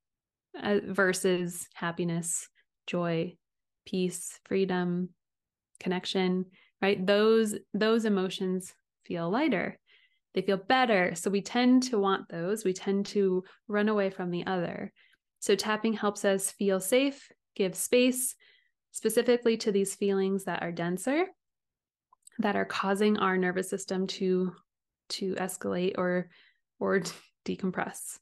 uh, 0.61 0.81
versus 0.85 1.67
happiness, 1.75 2.49
joy, 2.87 3.37
peace, 3.87 4.39
freedom, 4.45 5.11
connection, 5.81 6.47
right? 6.81 7.05
Those 7.05 7.55
those 7.73 8.05
emotions 8.05 8.73
feel 9.05 9.31
lighter. 9.31 9.79
They 10.35 10.43
feel 10.43 10.57
better. 10.57 11.15
So 11.15 11.31
we 11.31 11.43
tend 11.43 11.85
to 11.85 11.99
want 11.99 12.29
those. 12.29 12.65
We 12.65 12.73
tend 12.73 13.07
to 13.07 13.45
run 13.69 13.89
away 13.89 14.11
from 14.11 14.31
the 14.31 14.47
other. 14.47 14.93
So 15.39 15.55
tapping 15.55 15.93
helps 15.93 16.25
us 16.25 16.51
feel 16.51 16.81
safe, 16.81 17.31
give 17.55 17.75
space 17.77 18.35
specifically 18.91 19.57
to 19.59 19.71
these 19.71 19.95
feelings 19.95 20.45
that 20.45 20.63
are 20.63 20.73
denser 20.73 21.27
that 22.39 22.57
are 22.57 22.65
causing 22.65 23.19
our 23.19 23.37
nervous 23.37 23.69
system 23.71 24.07
to 24.07 24.53
to 25.11 25.35
escalate 25.35 25.95
or 25.99 26.29
or 26.81 27.03
decompress. 27.45 28.19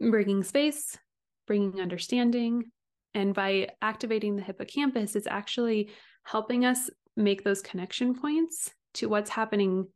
Bringing 0.00 0.42
space, 0.42 0.98
bringing 1.46 1.80
understanding, 1.80 2.70
and 3.14 3.34
by 3.34 3.68
activating 3.80 4.36
the 4.36 4.42
hippocampus, 4.42 5.16
it's 5.16 5.26
actually 5.26 5.90
helping 6.24 6.64
us 6.64 6.90
make 7.16 7.44
those 7.44 7.62
connection 7.62 8.14
points 8.14 8.70
to 8.94 9.08
what's 9.08 9.30
happening 9.30 9.86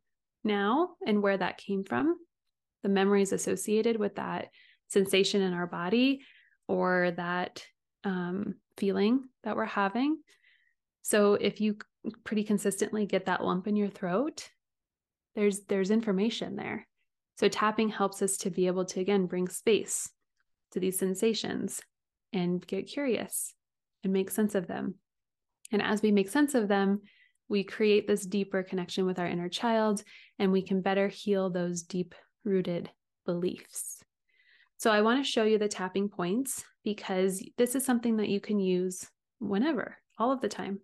now 0.43 0.89
and 1.05 1.21
where 1.21 1.37
that 1.37 1.57
came 1.57 1.83
from, 1.83 2.15
the 2.81 2.89
memories 2.89 3.31
associated 3.31 3.97
with 3.97 4.15
that 4.15 4.47
sensation 4.87 5.41
in 5.41 5.53
our 5.53 5.67
body 5.67 6.21
or 6.67 7.11
that 7.17 7.63
um, 8.03 8.55
feeling 8.77 9.23
that 9.43 9.55
we're 9.55 9.65
having. 9.65 10.17
So 11.03 11.35
if 11.35 11.61
you 11.61 11.77
pretty 12.23 12.43
consistently 12.43 13.05
get 13.05 13.25
that 13.25 13.43
lump 13.43 13.67
in 13.67 13.75
your 13.75 13.89
throat, 13.89 14.49
there's 15.35 15.61
there's 15.65 15.91
information 15.91 16.55
there. 16.55 16.87
So 17.37 17.47
tapping 17.47 17.89
helps 17.89 18.21
us 18.21 18.37
to 18.37 18.49
be 18.49 18.67
able 18.67 18.85
to, 18.85 18.99
again, 18.99 19.25
bring 19.25 19.47
space 19.47 20.09
to 20.71 20.79
these 20.79 20.99
sensations 20.99 21.81
and 22.33 22.65
get 22.65 22.87
curious 22.87 23.53
and 24.03 24.13
make 24.13 24.29
sense 24.29 24.55
of 24.55 24.67
them. 24.67 24.95
And 25.71 25.81
as 25.81 26.01
we 26.01 26.11
make 26.11 26.29
sense 26.29 26.53
of 26.53 26.67
them, 26.67 27.01
we 27.49 27.63
create 27.63 28.07
this 28.07 28.25
deeper 28.25 28.63
connection 28.63 29.05
with 29.05 29.19
our 29.19 29.27
inner 29.27 29.49
child 29.49 30.03
and 30.39 30.51
we 30.51 30.61
can 30.61 30.81
better 30.81 31.07
heal 31.07 31.49
those 31.49 31.83
deep 31.83 32.15
rooted 32.43 32.89
beliefs. 33.25 34.01
So, 34.77 34.91
I 34.91 35.01
want 35.01 35.23
to 35.23 35.29
show 35.29 35.43
you 35.43 35.57
the 35.59 35.67
tapping 35.67 36.09
points 36.09 36.63
because 36.83 37.43
this 37.57 37.75
is 37.75 37.85
something 37.85 38.17
that 38.17 38.29
you 38.29 38.39
can 38.39 38.59
use 38.59 39.07
whenever, 39.39 39.97
all 40.17 40.31
of 40.31 40.41
the 40.41 40.49
time. 40.49 40.79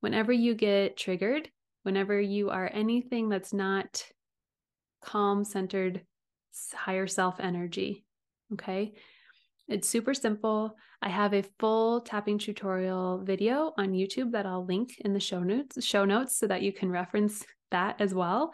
Whenever 0.00 0.32
you 0.32 0.54
get 0.54 0.96
triggered, 0.96 1.48
whenever 1.82 2.20
you 2.20 2.50
are 2.50 2.70
anything 2.72 3.28
that's 3.28 3.52
not 3.52 4.04
calm, 5.02 5.44
centered, 5.44 6.02
higher 6.74 7.06
self 7.06 7.40
energy. 7.40 8.04
Okay. 8.52 8.92
It's 9.68 9.88
super 9.88 10.14
simple. 10.14 10.76
I 11.00 11.08
have 11.08 11.32
a 11.32 11.44
full 11.60 12.00
tapping 12.00 12.38
tutorial 12.38 13.22
video 13.22 13.72
on 13.78 13.92
YouTube 13.92 14.32
that 14.32 14.44
I'll 14.44 14.66
link 14.66 14.96
in 15.04 15.12
the 15.12 15.20
show 15.20 15.40
notes, 15.40 15.82
show 15.84 16.04
notes 16.04 16.36
so 16.36 16.48
that 16.48 16.62
you 16.62 16.72
can 16.72 16.90
reference 16.90 17.46
that 17.70 18.00
as 18.00 18.12
well. 18.12 18.52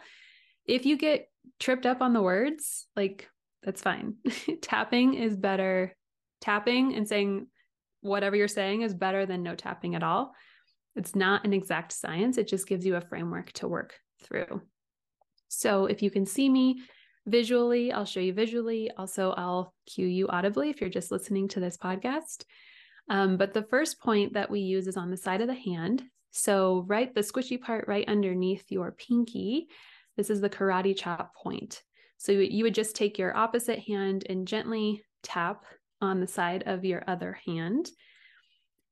If 0.65 0.85
you 0.85 0.95
get 0.95 1.29
tripped 1.59 1.87
up 1.87 2.01
on 2.01 2.13
the 2.13 2.21
words, 2.21 2.87
like 2.95 3.27
that's 3.63 3.81
fine. 3.81 4.15
tapping 4.61 5.15
is 5.15 5.35
better. 5.35 5.95
Tapping 6.39 6.93
and 6.93 7.07
saying 7.07 7.47
whatever 8.01 8.35
you're 8.35 8.47
saying 8.47 8.83
is 8.83 8.93
better 8.93 9.25
than 9.25 9.41
no 9.41 9.55
tapping 9.55 9.95
at 9.95 10.03
all. 10.03 10.33
It's 10.97 11.15
not 11.15 11.45
an 11.45 11.53
exact 11.53 11.93
science, 11.93 12.37
it 12.37 12.47
just 12.47 12.67
gives 12.67 12.85
you 12.85 12.95
a 12.95 13.01
framework 13.01 13.51
to 13.53 13.67
work 13.67 13.93
through. 14.23 14.61
So 15.47 15.85
if 15.85 16.01
you 16.01 16.11
can 16.11 16.25
see 16.25 16.49
me 16.49 16.81
visually, 17.25 17.91
I'll 17.91 18.05
show 18.05 18.19
you 18.19 18.33
visually. 18.33 18.89
Also, 18.97 19.31
I'll 19.31 19.73
cue 19.85 20.07
you 20.07 20.27
audibly 20.27 20.69
if 20.69 20.81
you're 20.81 20.89
just 20.89 21.11
listening 21.11 21.47
to 21.49 21.59
this 21.59 21.77
podcast. 21.77 22.43
Um, 23.09 23.37
but 23.37 23.53
the 23.53 23.63
first 23.63 24.01
point 24.01 24.33
that 24.33 24.49
we 24.49 24.59
use 24.59 24.87
is 24.87 24.97
on 24.97 25.11
the 25.11 25.17
side 25.17 25.41
of 25.41 25.47
the 25.47 25.53
hand. 25.53 26.03
So, 26.31 26.83
right, 26.87 27.13
the 27.13 27.21
squishy 27.21 27.59
part 27.59 27.87
right 27.87 28.07
underneath 28.07 28.65
your 28.69 28.91
pinky, 28.91 29.67
this 30.17 30.29
is 30.29 30.41
the 30.41 30.49
karate 30.49 30.97
chop 30.97 31.33
point. 31.35 31.81
So, 32.17 32.31
you 32.31 32.63
would 32.63 32.75
just 32.75 32.95
take 32.95 33.17
your 33.17 33.35
opposite 33.35 33.79
hand 33.79 34.25
and 34.29 34.47
gently 34.47 35.03
tap 35.23 35.63
on 36.01 36.19
the 36.19 36.27
side 36.27 36.63
of 36.65 36.85
your 36.85 37.03
other 37.07 37.39
hand 37.45 37.89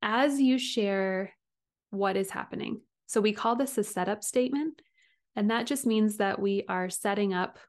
as 0.02 0.40
you 0.40 0.58
share 0.58 1.34
what 1.96 2.18
is 2.18 2.30
happening. 2.30 2.82
So, 3.08 3.22
we 3.22 3.34
call 3.34 3.56
this 3.56 3.78
a 3.78 3.84
setup 3.84 4.24
statement. 4.24 4.82
And 5.36 5.52
that 5.52 5.68
just 5.68 5.86
means 5.86 6.18
that 6.18 6.40
we 6.40 6.64
are 6.70 6.90
setting 6.90 7.34
up 7.34 7.60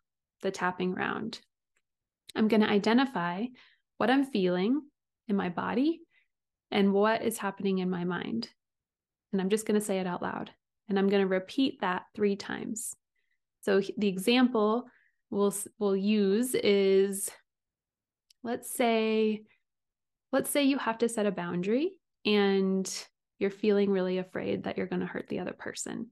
the 0.43 0.51
tapping 0.51 0.95
round. 0.95 1.41
I'm 2.37 2.49
going 2.49 2.61
to 2.61 2.70
identify 2.70 3.47
what 3.97 4.11
I'm 4.11 4.24
feeling 4.24 4.83
in 5.27 5.37
my 5.37 5.49
body 5.49 6.01
and 6.70 6.93
what 6.93 7.22
is 7.22 7.39
happening 7.39 7.79
in 7.79 7.91
my 7.91 8.05
mind. 8.05 8.49
And 9.33 9.41
I'm 9.41 9.49
just 9.49 9.66
going 9.66 9.79
to 9.81 9.85
say 9.85 9.99
it 9.99 10.07
out 10.07 10.22
loud. 10.22 10.51
And 10.89 10.99
I'm 10.99 11.09
going 11.09 11.22
to 11.22 11.29
repeat 11.29 11.81
that 11.81 12.03
three 12.14 12.37
times. 12.37 12.95
So 13.62 13.81
the 13.99 14.09
example 14.09 14.85
we'll, 15.31 15.55
we'll 15.79 15.97
use 15.97 16.55
is 16.55 17.31
let's 18.45 18.70
say, 18.70 19.43
let's 20.31 20.51
say 20.51 20.64
you 20.64 20.79
have 20.79 20.99
to 20.99 21.09
set 21.09 21.27
a 21.27 21.33
boundary 21.33 21.93
and 22.24 22.89
you're 23.39 23.51
feeling 23.51 23.91
really 23.91 24.18
afraid 24.18 24.64
that 24.64 24.76
you're 24.76 24.87
going 24.87 25.01
to 25.01 25.07
hurt 25.07 25.28
the 25.28 25.41
other 25.41 25.53
person. 25.53 26.09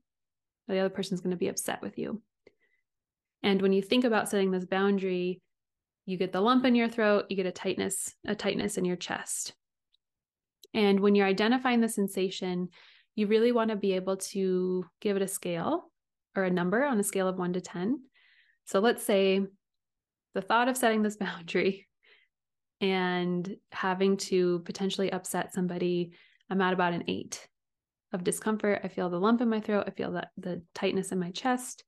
The 0.69 0.79
other 0.79 0.91
person's 0.91 1.21
going 1.21 1.33
to 1.33 1.37
be 1.37 1.49
upset 1.49 1.83
with 1.83 1.99
you. 1.99 2.23
And 3.43 3.61
when 3.61 3.73
you 3.73 3.83
think 3.83 4.05
about 4.05 4.29
setting 4.29 4.51
this 4.51 4.65
boundary, 4.65 5.41
you 6.07 6.17
get 6.17 6.33
the 6.33 6.41
lump 6.41 6.65
in 6.65 6.75
your 6.75 6.89
throat, 6.89 7.27
you 7.29 7.37
get 7.37 7.47
a 7.47 7.53
tightness, 7.53 8.15
a 8.27 8.35
tightness 8.35 8.77
in 8.77 8.85
your 8.85 8.97
chest. 8.97 9.55
And 10.73 11.01
when 11.01 11.15
you're 11.15 11.27
identifying 11.27 11.81
the 11.81 11.89
sensation, 11.89 12.69
you 13.15 13.27
really 13.27 13.53
want 13.53 13.71
to 13.71 13.77
be 13.77 13.93
able 13.93 14.17
to 14.17 14.85
give 15.01 15.17
it 15.17 15.23
a 15.23 15.29
scale 15.29 15.91
or 16.37 16.45
a 16.45 16.51
number 16.51 16.85
on 16.85 16.99
a 16.99 17.05
scale 17.05 17.29
of 17.29 17.39
one 17.39 17.53
to 17.53 17.61
10. 17.61 18.01
So 18.65 18.81
let's 18.81 19.05
say 19.05 19.41
the 20.35 20.43
thought 20.43 20.69
of 20.69 20.77
setting 20.77 21.03
this 21.03 21.17
boundary 21.19 21.87
and 22.81 23.57
having 23.71 24.17
to 24.17 24.61
potentially 24.61 25.13
upset 25.13 25.55
somebody, 25.55 26.13
I'm 26.51 26.61
at 26.61 26.73
about 26.73 26.93
an 26.93 27.05
eight 27.09 27.49
of 28.13 28.25
discomfort. 28.25 28.81
I 28.85 28.89
feel 28.89 29.11
the 29.11 29.19
lump 29.19 29.41
in 29.41 29.49
my 29.49 29.61
throat. 29.61 29.85
I 29.87 29.91
feel 29.91 30.13
that 30.13 30.29
the 30.37 30.63
tightness 30.75 31.13
in 31.13 31.19
my 31.19 31.31
chest 31.31 31.85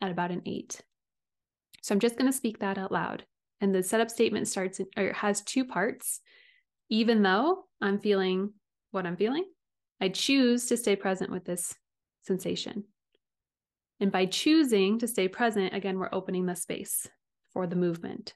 at 0.00 0.10
about 0.10 0.30
an 0.30 0.42
eight. 0.46 0.80
So 1.82 1.94
I'm 1.94 2.00
just 2.00 2.16
going 2.16 2.30
to 2.30 2.36
speak 2.36 2.60
that 2.60 2.78
out 2.78 2.92
loud. 2.92 3.24
And 3.60 3.74
the 3.74 3.82
setup 3.82 4.10
statement 4.10 4.48
starts 4.48 4.80
or 4.96 5.12
has 5.12 5.42
two 5.42 5.64
parts. 5.64 6.20
Even 6.88 7.22
though 7.22 7.64
I'm 7.80 7.98
feeling 7.98 8.52
what 8.92 9.06
I'm 9.06 9.16
feeling, 9.16 9.44
I 10.00 10.08
choose 10.08 10.66
to 10.66 10.76
stay 10.76 10.96
present 10.96 11.30
with 11.30 11.44
this 11.44 11.74
sensation. 12.22 12.84
And 14.00 14.12
by 14.12 14.26
choosing 14.26 14.98
to 15.00 15.08
stay 15.08 15.28
present, 15.28 15.74
again, 15.74 15.98
we're 15.98 16.08
opening 16.12 16.46
the 16.46 16.54
space 16.54 17.08
for 17.52 17.66
the 17.66 17.76
movement. 17.76 18.32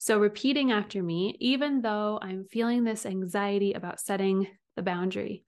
So, 0.00 0.18
repeating 0.18 0.72
after 0.72 1.02
me, 1.02 1.36
even 1.38 1.82
though 1.82 2.18
I'm 2.20 2.44
feeling 2.44 2.82
this 2.82 3.06
anxiety 3.06 3.74
about 3.74 4.00
setting 4.00 4.48
the 4.74 4.82
boundary 4.82 5.44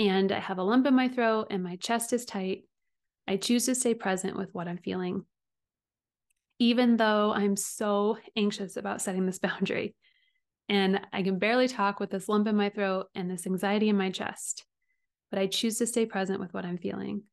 and 0.00 0.32
I 0.32 0.38
have 0.38 0.58
a 0.58 0.62
lump 0.62 0.86
in 0.86 0.94
my 0.94 1.08
throat 1.08 1.48
and 1.50 1.62
my 1.62 1.76
chest 1.76 2.14
is 2.14 2.24
tight, 2.24 2.64
I 3.28 3.36
choose 3.36 3.66
to 3.66 3.74
stay 3.74 3.92
present 3.92 4.36
with 4.36 4.54
what 4.54 4.68
I'm 4.68 4.78
feeling 4.78 5.26
even 6.58 6.96
though 6.96 7.32
I'm 7.32 7.56
so 7.56 8.18
anxious 8.36 8.76
about 8.76 9.02
setting 9.02 9.26
this 9.26 9.38
boundary. 9.48 9.94
And 10.68 11.00
I 11.12 11.22
can 11.22 11.38
barely 11.38 11.68
talk 11.68 12.00
with 12.00 12.10
this 12.10 12.28
lump 12.28 12.46
in 12.48 12.56
my 12.56 12.70
throat 12.70 13.06
and 13.14 13.30
this 13.30 13.46
anxiety 13.46 13.88
in 13.88 13.96
my 13.96 14.10
chest. 14.10 14.64
But 15.30 15.38
I 15.38 15.46
choose 15.46 15.78
to 15.78 15.86
stay 15.86 16.06
present 16.06 16.40
with 16.40 16.54
what 16.54 16.64
I'm 16.64 16.78
feeling. 16.78 17.24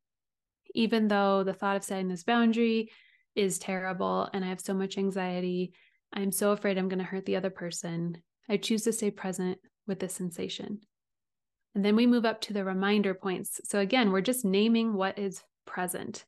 Even 0.74 1.08
though 1.08 1.44
the 1.44 1.54
thought 1.54 1.76
of 1.76 1.84
setting 1.84 2.08
this 2.08 2.24
boundary 2.24 2.90
is 3.34 3.58
terrible 3.58 4.28
and 4.32 4.44
I 4.44 4.48
have 4.48 4.60
so 4.60 4.74
much 4.74 4.98
anxiety, 4.98 5.72
I'm 6.12 6.32
so 6.32 6.52
afraid 6.52 6.78
I'm 6.78 6.88
going 6.88 6.98
to 6.98 7.04
hurt 7.04 7.26
the 7.26 7.36
other 7.36 7.50
person. 7.50 8.22
I 8.48 8.56
choose 8.56 8.82
to 8.84 8.92
stay 8.92 9.10
present 9.10 9.58
with 9.86 10.00
this 10.00 10.14
sensation. 10.14 10.80
And 11.74 11.84
then 11.84 11.96
we 11.96 12.06
move 12.06 12.24
up 12.24 12.40
to 12.42 12.52
the 12.52 12.64
reminder 12.64 13.14
points. 13.14 13.60
So 13.64 13.78
again, 13.78 14.12
we're 14.12 14.20
just 14.20 14.44
naming 14.44 14.94
what 14.94 15.18
is 15.18 15.42
present. 15.66 16.24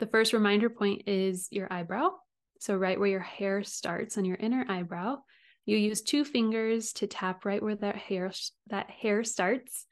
The 0.00 0.06
first 0.06 0.32
reminder 0.32 0.70
point 0.70 1.02
is 1.06 1.48
your 1.50 1.72
eyebrow. 1.72 2.10
So, 2.58 2.76
right 2.76 2.98
where 2.98 3.08
your 3.08 3.20
hair 3.20 3.62
starts 3.62 4.18
on 4.18 4.24
your 4.26 4.36
inner 4.36 4.66
eyebrow, 4.68 5.18
you 5.64 5.76
use 5.76 6.02
two 6.02 6.24
fingers 6.24 6.92
to 6.94 7.06
tap 7.06 7.44
right 7.44 7.62
where 7.62 7.76
that 7.76 7.96
hair 7.96 8.32
that 8.68 8.90
hair 8.90 9.24
starts 9.24 9.86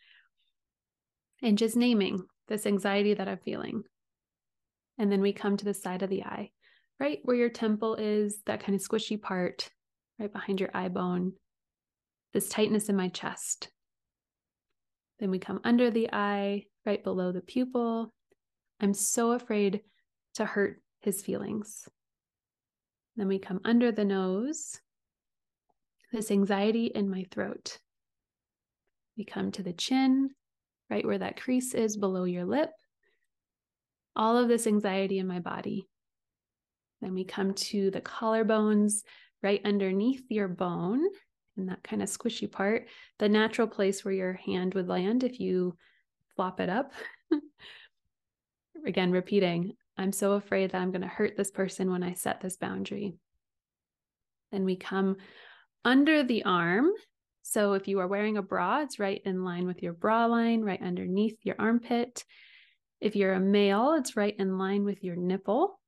and 1.42 1.56
just 1.56 1.76
naming 1.76 2.24
this 2.48 2.66
anxiety 2.66 3.14
that 3.14 3.28
I'm 3.28 3.38
feeling. 3.38 3.84
And 4.98 5.12
then 5.12 5.20
we 5.20 5.32
come 5.32 5.56
to 5.56 5.64
the 5.64 5.74
side 5.74 6.02
of 6.02 6.10
the 6.10 6.24
eye, 6.24 6.50
right 7.00 7.20
where 7.22 7.36
your 7.36 7.48
temple 7.48 7.94
is, 7.96 8.40
that 8.46 8.60
kind 8.60 8.74
of 8.74 8.86
squishy 8.86 9.20
part 9.20 9.70
right 10.18 10.32
behind 10.32 10.60
your 10.60 10.70
eye 10.74 10.88
bone, 10.88 11.32
this 12.32 12.48
tightness 12.48 12.88
in 12.88 12.96
my 12.96 13.08
chest. 13.08 13.70
Then 15.20 15.30
we 15.30 15.38
come 15.38 15.60
under 15.64 15.90
the 15.90 16.08
eye, 16.12 16.64
right 16.84 17.02
below 17.02 17.32
the 17.32 17.40
pupil. 17.40 18.12
I'm 18.80 18.94
so 18.94 19.32
afraid 19.32 19.80
to 20.34 20.44
hurt 20.44 20.80
his 21.00 21.22
feelings. 21.22 21.88
Then 23.16 23.28
we 23.28 23.38
come 23.38 23.60
under 23.64 23.90
the 23.90 24.04
nose, 24.04 24.80
this 26.12 26.30
anxiety 26.30 26.86
in 26.86 27.10
my 27.10 27.26
throat. 27.30 27.78
We 29.16 29.24
come 29.24 29.50
to 29.52 29.62
the 29.62 29.72
chin, 29.72 30.30
right 30.88 31.04
where 31.04 31.18
that 31.18 31.40
crease 31.40 31.74
is 31.74 31.96
below 31.96 32.24
your 32.24 32.44
lip. 32.44 32.70
All 34.14 34.36
of 34.36 34.48
this 34.48 34.66
anxiety 34.66 35.18
in 35.18 35.26
my 35.26 35.40
body. 35.40 35.88
Then 37.00 37.14
we 37.14 37.24
come 37.24 37.54
to 37.54 37.90
the 37.90 38.00
collarbones, 38.00 39.02
right 39.42 39.60
underneath 39.64 40.24
your 40.28 40.48
bone, 40.48 41.04
in 41.56 41.66
that 41.66 41.82
kind 41.82 42.02
of 42.02 42.08
squishy 42.08 42.50
part, 42.50 42.86
the 43.18 43.28
natural 43.28 43.68
place 43.68 44.04
where 44.04 44.14
your 44.14 44.32
hand 44.32 44.74
would 44.74 44.88
land 44.88 45.24
if 45.24 45.40
you 45.40 45.76
flop 46.36 46.60
it 46.60 46.68
up. 46.68 46.92
Again, 48.86 49.10
repeating, 49.10 49.72
I'm 49.96 50.12
so 50.12 50.32
afraid 50.32 50.70
that 50.70 50.80
I'm 50.80 50.92
going 50.92 51.02
to 51.02 51.08
hurt 51.08 51.36
this 51.36 51.50
person 51.50 51.90
when 51.90 52.02
I 52.02 52.14
set 52.14 52.40
this 52.40 52.56
boundary. 52.56 53.14
Then 54.52 54.64
we 54.64 54.76
come 54.76 55.16
under 55.84 56.22
the 56.22 56.44
arm. 56.44 56.90
So 57.42 57.72
if 57.72 57.88
you 57.88 57.98
are 58.00 58.06
wearing 58.06 58.36
a 58.36 58.42
bra, 58.42 58.82
it's 58.82 58.98
right 58.98 59.20
in 59.24 59.44
line 59.44 59.66
with 59.66 59.82
your 59.82 59.92
bra 59.92 60.26
line, 60.26 60.62
right 60.62 60.80
underneath 60.80 61.38
your 61.42 61.56
armpit. 61.58 62.24
If 63.00 63.16
you're 63.16 63.32
a 63.32 63.40
male, 63.40 63.94
it's 63.98 64.16
right 64.16 64.34
in 64.38 64.58
line 64.58 64.84
with 64.84 65.02
your 65.02 65.16
nipple. 65.16 65.80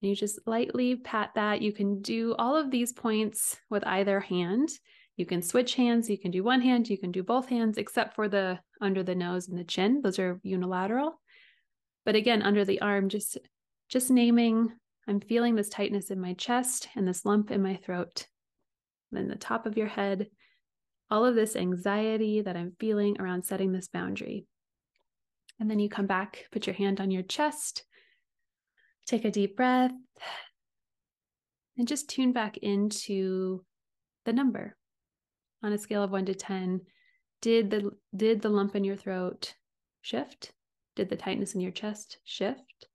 You 0.00 0.14
just 0.14 0.38
lightly 0.46 0.96
pat 0.96 1.30
that. 1.34 1.60
You 1.60 1.72
can 1.72 2.00
do 2.00 2.34
all 2.38 2.56
of 2.56 2.70
these 2.70 2.92
points 2.92 3.56
with 3.68 3.84
either 3.86 4.20
hand. 4.20 4.68
You 5.16 5.26
can 5.26 5.42
switch 5.42 5.74
hands. 5.74 6.08
You 6.08 6.18
can 6.18 6.30
do 6.30 6.44
one 6.44 6.60
hand. 6.60 6.88
You 6.88 6.98
can 6.98 7.10
do 7.10 7.24
both 7.24 7.48
hands, 7.48 7.78
except 7.78 8.14
for 8.14 8.28
the 8.28 8.60
under 8.80 9.02
the 9.02 9.16
nose 9.16 9.48
and 9.48 9.58
the 9.58 9.64
chin. 9.64 10.00
Those 10.02 10.20
are 10.20 10.40
unilateral. 10.44 11.20
But 12.04 12.14
again, 12.14 12.42
under 12.42 12.64
the 12.64 12.80
arm, 12.80 13.08
just 13.08 13.38
just 13.88 14.10
naming, 14.10 14.70
I'm 15.08 15.20
feeling 15.20 15.56
this 15.56 15.70
tightness 15.70 16.10
in 16.10 16.20
my 16.20 16.34
chest 16.34 16.88
and 16.94 17.08
this 17.08 17.24
lump 17.24 17.50
in 17.50 17.62
my 17.62 17.76
throat. 17.76 18.26
And 19.10 19.18
Then 19.18 19.28
the 19.28 19.36
top 19.36 19.66
of 19.66 19.76
your 19.76 19.86
head, 19.86 20.28
all 21.10 21.24
of 21.24 21.34
this 21.34 21.56
anxiety 21.56 22.42
that 22.42 22.56
I'm 22.56 22.76
feeling 22.78 23.16
around 23.18 23.44
setting 23.44 23.72
this 23.72 23.88
boundary. 23.88 24.46
And 25.58 25.70
then 25.70 25.78
you 25.80 25.88
come 25.88 26.06
back, 26.06 26.46
put 26.52 26.66
your 26.66 26.74
hand 26.74 27.00
on 27.00 27.10
your 27.10 27.22
chest, 27.22 27.84
take 29.08 29.24
a 29.24 29.30
deep 29.30 29.56
breath, 29.56 29.92
and 31.76 31.88
just 31.88 32.08
tune 32.08 32.32
back 32.32 32.58
into 32.58 33.64
the 34.24 34.32
number 34.32 34.76
on 35.62 35.72
a 35.72 35.78
scale 35.78 36.02
of 36.02 36.10
1 36.10 36.26
to 36.26 36.34
10. 36.34 36.80
Did 37.40 37.70
the 37.70 37.90
did 38.14 38.42
the 38.42 38.48
lump 38.48 38.74
in 38.76 38.84
your 38.84 38.96
throat 38.96 39.54
shift? 40.02 40.52
Did 40.96 41.08
the 41.08 41.16
tightness 41.16 41.54
in 41.54 41.60
your 41.60 41.70
chest 41.70 42.18
shift? 42.24 42.88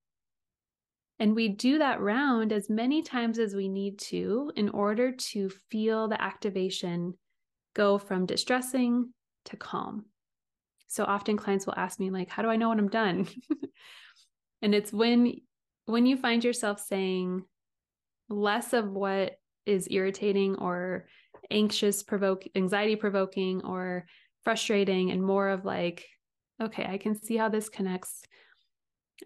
And 1.19 1.35
we 1.35 1.47
do 1.47 1.77
that 1.77 2.01
round 2.01 2.51
as 2.51 2.69
many 2.69 3.01
times 3.01 3.39
as 3.39 3.55
we 3.55 3.69
need 3.69 3.99
to 3.99 4.51
in 4.55 4.69
order 4.69 5.13
to 5.13 5.49
feel 5.69 6.07
the 6.07 6.21
activation 6.21 7.13
go 7.73 7.97
from 7.97 8.25
distressing 8.25 9.13
to 9.45 9.55
calm. 9.55 10.05
So 10.87 11.05
often 11.05 11.37
clients 11.37 11.65
will 11.65 11.75
ask 11.77 11.99
me 11.99 12.11
like, 12.11 12.29
how 12.29 12.43
do 12.43 12.49
I 12.49 12.57
know 12.57 12.69
when 12.69 12.79
I'm 12.79 12.89
done? 12.89 13.27
and 14.61 14.75
it's 14.75 14.91
when 14.91 15.39
when 15.85 16.05
you 16.05 16.17
find 16.17 16.43
yourself 16.43 16.79
saying 16.79 17.43
less 18.29 18.73
of 18.73 18.89
what 18.89 19.35
is 19.65 19.87
irritating 19.91 20.55
or 20.55 21.07
anxious 21.51 22.03
provoke 22.03 22.43
anxiety 22.55 22.95
provoking 22.95 23.63
or 23.63 24.05
frustrating 24.43 25.11
and 25.11 25.21
more 25.23 25.49
of 25.49 25.65
like 25.65 26.05
okay, 26.61 26.85
I 26.85 26.97
can 26.97 27.15
see 27.21 27.37
how 27.37 27.49
this 27.49 27.69
connects. 27.69 28.21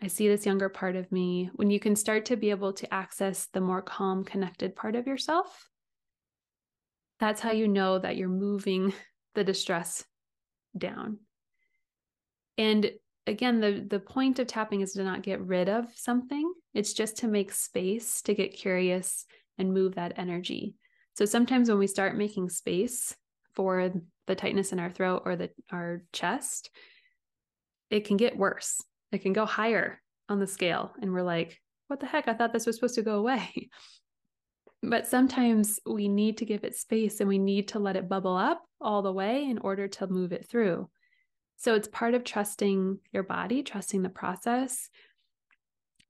I 0.01 0.07
see 0.07 0.27
this 0.27 0.45
younger 0.45 0.69
part 0.69 0.95
of 0.95 1.11
me. 1.11 1.49
When 1.53 1.69
you 1.69 1.79
can 1.79 1.95
start 1.95 2.25
to 2.25 2.37
be 2.37 2.49
able 2.49 2.73
to 2.73 2.93
access 2.93 3.47
the 3.53 3.61
more 3.61 3.81
calm, 3.81 4.23
connected 4.23 4.75
part 4.75 4.95
of 4.95 5.07
yourself, 5.07 5.69
That's 7.19 7.41
how 7.41 7.51
you 7.51 7.67
know 7.67 7.99
that 7.99 8.15
you're 8.15 8.29
moving 8.29 8.93
the 9.35 9.43
distress 9.43 10.05
down. 10.77 11.19
And 12.57 12.91
again, 13.27 13.59
the, 13.59 13.85
the 13.87 13.99
point 13.99 14.39
of 14.39 14.47
tapping 14.47 14.81
is 14.81 14.93
to 14.93 15.03
not 15.03 15.21
get 15.21 15.41
rid 15.41 15.69
of 15.69 15.85
something, 15.95 16.51
it's 16.73 16.93
just 16.93 17.17
to 17.17 17.27
make 17.27 17.51
space 17.51 18.21
to 18.23 18.33
get 18.33 18.55
curious 18.55 19.25
and 19.57 19.73
move 19.73 19.95
that 19.95 20.13
energy. 20.17 20.75
So 21.15 21.25
sometimes 21.25 21.69
when 21.69 21.79
we 21.79 21.87
start 21.87 22.15
making 22.15 22.49
space 22.49 23.15
for 23.53 23.91
the 24.27 24.35
tightness 24.35 24.71
in 24.71 24.79
our 24.79 24.91
throat 24.91 25.23
or 25.25 25.35
the 25.35 25.49
our 25.71 26.03
chest, 26.13 26.69
it 27.89 28.05
can 28.05 28.17
get 28.17 28.37
worse. 28.37 28.81
It 29.11 29.19
can 29.19 29.33
go 29.33 29.45
higher 29.45 30.01
on 30.29 30.39
the 30.39 30.47
scale. 30.47 30.93
And 31.01 31.11
we're 31.11 31.23
like, 31.23 31.59
what 31.87 31.99
the 31.99 32.05
heck? 32.05 32.27
I 32.27 32.33
thought 32.33 32.53
this 32.53 32.65
was 32.65 32.75
supposed 32.75 32.95
to 32.95 33.01
go 33.01 33.15
away. 33.15 33.69
but 34.83 35.07
sometimes 35.07 35.79
we 35.85 36.07
need 36.07 36.37
to 36.37 36.45
give 36.45 36.63
it 36.63 36.75
space 36.75 37.19
and 37.19 37.27
we 37.27 37.39
need 37.39 37.69
to 37.69 37.79
let 37.79 37.95
it 37.95 38.09
bubble 38.09 38.35
up 38.35 38.63
all 38.79 39.01
the 39.01 39.11
way 39.11 39.45
in 39.45 39.57
order 39.59 39.87
to 39.87 40.07
move 40.07 40.31
it 40.33 40.47
through. 40.47 40.89
So 41.57 41.73
it's 41.73 41.87
part 41.87 42.13
of 42.13 42.23
trusting 42.23 42.99
your 43.11 43.23
body, 43.23 43.63
trusting 43.63 44.03
the 44.03 44.09
process, 44.09 44.89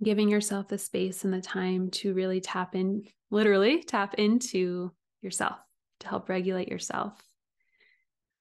giving 0.04 0.30
yourself 0.30 0.68
the 0.68 0.78
space 0.78 1.24
and 1.24 1.34
the 1.34 1.42
time 1.42 1.90
to 1.92 2.14
really 2.14 2.42
tap 2.42 2.76
in, 2.76 3.06
literally 3.32 3.82
tap 3.82 4.16
into 4.16 4.92
yourself 5.22 5.58
to 6.02 6.08
help 6.08 6.30
regulate 6.30 6.68
yourself. 6.68 7.14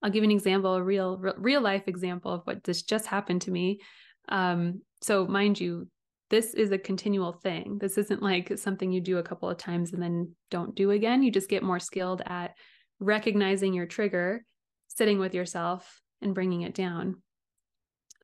I'll 0.03 0.11
give 0.11 0.25
an 0.25 0.31
example, 0.31 0.75
a 0.75 0.83
real 0.83 1.17
real 1.17 1.61
life 1.61 1.89
example 1.89 2.33
of 2.33 2.43
what 2.45 2.65
this 2.65 2.83
just 2.83 3.07
happened 3.07 3.43
to 3.43 3.51
me. 3.51 3.81
Um, 4.29 4.83
so 5.01 5.27
mind 5.27 5.59
you, 5.59 5.89
this 6.29 6.55
is 6.55 6.73
a 6.73 6.79
continual 6.79 7.33
thing. 7.33 7.79
This 7.81 7.99
isn't 7.99 8.23
like 8.23 8.59
something 8.59 8.91
you 8.91 9.01
do 9.01 9.19
a 9.19 9.23
couple 9.23 9.49
of 9.49 9.59
times 9.59 9.93
and 9.93 10.03
then 10.03 10.33
don't 10.51 10.75
do 10.75 10.91
again. 10.91 11.23
You 11.23 11.31
just 11.31 11.49
get 11.49 11.63
more 11.63 11.79
skilled 11.79 12.21
at 12.27 12.57
recognizing 12.99 13.75
your 13.75 13.87
trigger, 13.87 14.45
sitting 14.89 15.19
with 15.19 15.35
yourself, 15.35 16.01
and 16.23 16.35
bringing 16.35 16.63
it 16.63 16.75
down. 16.75 17.23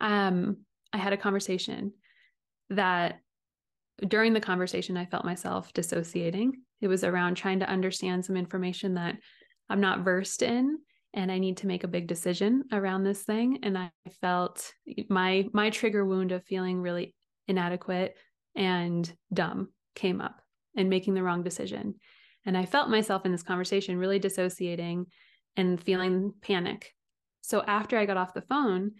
Um, 0.00 0.58
I 0.92 0.98
had 0.98 1.12
a 1.12 1.18
conversation 1.18 1.92
that 2.70 3.20
during 4.06 4.32
the 4.32 4.40
conversation, 4.40 4.96
I 4.96 5.06
felt 5.06 5.24
myself 5.24 5.72
dissociating. 5.72 6.62
It 6.80 6.88
was 6.88 7.04
around 7.04 7.36
trying 7.36 7.60
to 7.60 7.68
understand 7.68 8.24
some 8.24 8.36
information 8.36 8.94
that 8.94 9.16
I'm 9.68 9.80
not 9.80 10.00
versed 10.00 10.42
in 10.42 10.78
and 11.14 11.30
I 11.30 11.38
need 11.38 11.58
to 11.58 11.66
make 11.66 11.84
a 11.84 11.88
big 11.88 12.06
decision 12.06 12.64
around 12.72 13.04
this 13.04 13.22
thing. 13.22 13.58
And 13.62 13.76
I 13.76 13.90
felt 14.20 14.72
my 15.08 15.46
my 15.52 15.70
trigger 15.70 16.04
wound 16.04 16.32
of 16.32 16.44
feeling 16.44 16.80
really 16.80 17.14
inadequate 17.48 18.16
and 18.54 19.10
dumb 19.32 19.68
came 19.94 20.20
up 20.20 20.40
and 20.76 20.88
making 20.88 21.14
the 21.14 21.22
wrong 21.22 21.42
decision. 21.42 21.94
And 22.46 22.56
I 22.56 22.64
felt 22.64 22.90
myself 22.90 23.24
in 23.24 23.32
this 23.32 23.42
conversation 23.42 23.98
really 23.98 24.18
dissociating 24.18 25.06
and 25.56 25.80
feeling 25.80 26.32
panic. 26.40 26.92
So 27.42 27.62
after 27.66 27.98
I 27.98 28.06
got 28.06 28.16
off 28.16 28.34
the 28.34 28.42
phone, 28.42 28.92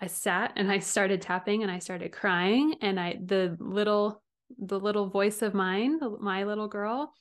I 0.00 0.06
sat 0.06 0.52
and 0.56 0.70
I 0.70 0.78
started 0.78 1.20
tapping 1.20 1.62
and 1.62 1.70
I 1.70 1.78
started 1.78 2.12
crying. 2.12 2.76
And 2.80 2.98
I 2.98 3.18
the 3.22 3.56
little 3.60 4.22
the 4.58 4.78
little 4.78 5.08
voice 5.08 5.42
of 5.42 5.54
mine, 5.54 5.98
my 6.20 6.44
little 6.44 6.68
girl 6.68 7.12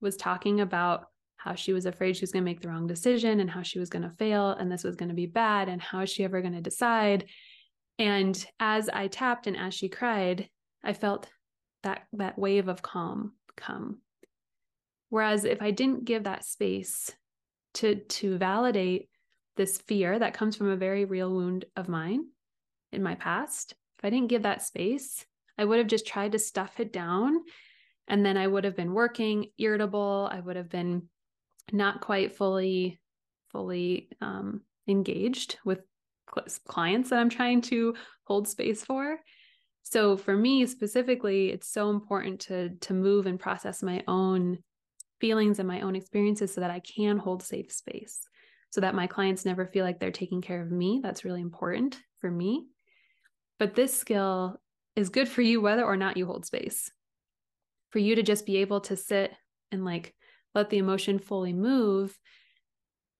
was 0.00 0.16
talking 0.16 0.60
about 0.60 1.06
how 1.36 1.54
she 1.54 1.72
was 1.72 1.86
afraid 1.86 2.16
she 2.16 2.22
was 2.22 2.30
going 2.30 2.44
to 2.44 2.50
make 2.50 2.60
the 2.60 2.68
wrong 2.68 2.86
decision 2.86 3.40
and 3.40 3.50
how 3.50 3.62
she 3.62 3.80
was 3.80 3.90
going 3.90 4.02
to 4.02 4.16
fail 4.16 4.50
and 4.50 4.70
this 4.70 4.84
was 4.84 4.94
going 4.94 5.08
to 5.08 5.14
be 5.14 5.26
bad 5.26 5.68
and 5.68 5.82
how 5.82 6.00
is 6.00 6.10
she 6.10 6.22
ever 6.22 6.40
going 6.40 6.54
to 6.54 6.60
decide. 6.60 7.26
And 7.98 8.46
as 8.60 8.88
i 8.88 9.08
tapped 9.08 9.46
and 9.46 9.56
as 9.56 9.74
she 9.74 9.88
cried 9.88 10.48
i 10.84 10.92
felt 10.92 11.28
that 11.82 12.04
that 12.12 12.38
wave 12.38 12.68
of 12.68 12.80
calm 12.80 13.32
come. 13.56 13.98
Whereas 15.08 15.44
if 15.44 15.60
i 15.60 15.72
didn't 15.72 16.04
give 16.04 16.24
that 16.24 16.44
space 16.44 17.10
to 17.74 17.96
to 17.96 18.38
validate 18.38 19.08
this 19.56 19.78
fear 19.78 20.18
that 20.18 20.34
comes 20.34 20.56
from 20.56 20.70
a 20.70 20.76
very 20.76 21.04
real 21.04 21.30
wound 21.30 21.64
of 21.76 21.88
mine 21.88 22.24
in 22.92 23.02
my 23.02 23.14
past 23.14 23.74
if 23.98 24.04
i 24.04 24.10
didn't 24.10 24.28
give 24.28 24.42
that 24.42 24.62
space 24.62 25.24
i 25.58 25.64
would 25.64 25.78
have 25.78 25.86
just 25.86 26.06
tried 26.06 26.32
to 26.32 26.38
stuff 26.38 26.80
it 26.80 26.92
down 26.92 27.40
and 28.08 28.24
then 28.24 28.36
i 28.36 28.46
would 28.46 28.64
have 28.64 28.76
been 28.76 28.94
working 28.94 29.46
irritable 29.58 30.28
i 30.32 30.40
would 30.40 30.56
have 30.56 30.68
been 30.68 31.02
not 31.72 32.00
quite 32.00 32.34
fully 32.34 33.00
fully 33.50 34.08
um, 34.20 34.62
engaged 34.88 35.58
with 35.64 35.80
clients 36.66 37.10
that 37.10 37.18
I'm 37.18 37.28
trying 37.28 37.60
to 37.62 37.94
hold 38.24 38.48
space 38.48 38.84
for. 38.84 39.18
So 39.82 40.16
for 40.16 40.36
me 40.36 40.66
specifically, 40.66 41.50
it's 41.50 41.68
so 41.68 41.90
important 41.90 42.40
to 42.42 42.70
to 42.80 42.94
move 42.94 43.26
and 43.26 43.38
process 43.38 43.82
my 43.82 44.02
own 44.08 44.58
feelings 45.20 45.58
and 45.58 45.68
my 45.68 45.82
own 45.82 45.94
experiences 45.94 46.54
so 46.54 46.60
that 46.60 46.70
I 46.70 46.80
can 46.80 47.18
hold 47.18 47.42
safe 47.42 47.70
space. 47.70 48.26
So 48.72 48.80
that 48.80 48.94
my 48.94 49.06
clients 49.06 49.44
never 49.44 49.66
feel 49.66 49.84
like 49.84 50.00
they're 50.00 50.10
taking 50.10 50.40
care 50.40 50.60
of 50.60 50.70
me. 50.70 51.00
That's 51.02 51.24
really 51.24 51.40
important 51.40 51.98
for 52.20 52.30
me. 52.30 52.66
But 53.58 53.74
this 53.74 53.96
skill 53.96 54.60
is 54.96 55.10
good 55.10 55.28
for 55.28 55.42
you 55.42 55.60
whether 55.60 55.84
or 55.84 55.96
not 55.96 56.16
you 56.16 56.26
hold 56.26 56.46
space. 56.46 56.90
For 57.90 57.98
you 57.98 58.14
to 58.16 58.22
just 58.22 58.46
be 58.46 58.58
able 58.58 58.80
to 58.82 58.96
sit 58.96 59.32
and 59.70 59.84
like 59.84 60.14
let 60.54 60.70
the 60.70 60.78
emotion 60.78 61.18
fully 61.18 61.52
move 61.52 62.16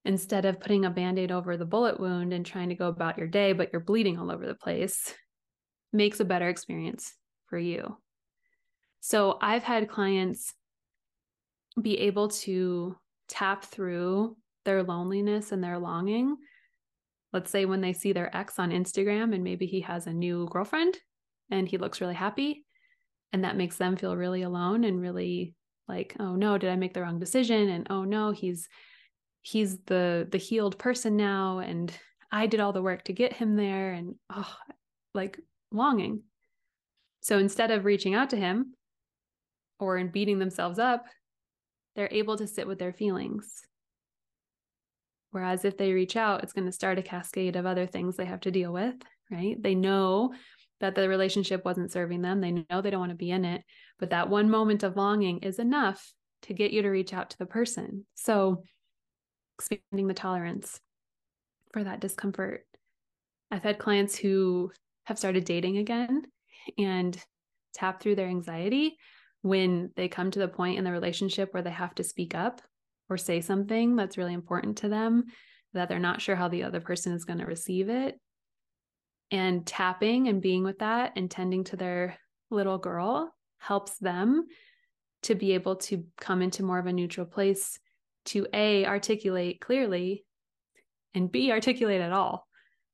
instead 0.05 0.45
of 0.45 0.59
putting 0.59 0.85
a 0.85 0.89
band-aid 0.89 1.31
over 1.31 1.55
the 1.55 1.65
bullet 1.65 1.99
wound 1.99 2.33
and 2.33 2.45
trying 2.45 2.69
to 2.69 2.75
go 2.75 2.87
about 2.87 3.17
your 3.17 3.27
day 3.27 3.53
but 3.53 3.69
you're 3.71 3.81
bleeding 3.81 4.17
all 4.17 4.31
over 4.31 4.45
the 4.45 4.55
place 4.55 5.13
makes 5.91 6.19
a 6.19 6.25
better 6.25 6.49
experience 6.49 7.13
for 7.47 7.57
you 7.57 7.97
so 8.99 9.37
i've 9.41 9.63
had 9.63 9.89
clients 9.89 10.53
be 11.81 11.99
able 11.99 12.27
to 12.27 12.95
tap 13.27 13.63
through 13.63 14.35
their 14.65 14.83
loneliness 14.83 15.51
and 15.51 15.63
their 15.63 15.77
longing. 15.77 16.37
Let's 17.31 17.51
say 17.51 17.65
when 17.65 17.81
they 17.81 17.93
see 17.93 18.13
their 18.13 18.35
ex 18.35 18.59
on 18.59 18.71
instagram 18.71 19.33
and 19.33 19.43
maybe 19.43 19.65
he 19.65 19.81
has 19.81 20.05
a 20.05 20.13
new 20.13 20.47
girlfriend 20.51 20.97
and 21.49 21.67
he 21.67 21.77
looks 21.77 21.99
really 21.99 22.13
happy 22.13 22.65
and 23.31 23.43
that 23.43 23.57
makes 23.57 23.77
them 23.77 23.95
feel 23.95 24.15
really 24.15 24.43
alone 24.43 24.83
and 24.83 25.01
really 25.01 25.55
like 25.87 26.15
oh 26.19 26.35
no 26.35 26.57
did 26.57 26.69
i 26.69 26.75
make 26.75 26.93
the 26.93 27.01
wrong 27.01 27.19
decision? 27.19 27.69
and 27.69 27.87
oh 27.89 28.03
no 28.03 28.31
he's 28.31 28.69
he's 29.41 29.79
the 29.87 30.27
the 30.31 30.37
healed 30.37 30.77
person 30.77 31.17
now 31.17 31.59
and 31.59 31.91
i 32.31 32.45
did 32.45 32.59
all 32.59 32.71
the 32.71 32.81
work 32.81 33.03
to 33.03 33.13
get 33.13 33.33
him 33.33 33.55
there. 33.55 33.91
and 33.91 34.15
oh 34.29 34.55
like 35.15 35.39
longing. 35.71 36.21
So 37.21 37.37
instead 37.37 37.71
of 37.71 37.85
reaching 37.85 38.15
out 38.15 38.31
to 38.31 38.37
him 38.37 38.73
or 39.79 39.97
in 39.97 40.09
beating 40.09 40.39
themselves 40.39 40.77
up 40.77 41.05
they're 41.95 42.09
able 42.11 42.37
to 42.37 42.47
sit 42.47 42.67
with 42.67 42.79
their 42.79 42.93
feelings 42.93 43.63
whereas 45.33 45.65
if 45.65 45.77
they 45.77 45.91
reach 45.91 46.15
out 46.15 46.41
it's 46.41 46.53
going 46.53 46.65
to 46.65 46.71
start 46.71 46.97
a 46.97 47.03
cascade 47.03 47.57
of 47.57 47.65
other 47.65 47.85
things 47.85 48.15
they 48.15 48.25
have 48.25 48.39
to 48.39 48.51
deal 48.51 48.71
with 48.71 48.95
right? 49.33 49.61
They 49.61 49.75
know 49.75 50.33
that 50.79 50.95
the 50.95 51.09
relationship 51.09 51.63
wasn't 51.65 51.91
serving 51.91 52.21
them. 52.21 52.41
They 52.41 52.51
know 52.51 52.81
they 52.81 52.89
don't 52.89 52.99
want 52.99 53.11
to 53.11 53.15
be 53.15 53.31
in 53.31 53.45
it. 53.45 53.63
But 53.99 54.11
that 54.11 54.29
one 54.29 54.49
moment 54.49 54.83
of 54.83 54.97
longing 54.97 55.39
is 55.39 55.59
enough 55.59 56.11
to 56.43 56.53
get 56.53 56.71
you 56.71 56.81
to 56.81 56.89
reach 56.89 57.13
out 57.13 57.29
to 57.31 57.37
the 57.37 57.45
person. 57.45 58.05
So 58.15 58.63
expanding 59.57 60.07
the 60.07 60.13
tolerance 60.13 60.79
for 61.71 61.83
that 61.83 61.99
discomfort. 61.99 62.65
I've 63.49 63.63
had 63.63 63.79
clients 63.79 64.17
who 64.17 64.71
have 65.05 65.19
started 65.19 65.45
dating 65.45 65.77
again 65.77 66.23
and 66.77 67.17
tap 67.73 68.01
through 68.01 68.15
their 68.15 68.27
anxiety 68.27 68.97
when 69.41 69.91
they 69.95 70.07
come 70.07 70.31
to 70.31 70.39
the 70.39 70.47
point 70.47 70.77
in 70.77 70.83
the 70.83 70.91
relationship 70.91 71.53
where 71.53 71.63
they 71.63 71.71
have 71.71 71.93
to 71.95 72.03
speak 72.03 72.35
up 72.35 72.61
or 73.09 73.17
say 73.17 73.41
something 73.41 73.95
that's 73.95 74.17
really 74.17 74.33
important 74.33 74.77
to 74.77 74.89
them 74.89 75.25
that 75.73 75.89
they're 75.89 75.99
not 75.99 76.21
sure 76.21 76.35
how 76.35 76.47
the 76.47 76.63
other 76.63 76.79
person 76.79 77.13
is 77.13 77.25
going 77.25 77.39
to 77.39 77.45
receive 77.45 77.89
it. 77.89 78.19
And 79.31 79.65
tapping 79.65 80.27
and 80.27 80.41
being 80.41 80.63
with 80.63 80.79
that 80.79 81.13
and 81.15 81.29
tending 81.29 81.63
to 81.65 81.75
their 81.75 82.17
little 82.51 82.77
girl 82.77 83.33
helps 83.57 83.97
them 83.97 84.45
to 85.23 85.35
be 85.35 85.53
able 85.53 85.77
to 85.77 86.05
come 86.19 86.41
into 86.41 86.63
more 86.63 86.79
of 86.79 86.85
a 86.85 86.93
neutral 86.93 87.25
place 87.25 87.79
to 88.25 88.47
A, 88.53 88.85
articulate 88.85 89.59
clearly, 89.59 90.25
and 91.13 91.31
B, 91.31 91.51
articulate 91.51 92.01
at 92.01 92.11
all. 92.11 92.47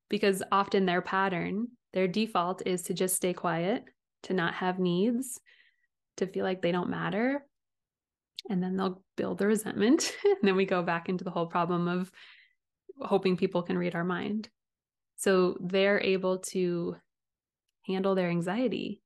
Because 0.09 0.41
often 0.51 0.85
their 0.85 1.01
pattern, 1.01 1.67
their 1.93 2.07
default 2.07 2.65
is 2.65 2.83
to 2.83 2.93
just 2.93 3.15
stay 3.15 3.33
quiet, 3.33 3.83
to 4.23 4.33
not 4.33 4.55
have 4.55 4.79
needs, 4.79 5.39
to 6.17 6.27
feel 6.27 6.43
like 6.43 6.61
they 6.61 6.71
don't 6.71 6.89
matter. 6.89 7.43
And 8.49 8.63
then 8.63 8.77
they'll 8.77 9.01
build 9.17 9.37
the 9.37 9.47
resentment. 9.47 10.15
and 10.23 10.37
then 10.43 10.55
we 10.55 10.65
go 10.65 10.81
back 10.81 11.09
into 11.09 11.23
the 11.23 11.31
whole 11.31 11.47
problem 11.47 11.87
of 11.87 12.11
hoping 13.01 13.37
people 13.37 13.63
can 13.63 13.77
read 13.77 13.95
our 13.95 14.03
mind. 14.03 14.49
So 15.17 15.57
they're 15.59 16.01
able 16.01 16.39
to 16.39 16.95
handle 17.85 18.15
their 18.15 18.29
anxiety, 18.29 19.01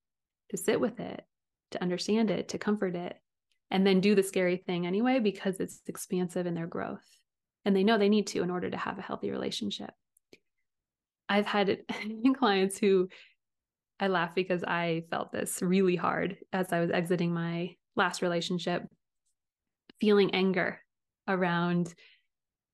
to 0.50 0.58
sit 0.58 0.80
with 0.80 1.00
it, 1.00 1.26
to 1.72 1.82
understand 1.82 2.30
it, 2.30 2.50
to 2.50 2.58
comfort 2.58 2.96
it, 2.96 3.18
and 3.72 3.86
then 3.86 4.00
do 4.00 4.14
the 4.14 4.24
scary 4.24 4.58
thing 4.58 4.86
anyway 4.86 5.20
because 5.20 5.60
it's 5.60 5.82
expansive 5.88 6.46
in 6.46 6.54
their 6.54 6.68
growth. 6.68 7.06
And 7.66 7.76
they 7.76 7.84
know 7.84 7.98
they 7.98 8.10
need 8.10 8.28
to 8.28 8.44
in 8.44 8.52
order 8.52 8.70
to 8.70 8.78
have 8.78 9.00
a 9.00 9.04
healthy 9.04 9.32
relationship. 9.32 9.92
I've 11.28 11.48
had 11.48 11.80
clients 12.38 12.78
who 12.78 13.10
I 14.00 14.08
laugh 14.08 14.36
because 14.36 14.64
I 14.64 15.04
felt 15.10 15.32
this 15.32 15.62
really 15.62 15.96
hard 15.96 16.38
as 16.52 16.72
I 16.72 16.80
was 16.80 16.92
exiting 16.92 17.34
my 17.34 17.76
last 17.96 18.22
relationship, 18.22 18.84
feeling 20.00 20.34
anger 20.34 20.80
around 21.28 21.94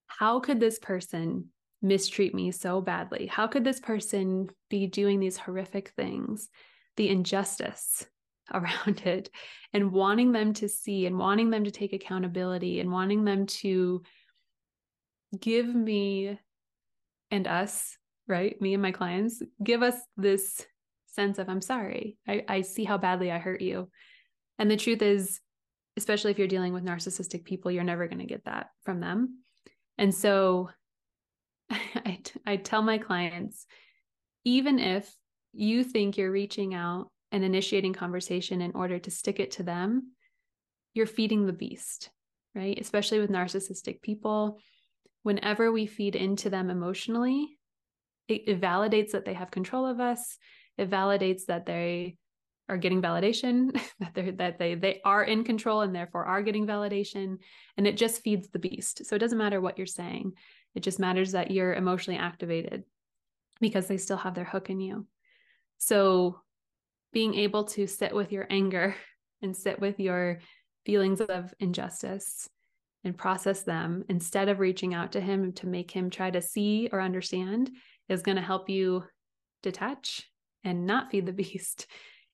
how 0.07 0.39
could 0.39 0.59
this 0.59 0.79
person 0.79 1.49
mistreat 1.81 2.33
me 2.33 2.51
so 2.51 2.81
badly? 2.81 3.27
How 3.27 3.47
could 3.47 3.63
this 3.63 3.79
person 3.79 4.49
be 4.69 4.87
doing 4.87 5.19
these 5.19 5.37
horrific 5.37 5.89
things? 5.95 6.49
The 6.97 7.09
injustice 7.09 8.05
around 8.53 9.03
it, 9.05 9.29
and 9.73 9.91
wanting 9.91 10.31
them 10.31 10.53
to 10.53 10.67
see 10.67 11.05
and 11.05 11.19
wanting 11.19 11.51
them 11.51 11.65
to 11.65 11.71
take 11.71 11.93
accountability 11.93 12.79
and 12.79 12.91
wanting 12.91 13.23
them 13.23 13.45
to 13.45 14.01
give 15.39 15.67
me 15.67 16.39
and 17.29 17.47
us, 17.47 17.95
right? 18.27 18.59
Me 18.59 18.73
and 18.73 18.81
my 18.81 18.91
clients, 18.91 19.43
give 19.63 19.83
us 19.83 19.95
this 20.17 20.65
sense 21.05 21.37
of, 21.37 21.47
I'm 21.47 21.61
sorry. 21.61 22.17
I, 22.27 22.43
I 22.47 22.61
see 22.61 22.83
how 22.83 22.97
badly 22.97 23.31
I 23.31 23.37
hurt 23.37 23.61
you. 23.61 23.89
And 24.57 24.69
the 24.69 24.77
truth 24.77 25.01
is, 25.01 25.39
especially 25.99 26.31
if 26.31 26.39
you're 26.39 26.47
dealing 26.47 26.73
with 26.73 26.85
narcissistic 26.85 27.43
people, 27.43 27.69
you're 27.69 27.83
never 27.83 28.07
going 28.07 28.19
to 28.19 28.25
get 28.25 28.45
that 28.45 28.69
from 28.85 29.01
them. 29.01 29.39
And 29.97 30.15
so 30.15 30.69
I, 31.69 32.19
I 32.45 32.55
tell 32.55 32.81
my 32.81 32.97
clients, 32.97 33.67
even 34.45 34.79
if 34.79 35.13
you 35.53 35.83
think 35.83 36.17
you're 36.17 36.31
reaching 36.31 36.73
out 36.73 37.09
and 37.33 37.43
initiating 37.43 37.93
conversation 37.93 38.61
in 38.61 38.71
order 38.71 38.97
to 38.97 39.11
stick 39.11 39.39
it 39.39 39.51
to 39.51 39.63
them, 39.63 40.13
you're 40.93 41.05
feeding 41.05 41.45
the 41.45 41.53
beast, 41.53 42.09
right? 42.55 42.79
Especially 42.79 43.19
with 43.19 43.29
narcissistic 43.29 44.01
people. 44.01 44.59
Whenever 45.23 45.69
we 45.69 45.85
feed 45.85 46.15
into 46.15 46.49
them 46.49 46.69
emotionally, 46.69 47.59
it, 48.29 48.43
it 48.47 48.61
validates 48.61 49.11
that 49.11 49.25
they 49.25 49.33
have 49.33 49.51
control 49.51 49.85
of 49.85 49.99
us. 49.99 50.37
It 50.77 50.89
validates 50.89 51.45
that 51.47 51.65
they 51.65 52.15
are 52.69 52.77
getting 52.77 53.01
validation 53.01 53.71
that 53.99 54.13
they 54.13 54.31
that 54.31 54.59
they 54.59 54.75
they 54.75 55.01
are 55.03 55.23
in 55.23 55.43
control 55.43 55.81
and 55.81 55.93
therefore 55.93 56.25
are 56.25 56.43
getting 56.43 56.67
validation 56.67 57.37
and 57.77 57.87
it 57.87 57.97
just 57.97 58.21
feeds 58.21 58.47
the 58.49 58.59
beast. 58.59 59.05
So 59.05 59.15
it 59.15 59.19
doesn't 59.19 59.37
matter 59.37 59.59
what 59.59 59.77
you're 59.77 59.87
saying. 59.87 60.33
It 60.75 60.81
just 60.81 60.99
matters 60.99 61.31
that 61.31 61.51
you're 61.51 61.73
emotionally 61.73 62.19
activated 62.19 62.83
because 63.59 63.87
they 63.87 63.97
still 63.97 64.17
have 64.17 64.35
their 64.35 64.45
hook 64.45 64.69
in 64.69 64.79
you. 64.79 65.07
So 65.79 66.39
being 67.11 67.33
able 67.35 67.63
to 67.65 67.87
sit 67.87 68.13
with 68.13 68.31
your 68.31 68.45
anger 68.49 68.95
and 69.41 69.55
sit 69.55 69.79
with 69.79 69.99
your 69.99 70.39
feelings 70.85 71.21
of 71.21 71.53
injustice 71.59 72.49
and 73.03 73.17
process 73.17 73.63
them 73.63 74.03
instead 74.09 74.49
of 74.49 74.59
reaching 74.59 74.93
out 74.93 75.13
to 75.13 75.21
him 75.21 75.53
to 75.53 75.67
make 75.67 75.91
him 75.91 76.09
try 76.09 76.29
to 76.29 76.41
see 76.41 76.89
or 76.91 77.01
understand 77.01 77.71
is 78.09 78.21
going 78.21 78.35
to 78.35 78.41
help 78.41 78.69
you 78.69 79.03
detach 79.63 80.29
and 80.63 80.85
not 80.85 81.09
feed 81.09 81.25
the 81.25 81.33
beast 81.43 81.87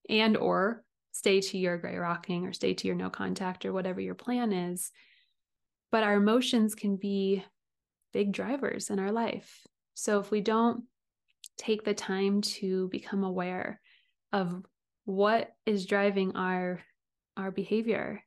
and 0.09 0.37
or 0.37 0.83
stay 1.11 1.41
to 1.41 1.57
your 1.57 1.77
gray 1.77 1.97
rocking 1.97 2.45
or 2.45 2.53
stay 2.53 2.73
to 2.73 2.87
your 2.87 2.95
no 2.95 3.09
contact 3.09 3.65
or 3.65 3.73
whatever 3.73 4.01
your 4.01 4.15
plan 4.15 4.51
is. 4.51 4.91
But 5.91 6.03
our 6.03 6.15
emotions 6.15 6.75
can 6.75 6.97
be 6.97 7.43
big 8.13 8.31
drivers 8.31 8.89
in 8.89 8.99
our 8.99 9.11
life. 9.11 9.61
So 9.93 10.19
if 10.19 10.31
we 10.31 10.41
don't 10.41 10.83
take 11.57 11.83
the 11.83 11.93
time 11.93 12.41
to 12.41 12.89
become 12.89 13.23
aware 13.23 13.79
of 14.33 14.63
what 15.05 15.53
is 15.65 15.85
driving 15.85 16.35
our 16.35 16.81
our 17.37 17.51
behavior 17.51 18.23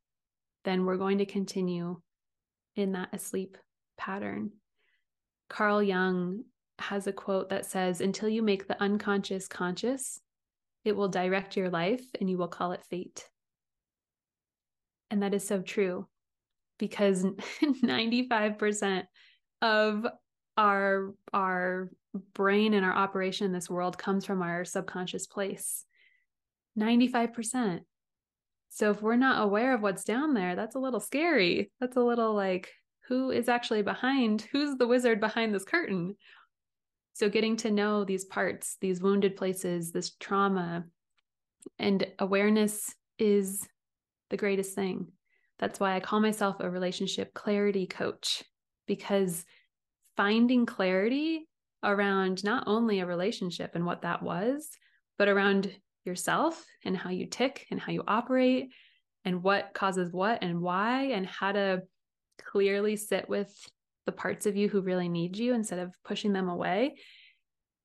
then 0.64 0.85
we're 0.85 0.97
going 0.97 1.18
to 1.18 1.24
continue 1.24 2.01
in 2.76 2.93
that 2.93 3.09
asleep 3.12 3.57
pattern. 3.97 4.51
Carl 5.49 5.83
jung 5.83 6.45
has 6.79 7.07
a 7.07 7.12
quote 7.12 7.49
that 7.49 7.64
says 7.64 8.01
until 8.01 8.29
you 8.29 8.43
make 8.43 8.68
the 8.68 8.81
unconscious 8.83 9.49
conscious 9.49 10.20
it 10.89 10.97
will 10.97 11.09
direct 11.09 11.57
your 11.57 11.70
life 11.70 12.05
and 12.20 12.28
you 12.28 12.39
will 12.39 12.49
call 12.49 12.72
it 12.72 12.84
fate. 12.84 13.28
And 15.11 15.22
that 15.22 15.34
is 15.34 15.47
so 15.47 15.62
true 15.62 16.07
because 16.78 17.24
95% 17.62 19.05
of 19.62 20.07
our 20.57 21.14
our 21.32 21.91
brain 22.34 22.74
and 22.74 22.84
our 22.84 22.95
operation 22.95 23.47
in 23.47 23.53
this 23.53 23.70
world 23.70 23.97
comes 23.97 24.24
from 24.24 24.43
our 24.43 24.64
subconscious 24.64 25.26
place. 25.26 25.84
95%. 26.78 27.80
So 28.70 28.91
if 28.91 29.03
we're 29.03 29.16
not 29.16 29.43
aware 29.43 29.74
of 29.74 29.82
what's 29.82 30.05
down 30.05 30.34
there, 30.34 30.57
that's 30.57 30.76
a 30.76 30.80
little 30.80 31.01
scary. 31.01 31.70
That's 31.80 31.97
a 31.97 32.03
little 32.03 32.34
like 32.34 32.72
who 33.09 33.30
is 33.30 33.49
actually 33.49 33.82
behind 33.82 34.47
who's 34.53 34.76
the 34.76 34.86
wizard 34.86 35.18
behind 35.18 35.55
this 35.55 35.64
curtain 35.64 36.14
so, 37.19 37.29
getting 37.29 37.57
to 37.57 37.73
know 37.73 38.05
these 38.05 38.25
parts, 38.25 38.77
these 38.81 39.03
wounded 39.03 39.35
places, 39.35 39.91
this 39.91 40.11
trauma, 40.21 40.85
and 41.77 42.07
awareness 42.21 42.95
is 43.19 43.66
the 44.31 44.37
greatest 44.37 44.77
thing. 44.77 45.09
That's 45.59 45.81
why 45.81 45.97
I 45.97 46.01
call 46.01 46.21
myself 46.21 46.59
a 46.61 46.71
relationship 46.71 47.35
clarity 47.35 47.89
coach, 47.89 48.45
because 48.87 49.45
finding 50.16 50.64
clarity 50.64 51.49
around 51.83 52.45
not 52.45 52.62
only 52.69 53.01
a 53.01 53.07
relationship 53.07 53.73
and 53.75 53.85
what 53.85 54.03
that 54.03 54.23
was, 54.23 54.69
but 55.19 55.27
around 55.27 55.75
yourself 56.05 56.64
and 56.85 56.97
how 56.97 57.11
you 57.11 57.27
tick 57.27 57.66
and 57.73 57.81
how 57.81 57.91
you 57.91 58.05
operate 58.07 58.69
and 59.25 59.43
what 59.43 59.75
causes 59.75 60.12
what 60.12 60.45
and 60.45 60.61
why 60.61 61.07
and 61.07 61.27
how 61.27 61.51
to 61.51 61.83
clearly 62.39 62.95
sit 62.95 63.29
with 63.29 63.53
the 64.09 64.13
parts 64.13 64.47
of 64.47 64.57
you 64.57 64.71
who 64.71 64.81
really 64.81 65.11
need 65.11 65.37
you 65.37 65.53
instead 65.53 65.79
of 65.79 65.95
pushing 66.03 66.33
them 66.33 66.49
away, 66.49 66.95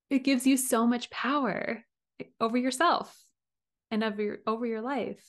it 0.10 0.24
gives 0.24 0.48
you 0.48 0.56
so 0.56 0.88
much 0.88 1.10
power 1.10 1.84
over 2.40 2.58
yourself 2.58 3.14
and 3.92 4.06
over 4.06 4.22
your, 4.22 4.38
over 4.48 4.66
your 4.66 4.82
life. 4.82 5.22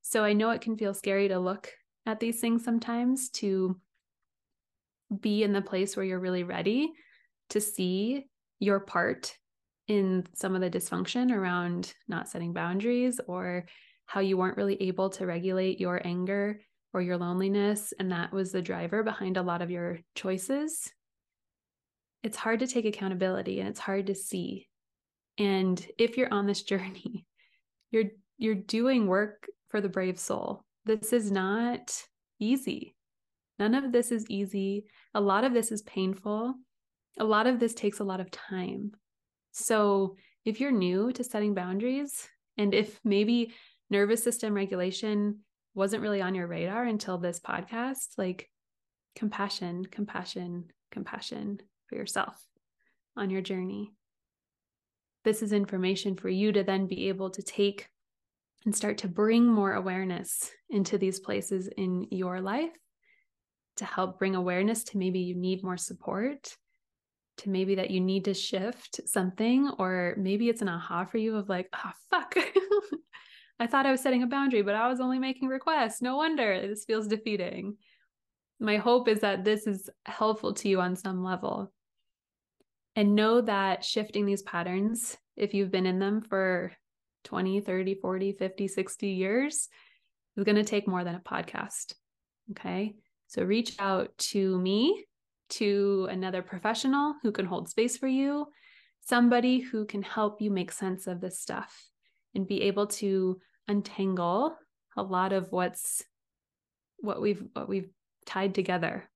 So 0.00 0.24
I 0.24 0.32
know 0.32 0.48
it 0.48 0.62
can 0.62 0.78
feel 0.78 0.94
scary 0.94 1.28
to 1.28 1.38
look 1.38 1.70
at 2.06 2.20
these 2.20 2.40
things 2.40 2.64
sometimes 2.64 3.28
to 3.32 3.78
be 5.20 5.42
in 5.42 5.52
the 5.52 5.60
place 5.60 5.94
where 5.94 6.06
you're 6.06 6.18
really 6.18 6.42
ready 6.42 6.90
to 7.50 7.60
see 7.60 8.24
your 8.60 8.80
part 8.80 9.36
in 9.88 10.24
some 10.32 10.54
of 10.54 10.62
the 10.62 10.70
dysfunction 10.70 11.30
around 11.36 11.92
not 12.08 12.30
setting 12.30 12.54
boundaries 12.54 13.20
or 13.26 13.66
how 14.06 14.20
you 14.20 14.38
weren't 14.38 14.56
really 14.56 14.80
able 14.84 15.10
to 15.10 15.26
regulate 15.26 15.78
your 15.78 16.00
anger 16.02 16.62
or 16.92 17.00
your 17.00 17.16
loneliness, 17.16 17.92
and 17.98 18.10
that 18.12 18.32
was 18.32 18.52
the 18.52 18.62
driver 18.62 19.02
behind 19.02 19.36
a 19.36 19.42
lot 19.42 19.62
of 19.62 19.70
your 19.70 20.00
choices, 20.14 20.92
it's 22.22 22.36
hard 22.36 22.60
to 22.60 22.66
take 22.66 22.84
accountability 22.84 23.60
and 23.60 23.68
it's 23.68 23.80
hard 23.80 24.08
to 24.08 24.14
see. 24.14 24.68
And 25.38 25.84
if 25.98 26.16
you're 26.16 26.32
on 26.32 26.46
this 26.46 26.62
journey, 26.72 27.26
you're 27.90 28.10
you're 28.38 28.54
doing 28.54 29.06
work 29.06 29.46
for 29.68 29.80
the 29.80 29.88
brave 29.88 30.18
soul. 30.18 30.64
This 30.86 31.12
is 31.12 31.30
not 31.30 31.92
easy. 32.38 32.96
None 33.58 33.74
of 33.74 33.92
this 33.92 34.10
is 34.10 34.24
easy. 34.30 34.86
A 35.14 35.20
lot 35.20 35.44
of 35.44 35.52
this 35.52 35.70
is 35.70 35.82
painful. 35.82 36.54
A 37.18 37.24
lot 37.24 37.46
of 37.46 37.60
this 37.60 37.74
takes 37.74 38.00
a 38.00 38.04
lot 38.04 38.20
of 38.20 38.30
time. 38.30 38.92
So, 39.52 40.16
if 40.46 40.60
you're 40.60 40.72
new 40.72 41.12
to 41.12 41.22
setting 41.22 41.52
boundaries, 41.52 42.26
and 42.56 42.72
if 42.72 42.98
maybe 43.04 43.52
nervous 43.90 44.24
system 44.24 44.54
regulation 44.54 45.40
wasn't 45.74 46.02
really 46.02 46.22
on 46.22 46.34
your 46.34 46.46
radar 46.46 46.84
until 46.84 47.18
this 47.18 47.40
podcast, 47.40 48.18
like 48.18 48.48
compassion, 49.14 49.84
compassion, 49.84 50.64
compassion 50.90 51.60
for 51.86 51.96
yourself 51.96 52.42
on 53.16 53.30
your 53.30 53.42
journey. 53.42 53.92
This 55.24 55.42
is 55.42 55.52
information 55.52 56.16
for 56.16 56.28
you 56.28 56.52
to 56.52 56.64
then 56.64 56.86
be 56.86 57.08
able 57.08 57.30
to 57.30 57.42
take 57.42 57.88
and 58.64 58.74
start 58.74 58.98
to 58.98 59.08
bring 59.08 59.46
more 59.46 59.74
awareness 59.74 60.50
into 60.68 60.98
these 60.98 61.20
places 61.20 61.68
in 61.76 62.06
your 62.10 62.40
life 62.40 62.72
to 63.76 63.84
help 63.84 64.18
bring 64.18 64.34
awareness 64.34 64.84
to 64.84 64.98
maybe 64.98 65.20
you 65.20 65.34
need 65.34 65.64
more 65.64 65.78
support, 65.78 66.54
to 67.38 67.48
maybe 67.48 67.76
that 67.76 67.90
you 67.90 68.00
need 68.00 68.26
to 68.26 68.34
shift 68.34 69.00
something, 69.06 69.70
or 69.78 70.14
maybe 70.18 70.48
it's 70.48 70.60
an 70.60 70.68
aha 70.68 71.06
for 71.06 71.16
you 71.16 71.36
of 71.36 71.48
like, 71.48 71.68
oh, 71.74 71.92
fuck. 72.10 72.34
I 73.60 73.66
thought 73.66 73.86
I 73.86 73.90
was 73.90 74.00
setting 74.00 74.22
a 74.22 74.26
boundary, 74.26 74.62
but 74.62 74.74
I 74.74 74.88
was 74.88 75.00
only 75.00 75.18
making 75.18 75.48
requests. 75.48 76.00
No 76.00 76.16
wonder 76.16 76.66
this 76.66 76.86
feels 76.86 77.06
defeating. 77.06 77.76
My 78.58 78.78
hope 78.78 79.06
is 79.06 79.20
that 79.20 79.44
this 79.44 79.66
is 79.66 79.90
helpful 80.06 80.54
to 80.54 80.68
you 80.68 80.80
on 80.80 80.96
some 80.96 81.22
level. 81.22 81.70
And 82.96 83.14
know 83.14 83.42
that 83.42 83.84
shifting 83.84 84.24
these 84.24 84.42
patterns, 84.42 85.16
if 85.36 85.52
you've 85.54 85.70
been 85.70 85.86
in 85.86 85.98
them 85.98 86.22
for 86.22 86.72
20, 87.24 87.60
30, 87.60 87.94
40, 87.96 88.32
50, 88.32 88.66
60 88.68 89.08
years, 89.08 89.68
is 90.36 90.44
going 90.44 90.56
to 90.56 90.64
take 90.64 90.88
more 90.88 91.04
than 91.04 91.14
a 91.14 91.20
podcast. 91.20 91.94
Okay. 92.52 92.94
So 93.28 93.44
reach 93.44 93.76
out 93.78 94.16
to 94.30 94.58
me, 94.58 95.04
to 95.50 96.08
another 96.10 96.42
professional 96.42 97.14
who 97.22 97.32
can 97.32 97.44
hold 97.44 97.68
space 97.68 97.96
for 97.96 98.08
you, 98.08 98.46
somebody 99.00 99.60
who 99.60 99.84
can 99.84 100.02
help 100.02 100.40
you 100.40 100.50
make 100.50 100.72
sense 100.72 101.06
of 101.06 101.20
this 101.20 101.40
stuff 101.40 101.88
and 102.34 102.46
be 102.46 102.62
able 102.62 102.86
to 102.86 103.38
untangle 103.68 104.56
a 104.96 105.02
lot 105.02 105.32
of 105.32 105.50
what's 105.50 106.02
what 106.98 107.20
we've 107.20 107.42
what 107.54 107.68
we've 107.68 107.90
tied 108.26 108.54
together. 108.54 109.08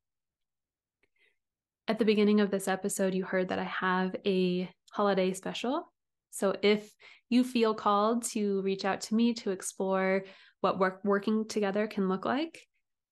At 1.86 1.98
the 1.98 2.04
beginning 2.04 2.40
of 2.40 2.50
this 2.50 2.66
episode, 2.66 3.14
you 3.14 3.24
heard 3.24 3.48
that 3.48 3.58
I 3.58 3.64
have 3.64 4.16
a 4.24 4.70
holiday 4.92 5.34
special. 5.34 5.92
So 6.30 6.56
if 6.62 6.90
you 7.28 7.44
feel 7.44 7.74
called 7.74 8.24
to 8.30 8.62
reach 8.62 8.84
out 8.84 9.02
to 9.02 9.14
me 9.14 9.34
to 9.34 9.50
explore 9.50 10.24
what 10.62 10.78
work 10.78 11.00
working 11.04 11.46
together 11.46 11.86
can 11.86 12.08
look 12.08 12.24
like, 12.24 12.60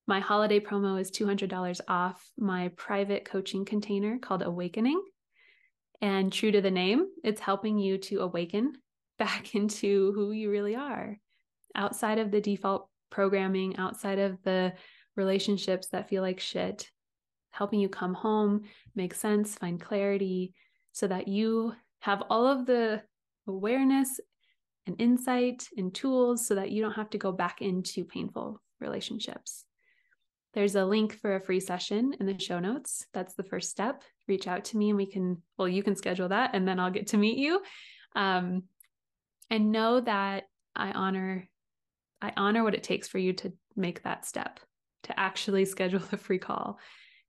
My 0.07 0.19
holiday 0.19 0.59
promo 0.59 0.99
is 0.99 1.11
$200 1.11 1.81
off 1.87 2.21
my 2.37 2.69
private 2.75 3.23
coaching 3.25 3.63
container 3.63 4.17
called 4.17 4.41
Awakening. 4.41 5.01
And 6.01 6.33
true 6.33 6.51
to 6.51 6.61
the 6.61 6.71
name, 6.71 7.05
it's 7.23 7.39
helping 7.39 7.77
you 7.77 7.97
to 8.09 8.21
awaken 8.21 8.73
back 9.19 9.53
into 9.53 10.11
who 10.13 10.31
you 10.31 10.49
really 10.49 10.75
are 10.75 11.19
outside 11.75 12.19
of 12.19 12.31
the 12.31 12.41
default 12.41 12.89
programming, 13.09 13.77
outside 13.77 14.19
of 14.19 14.41
the 14.43 14.73
relationships 15.15 15.87
that 15.87 16.09
feel 16.09 16.21
like 16.21 16.39
shit, 16.39 16.89
helping 17.51 17.79
you 17.79 17.89
come 17.89 18.13
home, 18.13 18.63
make 18.95 19.13
sense, 19.13 19.55
find 19.55 19.79
clarity, 19.79 20.53
so 20.91 21.07
that 21.07 21.27
you 21.27 21.73
have 21.99 22.23
all 22.29 22.47
of 22.47 22.65
the 22.65 23.01
awareness 23.47 24.19
and 24.85 24.99
insight 24.99 25.67
and 25.77 25.93
tools 25.93 26.45
so 26.45 26.55
that 26.55 26.71
you 26.71 26.81
don't 26.81 26.93
have 26.93 27.09
to 27.11 27.17
go 27.17 27.31
back 27.31 27.61
into 27.61 28.03
painful 28.03 28.61
relationships. 28.79 29.65
There's 30.53 30.75
a 30.75 30.85
link 30.85 31.17
for 31.19 31.35
a 31.35 31.41
free 31.41 31.59
session 31.59 32.13
in 32.19 32.25
the 32.25 32.37
show 32.37 32.59
notes. 32.59 33.07
That's 33.13 33.33
the 33.33 33.43
first 33.43 33.71
step. 33.71 34.03
Reach 34.27 34.47
out 34.47 34.65
to 34.65 34.77
me 34.77 34.89
and 34.89 34.97
we 34.97 35.07
can, 35.07 35.41
well, 35.57 35.67
you 35.67 35.81
can 35.81 35.95
schedule 35.95 36.29
that 36.29 36.51
and 36.53 36.67
then 36.67 36.79
I'll 36.79 36.91
get 36.91 37.07
to 37.07 37.17
meet 37.17 37.37
you. 37.37 37.61
Um, 38.15 38.63
and 39.49 39.71
know 39.71 39.99
that 40.01 40.43
I 40.75 40.91
honor, 40.91 41.47
I 42.23 42.33
honor 42.35 42.63
what 42.63 42.73
it 42.73 42.81
takes 42.81 43.07
for 43.07 43.19
you 43.19 43.33
to 43.33 43.53
make 43.75 44.01
that 44.03 44.25
step, 44.25 44.59
to 45.03 45.19
actually 45.19 45.65
schedule 45.65 45.99
the 45.99 46.17
free 46.17 46.39
call, 46.39 46.79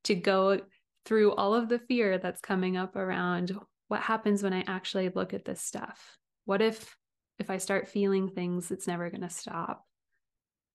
to 0.05 0.15
go 0.15 0.61
through 1.05 1.35
all 1.35 1.55
of 1.55 1.69
the 1.69 1.79
fear 1.79 2.17
that's 2.17 2.41
coming 2.41 2.79
up 2.79 2.97
around 2.97 3.55
what 3.89 4.01
happens 4.01 4.43
when 4.43 4.55
I 4.55 4.65
actually 4.67 5.11
look 5.11 5.35
at 5.35 5.45
this 5.45 5.61
stuff. 5.61 6.17
What 6.47 6.63
if 6.63 6.97
if 7.39 7.51
I 7.51 7.59
start 7.59 7.89
feeling 7.89 8.31
things, 8.31 8.71
it's 8.71 8.87
never 8.87 9.11
going 9.11 9.21
to 9.21 9.29
stop? 9.29 9.85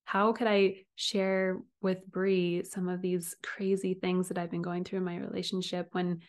how 0.10 0.34
could 0.34 0.48
I 0.48 0.78
share 0.96 1.60
with 1.84 2.04
Bre 2.08 2.64
some 2.64 2.90
of 2.90 3.00
these 3.00 3.36
crazy 3.44 3.94
things 3.94 4.30
that 4.30 4.40
I've 4.40 4.50
been 4.50 4.64
going 4.64 4.84
through 4.84 4.98
in 4.98 5.06
my 5.06 5.18
relationship 5.18 5.90
when 5.92 6.22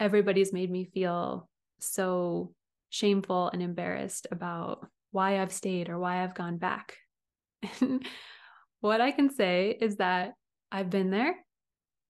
everybody's 0.00 0.52
made 0.52 0.68
me 0.68 0.84
feel 0.92 1.48
so 1.78 2.52
shameful 2.88 3.48
and 3.52 3.62
embarrassed 3.62 4.26
about 4.32 4.84
why 5.12 5.40
I've 5.40 5.52
stayed 5.52 5.88
or 5.88 5.96
why 5.96 6.24
I've 6.24 6.34
gone 6.34 6.56
back? 6.56 6.96
what 8.80 9.00
I 9.00 9.10
can 9.10 9.30
say 9.30 9.76
is 9.80 9.96
that 9.96 10.34
I've 10.72 10.90
been 10.90 11.10
there 11.10 11.34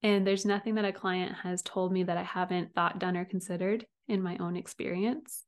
and 0.03 0.27
there's 0.27 0.47
nothing 0.47 0.77
that 0.77 0.85
a 0.85 0.93
client 0.93 1.37
has 1.43 1.63
told 1.63 1.93
me 1.93 2.05
that 2.05 2.17
I 2.17 2.23
haven't 2.23 2.75
thought, 2.75 2.99
done, 2.99 3.17
or 3.17 3.25
considered 3.25 3.85
in 4.09 4.23
my 4.23 4.37
own 4.39 4.57
experience. 4.57 5.45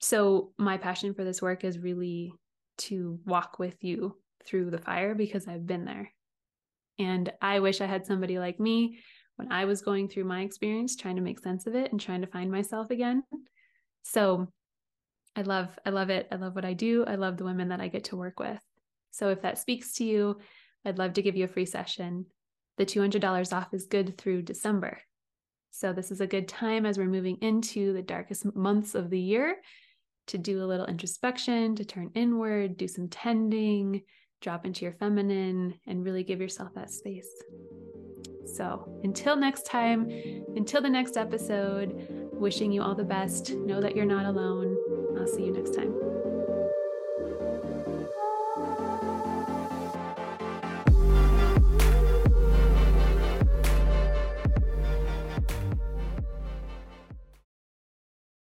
So, 0.00 0.52
my 0.58 0.76
passion 0.76 1.14
for 1.14 1.24
this 1.24 1.42
work 1.42 1.64
is 1.64 1.78
really 1.78 2.32
to 2.78 3.18
walk 3.24 3.58
with 3.58 3.82
you 3.82 4.16
through 4.44 4.70
the 4.70 4.78
fire 4.78 5.14
because 5.14 5.48
I've 5.48 5.66
been 5.66 5.84
there. 5.84 6.12
And 6.98 7.32
I 7.42 7.60
wish 7.60 7.80
I 7.80 7.86
had 7.86 8.06
somebody 8.06 8.38
like 8.38 8.60
me 8.60 9.00
when 9.36 9.50
I 9.50 9.64
was 9.64 9.82
going 9.82 10.08
through 10.08 10.24
my 10.24 10.42
experience, 10.42 10.96
trying 10.96 11.16
to 11.16 11.22
make 11.22 11.40
sense 11.40 11.66
of 11.66 11.74
it 11.74 11.90
and 11.90 12.00
trying 12.00 12.20
to 12.20 12.26
find 12.26 12.50
myself 12.50 12.90
again. 12.90 13.22
So 14.02 14.48
I 15.36 15.42
love, 15.42 15.78
I 15.84 15.90
love 15.90 16.10
it. 16.10 16.26
I 16.32 16.36
love 16.36 16.54
what 16.54 16.64
I 16.64 16.72
do. 16.72 17.04
I 17.04 17.16
love 17.16 17.36
the 17.36 17.44
women 17.44 17.68
that 17.68 17.80
I 17.80 17.88
get 17.88 18.04
to 18.04 18.16
work 18.16 18.40
with. 18.40 18.58
So 19.10 19.28
if 19.28 19.42
that 19.42 19.58
speaks 19.58 19.92
to 19.94 20.04
you, 20.04 20.38
I'd 20.84 20.98
love 20.98 21.12
to 21.14 21.22
give 21.22 21.36
you 21.36 21.44
a 21.44 21.48
free 21.48 21.66
session. 21.66 22.26
The 22.78 22.86
$200 22.86 23.52
off 23.52 23.72
is 23.74 23.86
good 23.86 24.16
through 24.16 24.42
December. 24.42 24.98
So 25.70 25.92
this 25.92 26.10
is 26.10 26.22
a 26.22 26.26
good 26.26 26.48
time 26.48 26.86
as 26.86 26.96
we're 26.96 27.04
moving 27.04 27.36
into 27.42 27.92
the 27.92 28.02
darkest 28.02 28.54
months 28.54 28.94
of 28.94 29.10
the 29.10 29.20
year 29.20 29.56
to 30.28 30.38
do 30.38 30.62
a 30.62 30.66
little 30.66 30.86
introspection, 30.86 31.76
to 31.76 31.84
turn 31.84 32.10
inward, 32.14 32.76
do 32.76 32.88
some 32.88 33.08
tending, 33.08 34.02
drop 34.40 34.64
into 34.64 34.84
your 34.84 34.94
feminine, 34.94 35.74
and 35.86 36.04
really 36.04 36.24
give 36.24 36.40
yourself 36.40 36.70
that 36.74 36.90
space. 36.90 37.28
So 38.46 39.00
until 39.02 39.36
next 39.36 39.66
time, 39.66 40.08
until 40.56 40.80
the 40.80 40.88
next 40.88 41.16
episode, 41.16 42.25
wishing 42.36 42.72
you 42.72 42.82
all 42.82 42.94
the 42.94 43.04
best. 43.04 43.50
Know 43.50 43.80
that 43.80 43.96
you're 43.96 44.04
not 44.04 44.26
alone. 44.26 44.76
I'll 45.18 45.26
see 45.26 45.44
you 45.44 45.52
next 45.52 45.74
time. 45.74 45.94